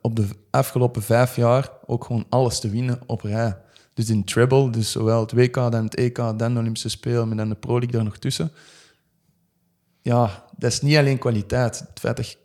[0.00, 3.56] op de afgelopen vijf jaar ook gewoon alles te winnen op rij.
[3.98, 7.36] Dus in treble, dus zowel het WK, dan het EK, dan de Olympische Spelen, maar
[7.36, 8.52] dan de Pro League daar nog tussen.
[10.02, 11.78] Ja, dat is niet alleen kwaliteit.
[11.78, 12.36] Het feit dat je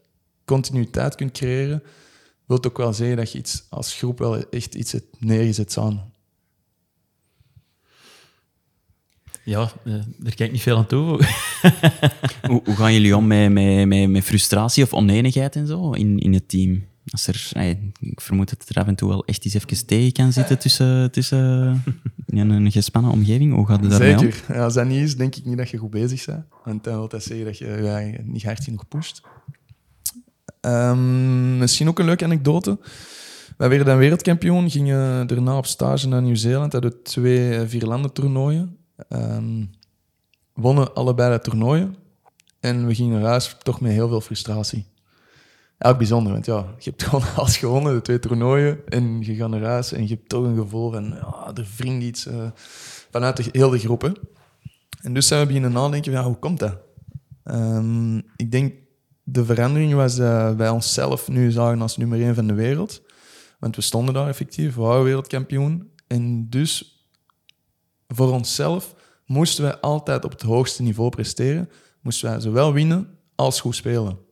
[0.46, 1.84] continuïteit kunt creëren,
[2.46, 6.12] wil ook wel zeggen dat je iets als groep wel echt iets hebt neergezet samen.
[9.44, 11.28] Ja, eh, daar kan ik niet veel aan toevoegen.
[12.50, 16.20] Hoe, hoe gaan jullie om met, met, met, met frustratie of oneenigheid en zo in,
[16.20, 16.92] in het team?
[17.12, 17.52] Als er,
[18.00, 21.12] ik vermoed dat er af en toe wel echt eens even tegen kan zitten tussen,
[21.12, 21.84] tussen
[22.26, 23.54] in een gespannen omgeving.
[23.54, 24.18] Hoe gaat het daarmee?
[24.18, 24.44] Zeker.
[24.48, 26.46] Ja, als dat niet is, denk ik niet dat je goed bezig bent.
[26.64, 29.22] Want dan wil dat zeggen dat je eigen niet hard genoeg pusht.
[30.62, 32.80] Ehm, misschien ook een leuke anekdote.
[33.58, 36.74] Wij werden dan wereldkampioen, gingen daarna op stage naar Nieuw-Zeeland.
[36.74, 38.78] Hadden twee eh, vierlanden toernooien.
[39.10, 39.66] Ehm,
[40.54, 41.96] wonnen allebei de toernooien.
[42.60, 44.86] En we gingen naar huis toch met heel veel frustratie.
[45.86, 48.88] Ook bijzonder, want ja, je hebt gewoon alles gewonnen, de twee toernooien.
[48.88, 52.04] En je gaat naar huis en je hebt toch een gevoel van, ja, er wringt
[52.04, 52.48] iets eh,
[53.12, 54.22] vanuit de, heel de groep.
[55.02, 56.78] En dus zijn we beginnen nadenken, ja, hoe komt dat?
[57.44, 58.74] Ehm, ik denk,
[59.24, 63.02] de verandering was dat wij onszelf nu zagen als nummer één van de wereld.
[63.60, 65.92] Want we stonden daar effectief, we waren wereldkampioen.
[66.08, 67.06] En dus,
[68.08, 68.96] voor onszelf,
[69.26, 71.70] moesten wij altijd op het hoogste niveau presteren.
[72.02, 74.23] Moesten wij zowel winnen als goed spelen.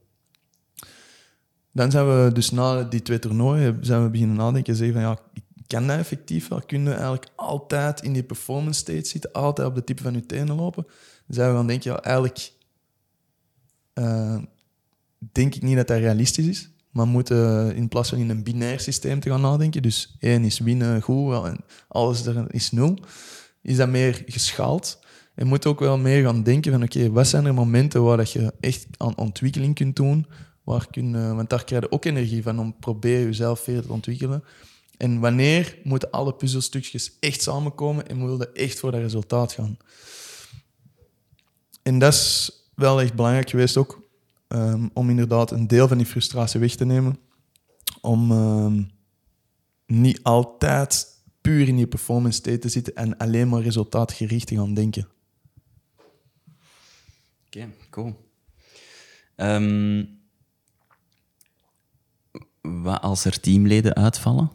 [1.74, 5.10] Dan zijn we dus na die twee toernooien zijn we beginnen nadenken en zeggen van
[5.10, 6.62] ja, ik kan dat effectief wel?
[6.68, 10.56] We eigenlijk altijd in die performance state zitten, altijd op de tip van je tenen
[10.56, 10.84] lopen?
[10.84, 12.52] Dan zijn we gaan denken, ja, eigenlijk
[13.94, 14.38] eh,
[15.32, 16.70] denk ik niet dat dat realistisch is.
[16.92, 20.60] Maar moeten in plaats van in een binair systeem te gaan nadenken, dus één is
[20.60, 21.58] winnen goed en
[21.88, 22.98] alles er is nul,
[23.62, 25.00] is dat meer geschaald.
[25.36, 28.32] je moet ook wel meer gaan denken van oké, wat zijn er momenten waar dat
[28.32, 30.26] je echt aan ontwikkeling kunt doen?
[30.64, 33.92] Waar kun, je- want daar krijg je ook energie van om proberen jezelf verder te
[33.92, 34.44] ontwikkelen.
[34.98, 39.78] En wanneer moeten alle puzzelstukjes echt samenkomen en moet je echt voor dat resultaat gaan?
[41.84, 44.02] En dat is wel echt belangrijk geweest ook,
[44.48, 47.18] ehm, om inderdaad een deel van die frustratie weg te nemen.
[48.02, 48.84] Om ehm,
[49.86, 51.08] niet altijd
[51.42, 55.08] puur in die performance state te zitten en alleen maar resultaatgericht te gaan denken.
[57.48, 58.16] Oké, cool.
[59.36, 60.06] Ehm,
[62.62, 64.52] wat als er teamleden uitvallen?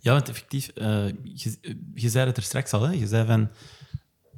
[0.00, 2.82] Ja, want effectief, eh, je, je zei het er straks al.
[2.82, 2.92] Hè?
[2.92, 3.48] Je zei van,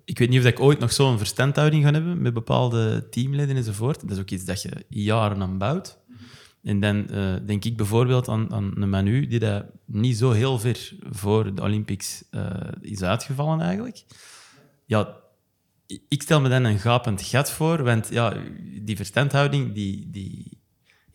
[0.05, 4.01] ik weet niet of ik ooit nog zo'n verstandhouding ga hebben met bepaalde teamleden enzovoort.
[4.01, 5.99] Dat is ook iets dat je jaren aan bouwt.
[6.63, 10.59] En dan eh, denk ik bijvoorbeeld aan, aan een Manu, die dat niet zo heel
[10.59, 14.05] ver voor de Olympics eh, is uitgevallen eigenlijk.
[14.87, 15.17] Ja,
[16.09, 18.37] ik stel me dan een gapend gat voor, want ja,
[18.83, 20.60] die verstandhouding, die, die,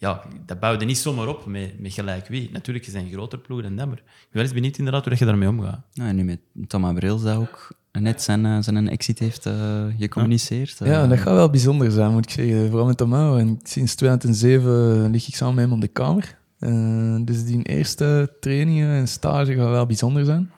[0.06, 2.50] ja, dat bouwde niet zomaar op met, met gelijk wie.
[2.52, 5.26] Natuurlijk, je zijn groter ploeg dan maar ik ben wel eens benieuwd inderdaad hoe je
[5.26, 5.86] daarmee omgaat.
[5.94, 10.82] En nu met Thomas Brils dat ook net zijn, eh, zijn exit heeft eh, gecommuniceerd.
[10.82, 10.88] eh.
[10.88, 12.68] Ja, dat gaat wel bijzonder zijn, moet ik zeggen.
[12.70, 13.38] Vooral met Tomao.
[13.38, 16.38] En sinds 2007 lig ik samen met hem op de kamer.
[16.60, 20.52] Eh, dus die eerste trainingen en stage gaat wel bijzonder zijn.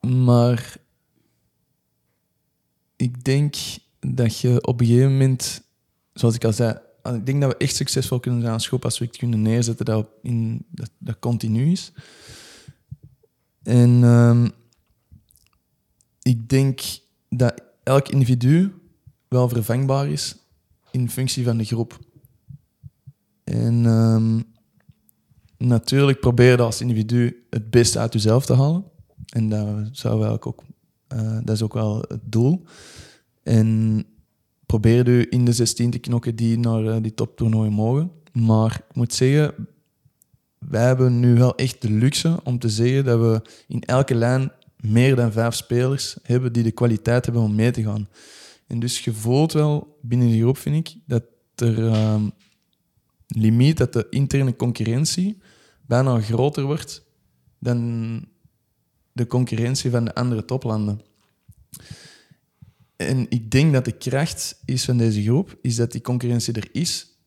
[0.00, 0.76] Maar
[2.96, 3.54] ik denk
[4.00, 5.62] dat je op een gegeven moment,
[6.20, 8.98] zoals ik al zei, ik denk dat we echt succesvol kunnen zijn als groep als
[8.98, 11.92] we het kunnen neerzetten dat, in, dat, dat continu is.
[13.62, 14.48] En ehm,
[16.22, 16.80] ik denk
[17.28, 18.74] dat elk individu
[19.28, 20.36] wel vervangbaar is
[20.90, 21.98] in functie van de groep.
[23.44, 24.40] En ehm,
[25.68, 28.84] natuurlijk probeer je als individu het beste uit jezelf te halen.
[29.26, 30.62] En dat, zou ook,
[31.06, 32.62] eh, dat is ook wel het doel.
[33.42, 34.04] En
[34.70, 38.10] probeer je in de 16 te knokken die naar eh, die toptoernooien mogen.
[38.32, 39.68] Maar ik moet zeggen,
[40.58, 44.52] wij hebben nu wel echt de luxe om te zeggen dat we in elke lijn
[44.76, 48.08] meer dan vijf spelers hebben die de kwaliteit hebben om mee te gaan.
[48.66, 51.24] En dus je voelt wel binnen die groep, vind ik, dat
[51.54, 52.28] er ehm,
[53.26, 55.38] limiet, dat de interne concurrentie
[55.86, 57.06] bijna groter wordt
[57.58, 58.28] dan
[59.12, 61.00] de concurrentie van de andere toplanden.
[63.08, 66.68] En ik denk dat de kracht is van deze groep, is dat die concurrentie er
[66.72, 67.18] is,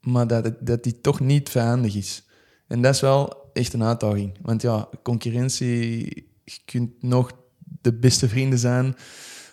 [0.00, 2.22] maar dat, het, dat die toch niet vijandig is.
[2.68, 4.38] En dat is wel echt een uitdaging.
[4.42, 6.04] Want ja, concurrentie,
[6.44, 7.32] je kunt nog
[7.80, 8.86] de beste vrienden zijn.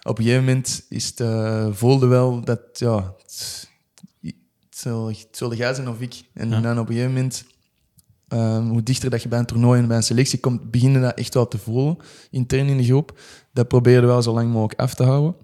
[0.04, 3.68] Op een gegeven moment is het, eh, voelde wel dat, ja, het,
[4.22, 6.24] het, het zullen jij zijn of ik.
[6.34, 6.62] En Ja.
[6.62, 7.46] dan op een gegeven moment,
[8.34, 11.18] eh, hoe dichter dat je bij een toernooi en bij een selectie komt, beginnen dat
[11.18, 11.98] echt wel te voelen,
[12.30, 13.20] intern in de groep.
[13.54, 15.36] Dat probeer je wel zo lang mogelijk af te houden.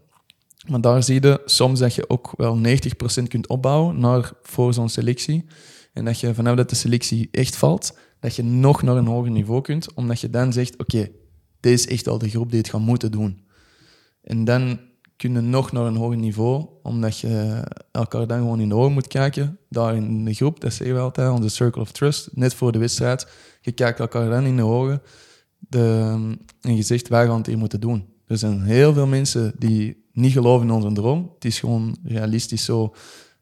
[0.67, 4.89] Maar daar zie je soms dat je ook wel 90% kunt opbouwen naar, voor zo'n
[4.89, 5.45] selectie.
[5.93, 9.31] En dat je vanaf dat de selectie echt valt, dat je nog naar een hoger
[9.31, 11.07] niveau kunt, omdat je dan zegt, oké,
[11.59, 13.41] dit is echt wel de groep die het gaat moeten doen.
[14.21, 14.79] En dan
[15.19, 18.93] kun je nog naar een hoger niveau, omdat je elkaar dan gewoon in de ogen
[18.93, 19.59] moet kijken.
[19.69, 22.79] Daar in de groep, dat zeggen we altijd, onze circle of trust, net voor de
[22.79, 23.27] wedstrijd.
[23.61, 25.01] Je kijkt elkaar dan in de ogen
[25.57, 25.79] de,
[26.61, 28.05] en je zegt, wij gaan het hier moeten doen.
[28.27, 31.31] Er zijn heel veel mensen die niet geloven in onze droom.
[31.33, 32.95] Het is gewoon realistisch zo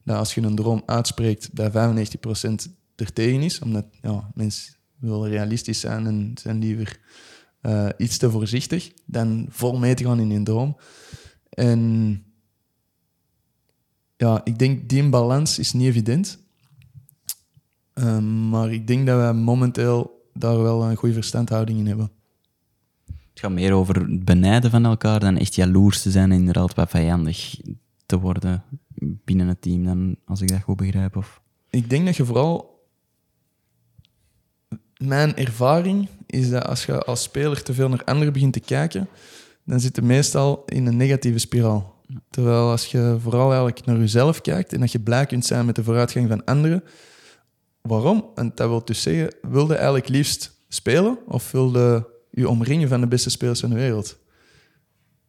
[0.04, 3.60] dat als je een droom uitspreekt, dat 95% er tegen is.
[3.60, 7.00] Omdat ja, mensen willen realistisch zijn en zijn liever
[7.62, 10.78] eh, iets te voorzichtig dan vol mee te gaan in hun droom.
[11.50, 12.24] En
[14.18, 16.40] ja, ik denk die balans is niet evident.
[17.94, 22.12] Um, maar ik denk dat we momenteel daar wel een goede verstandhouding in hebben.
[23.06, 26.74] Het gaat meer over het benijden van elkaar dan echt jaloers te zijn en inderdaad
[26.74, 27.60] wat vijandig
[28.06, 28.64] te worden
[29.00, 31.16] binnen het team, dan, als ik dat goed begrijp.
[31.16, 31.42] Of...
[31.70, 32.76] Ik denk dat je vooral...
[34.98, 39.08] Mijn ervaring is dat als je als speler te veel naar anderen begint te kijken,
[39.68, 41.96] dan zit je meestal in een negatieve spiraal.
[42.30, 45.76] Terwijl als je vooral eigenlijk naar jezelf kijkt en dat je blij kunt zijn met
[45.76, 46.84] de vooruitgang van anderen.
[47.82, 48.30] Waarom?
[48.36, 53.08] En dat wil dus zeggen, wilde eigenlijk liefst spelen of wilde je omringen van de
[53.08, 54.18] beste spelers van de wereld?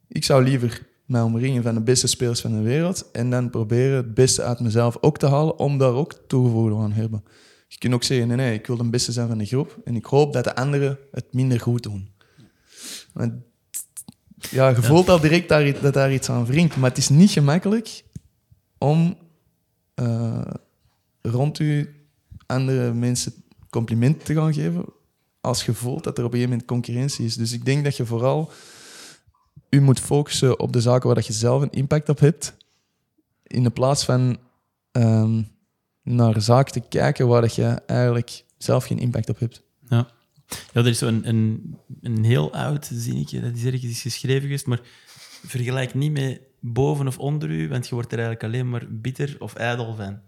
[0.08, 3.96] Ik zou liever mij omringen van de beste spelers van de wereld en dan proberen
[3.96, 7.24] het beste uit mezelf ook te halen om daar ook toegevoegde aan te hebben.
[7.68, 9.96] Je kunt ook zeggen, nee, nee, ik wil de beste zijn van de groep en
[9.96, 12.08] ik hoop dat de anderen het minder goed doen.
[13.12, 13.32] Want,
[14.50, 17.30] ja, je voelt al direct daar, dat daar iets aan wringt, maar het is niet
[17.30, 18.04] gemakkelijk
[18.78, 19.16] om
[19.94, 20.40] uh,
[21.22, 21.94] rond u
[22.46, 23.32] andere mensen
[23.70, 24.84] complimenten te gaan geven
[25.40, 27.36] als je voelt dat er op een gegeven moment concurrentie is.
[27.36, 28.50] Dus ik denk dat je vooral
[29.68, 32.56] je moet focussen op de zaken waar je zelf een impact op hebt,
[33.42, 34.38] in de plaats van
[34.92, 35.42] ehm,
[36.02, 39.62] naar zaken te kijken waar dat je eigenlijk zelf geen impact op hebt.
[39.88, 40.08] Ja.
[40.48, 44.80] Ja, er is zo'n een, een heel oud zinnetje, dat is ergens geschreven geweest, maar
[45.46, 49.36] vergelijk niet met boven of onder u, want je wordt er eigenlijk alleen maar bitter
[49.38, 50.18] of ijdel van.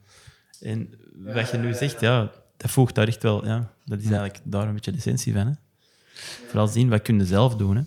[0.60, 0.90] En
[1.24, 4.68] wat je nu zegt, ja, dat voegt daar echt wel, ja, dat is eigenlijk daar
[4.68, 5.46] een beetje de essentie van.
[5.46, 5.52] Hè.
[6.46, 7.76] Vooral zien, wat kun je zelf doen.
[7.76, 7.82] Hè.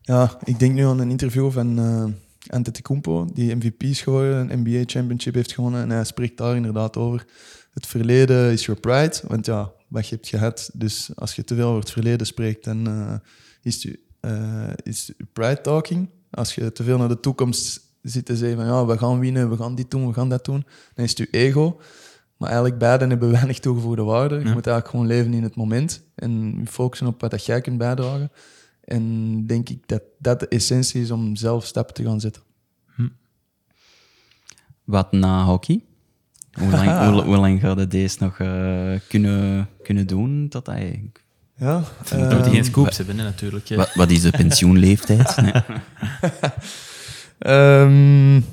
[0.00, 2.04] Ja, ik denk nu aan een interview van uh,
[2.46, 5.82] Antetokounmpo, die MVP is geworden, een NBA Championship heeft gewonnen.
[5.82, 7.24] En hij spreekt daar inderdaad over.
[7.72, 10.70] Het verleden is your pride, want ja, wat je hebt gehad.
[10.72, 13.14] Dus als je te veel over het verleden spreekt, dan uh,
[13.62, 16.08] is, het, uh, is pride talking.
[16.30, 19.50] Als je te veel naar de toekomst zit te zeggen van ja, we gaan winnen,
[19.50, 20.64] we gaan dit doen, we gaan dat doen,
[20.94, 21.80] dan is het je ego.
[22.36, 24.34] Maar eigenlijk beiden hebben weinig toegevoegde waarde.
[24.34, 27.78] Je moet eigenlijk gewoon leven in het moment en focussen op wat dat jij kunt
[27.78, 28.30] bijdragen.
[28.84, 32.42] En denk ik dat dat de essentie is om zelf stappen te gaan zetten.
[32.94, 33.08] Hm.
[34.84, 35.84] Wat na hockey?
[36.58, 40.46] Hoe lang, hoe, hoe lang gaat het deze nog uh, kunnen, kunnen doen?
[40.48, 41.10] Tot hij...
[41.56, 41.82] Ja,
[42.14, 43.68] uh, dat moet geen scoops hebben, natuurlijk.
[43.68, 45.36] Wat, wat, is de pensioenleeftijd?
[47.38, 48.34] um,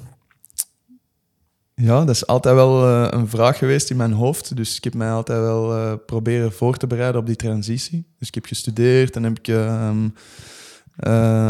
[1.87, 4.55] ja, dat is altijd wel uh, een vraag geweest in mijn hoofd.
[4.55, 8.05] Dus ik heb mij altijd wel uh, proberen voor te bereiden op die transitie.
[8.19, 10.09] Dus ik heb gestudeerd en heb ik um, uh,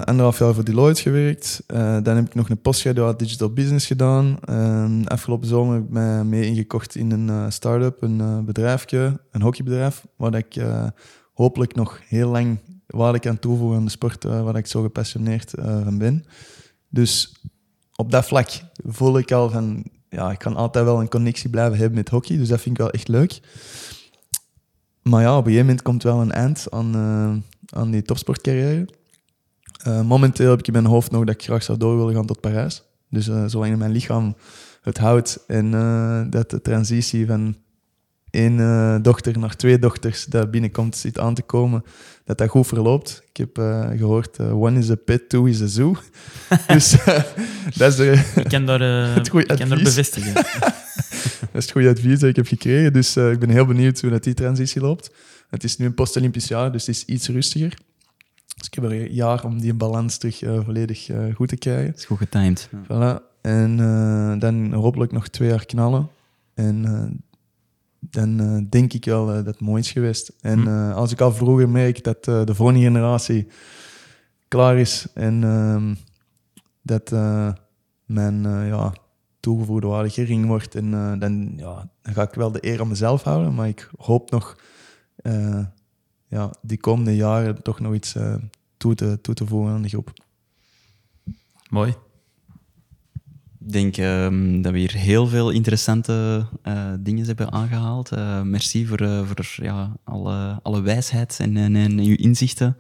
[0.06, 1.64] anderhalf jaar voor Deloitte gewerkt.
[2.04, 4.40] dan heb ik nog een postgraduate digital business gedaan.
[5.08, 10.36] Afgelopen zomer heb ik mij mee ingekocht in een start-up, een bedrijfje, een hockeybedrijf, waar
[10.36, 10.62] ik
[11.34, 15.98] hopelijk nog heel lang waarde kan toevoegen aan de sport waar ik zo gepassioneerd van
[15.98, 16.26] ben.
[16.90, 17.42] Dus
[17.96, 18.50] op dat vlak
[18.86, 22.38] voel ik al van ja, ik kan altijd wel een connectie blijven hebben met hockey,
[22.38, 23.40] dus dat vind ik wel echt leuk.
[25.02, 26.96] Maar ja, op een gegeven moment komt wel een eind aan,
[27.70, 28.88] aan die topsportcarrière.
[29.88, 32.26] Uh, momenteel heb ik in mijn hoofd nog dat ik graag zou door willen gaan
[32.26, 32.84] tot Parijs.
[33.10, 34.36] Dus uh, zolang mijn lichaam
[34.82, 35.72] het houdt en
[36.30, 37.56] dat de transitie van
[38.30, 41.84] één dochter naar twee dochters dat binnenkomt zit aan te komen,
[42.26, 43.24] dat dat goed verloopt.
[43.30, 43.58] Ik heb
[43.98, 45.96] gehoord, one is a pet, two is a zoo.
[46.68, 46.96] dus
[47.76, 48.82] dat is de, ik kan daar,
[49.16, 50.34] het ik kan daar bevestigen.
[51.52, 52.94] dat is het goede advies dat ik heb gekregen.
[52.94, 55.12] Dus ik ben heel benieuwd hoe dat die transitie loopt.
[55.50, 57.74] Het is nu een post-Olympisch jaar, dus het is iets rustiger.
[58.62, 61.86] Dus ik heb er een jaar om die balans terug volledig goed te krijgen.
[61.86, 62.70] Het is goed getimed.
[62.84, 63.30] Voilà.
[63.42, 63.78] En
[64.40, 66.10] dan hopelijk nog twee jaar knallen.
[66.54, 66.84] En
[68.00, 70.34] dan denk ik wel dat het mooi is geweest.
[70.42, 73.48] En uh, als ik al vroeger merk dat de volgende generatie
[74.48, 75.96] klaar is en ehm,
[76.82, 77.12] dat
[78.06, 78.94] mijn ja,
[79.40, 83.24] toegevoegde waarde gering wordt, en, dan, ja, dan ga ik wel de eer aan mezelf
[83.24, 83.54] houden.
[83.54, 84.58] Maar ik hoop nog
[86.32, 88.16] ja, die komende jaren toch nog iets
[88.78, 90.14] toe, te, toe te voegen aan de groep.
[91.70, 91.94] Mooi.
[93.60, 98.12] Ik denk um, dat we hier heel veel interessante uh, dingen hebben aangehaald.
[98.12, 102.78] Uh, merci voor, uh, voor ja, alle, alle wijsheid en, en, en uw inzichten.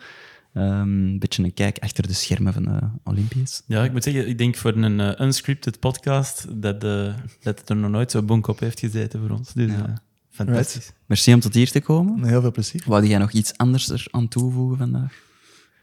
[0.53, 3.61] Um, een beetje een kijk achter de schermen van de Olympiërs.
[3.65, 7.91] Ja, ik moet zeggen, ik denk voor een unscripted podcast dat, dat het er nog
[7.91, 9.53] nooit zo bonk op heeft gezeten voor ons.
[9.53, 10.01] Dus ja.
[10.45, 10.85] Fantastisch.
[10.85, 10.93] Right.
[11.05, 12.23] Merci om tot hier te komen.
[12.23, 12.83] Heel veel plezier.
[12.85, 15.29] Wou jij nog iets anders er aan toevoegen vandaag?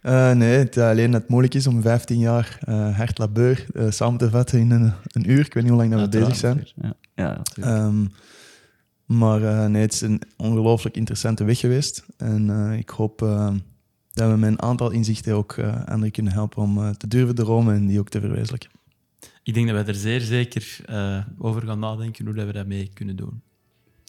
[0.02, 3.90] Uh, nee, het, alleen dat het moeilijk is om 15 jaar uh, hard labeur uh,
[3.90, 5.44] samen te vatten in een, een, uur.
[5.44, 6.68] Ik weet niet hoe lang dat we bezig zijn.
[6.74, 8.10] Ja, ja um,
[9.04, 12.04] maar nee, het is een ongelooflijk interessante weg geweest.
[12.16, 13.18] En ik hoop
[14.12, 17.86] dat we met een aantal inzichten ook anderen kunnen helpen om te durven dromen en
[17.86, 18.70] die ook te verwezenlijken.
[19.42, 20.80] Ik denk dat we er zeer zeker
[21.38, 23.42] over gaan nadenken hoe we dat mee kunnen doen.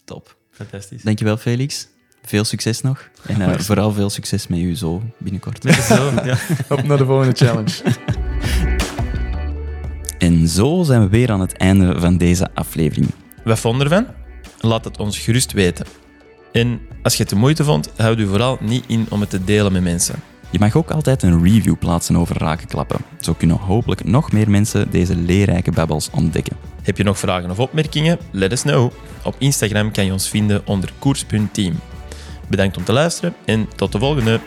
[0.06, 0.39] Top.
[0.60, 1.02] Fantastisch.
[1.02, 1.88] Dankjewel, Felix.
[2.24, 3.10] Veel succes nog.
[3.26, 5.64] En uh, vooral veel succes met u zo binnenkort.
[5.64, 6.38] Met zo, ja.
[6.76, 7.82] Op naar de volgende challenge.
[10.18, 13.08] En zo zijn we weer aan het einde van deze aflevering.
[13.44, 14.08] Wat vond ervan?
[14.60, 15.86] Laat het ons gerust weten.
[16.52, 19.44] En als je het de moeite vond, houd u vooral niet in om het te
[19.44, 20.16] delen met mensen.
[20.52, 23.00] Je mag ook altijd een review plaatsen over Rakenklappen.
[23.20, 26.58] Zo kunnen hopelijk nog meer mensen deze leerrijke babbels ontdekken.
[26.82, 28.20] Heb je nog vragen of opmerkingen?
[28.32, 28.92] Let us know.
[29.24, 31.80] Op Instagram kan je ons vinden onder koers.team.
[32.48, 34.40] Bedankt om te luisteren en tot de volgende.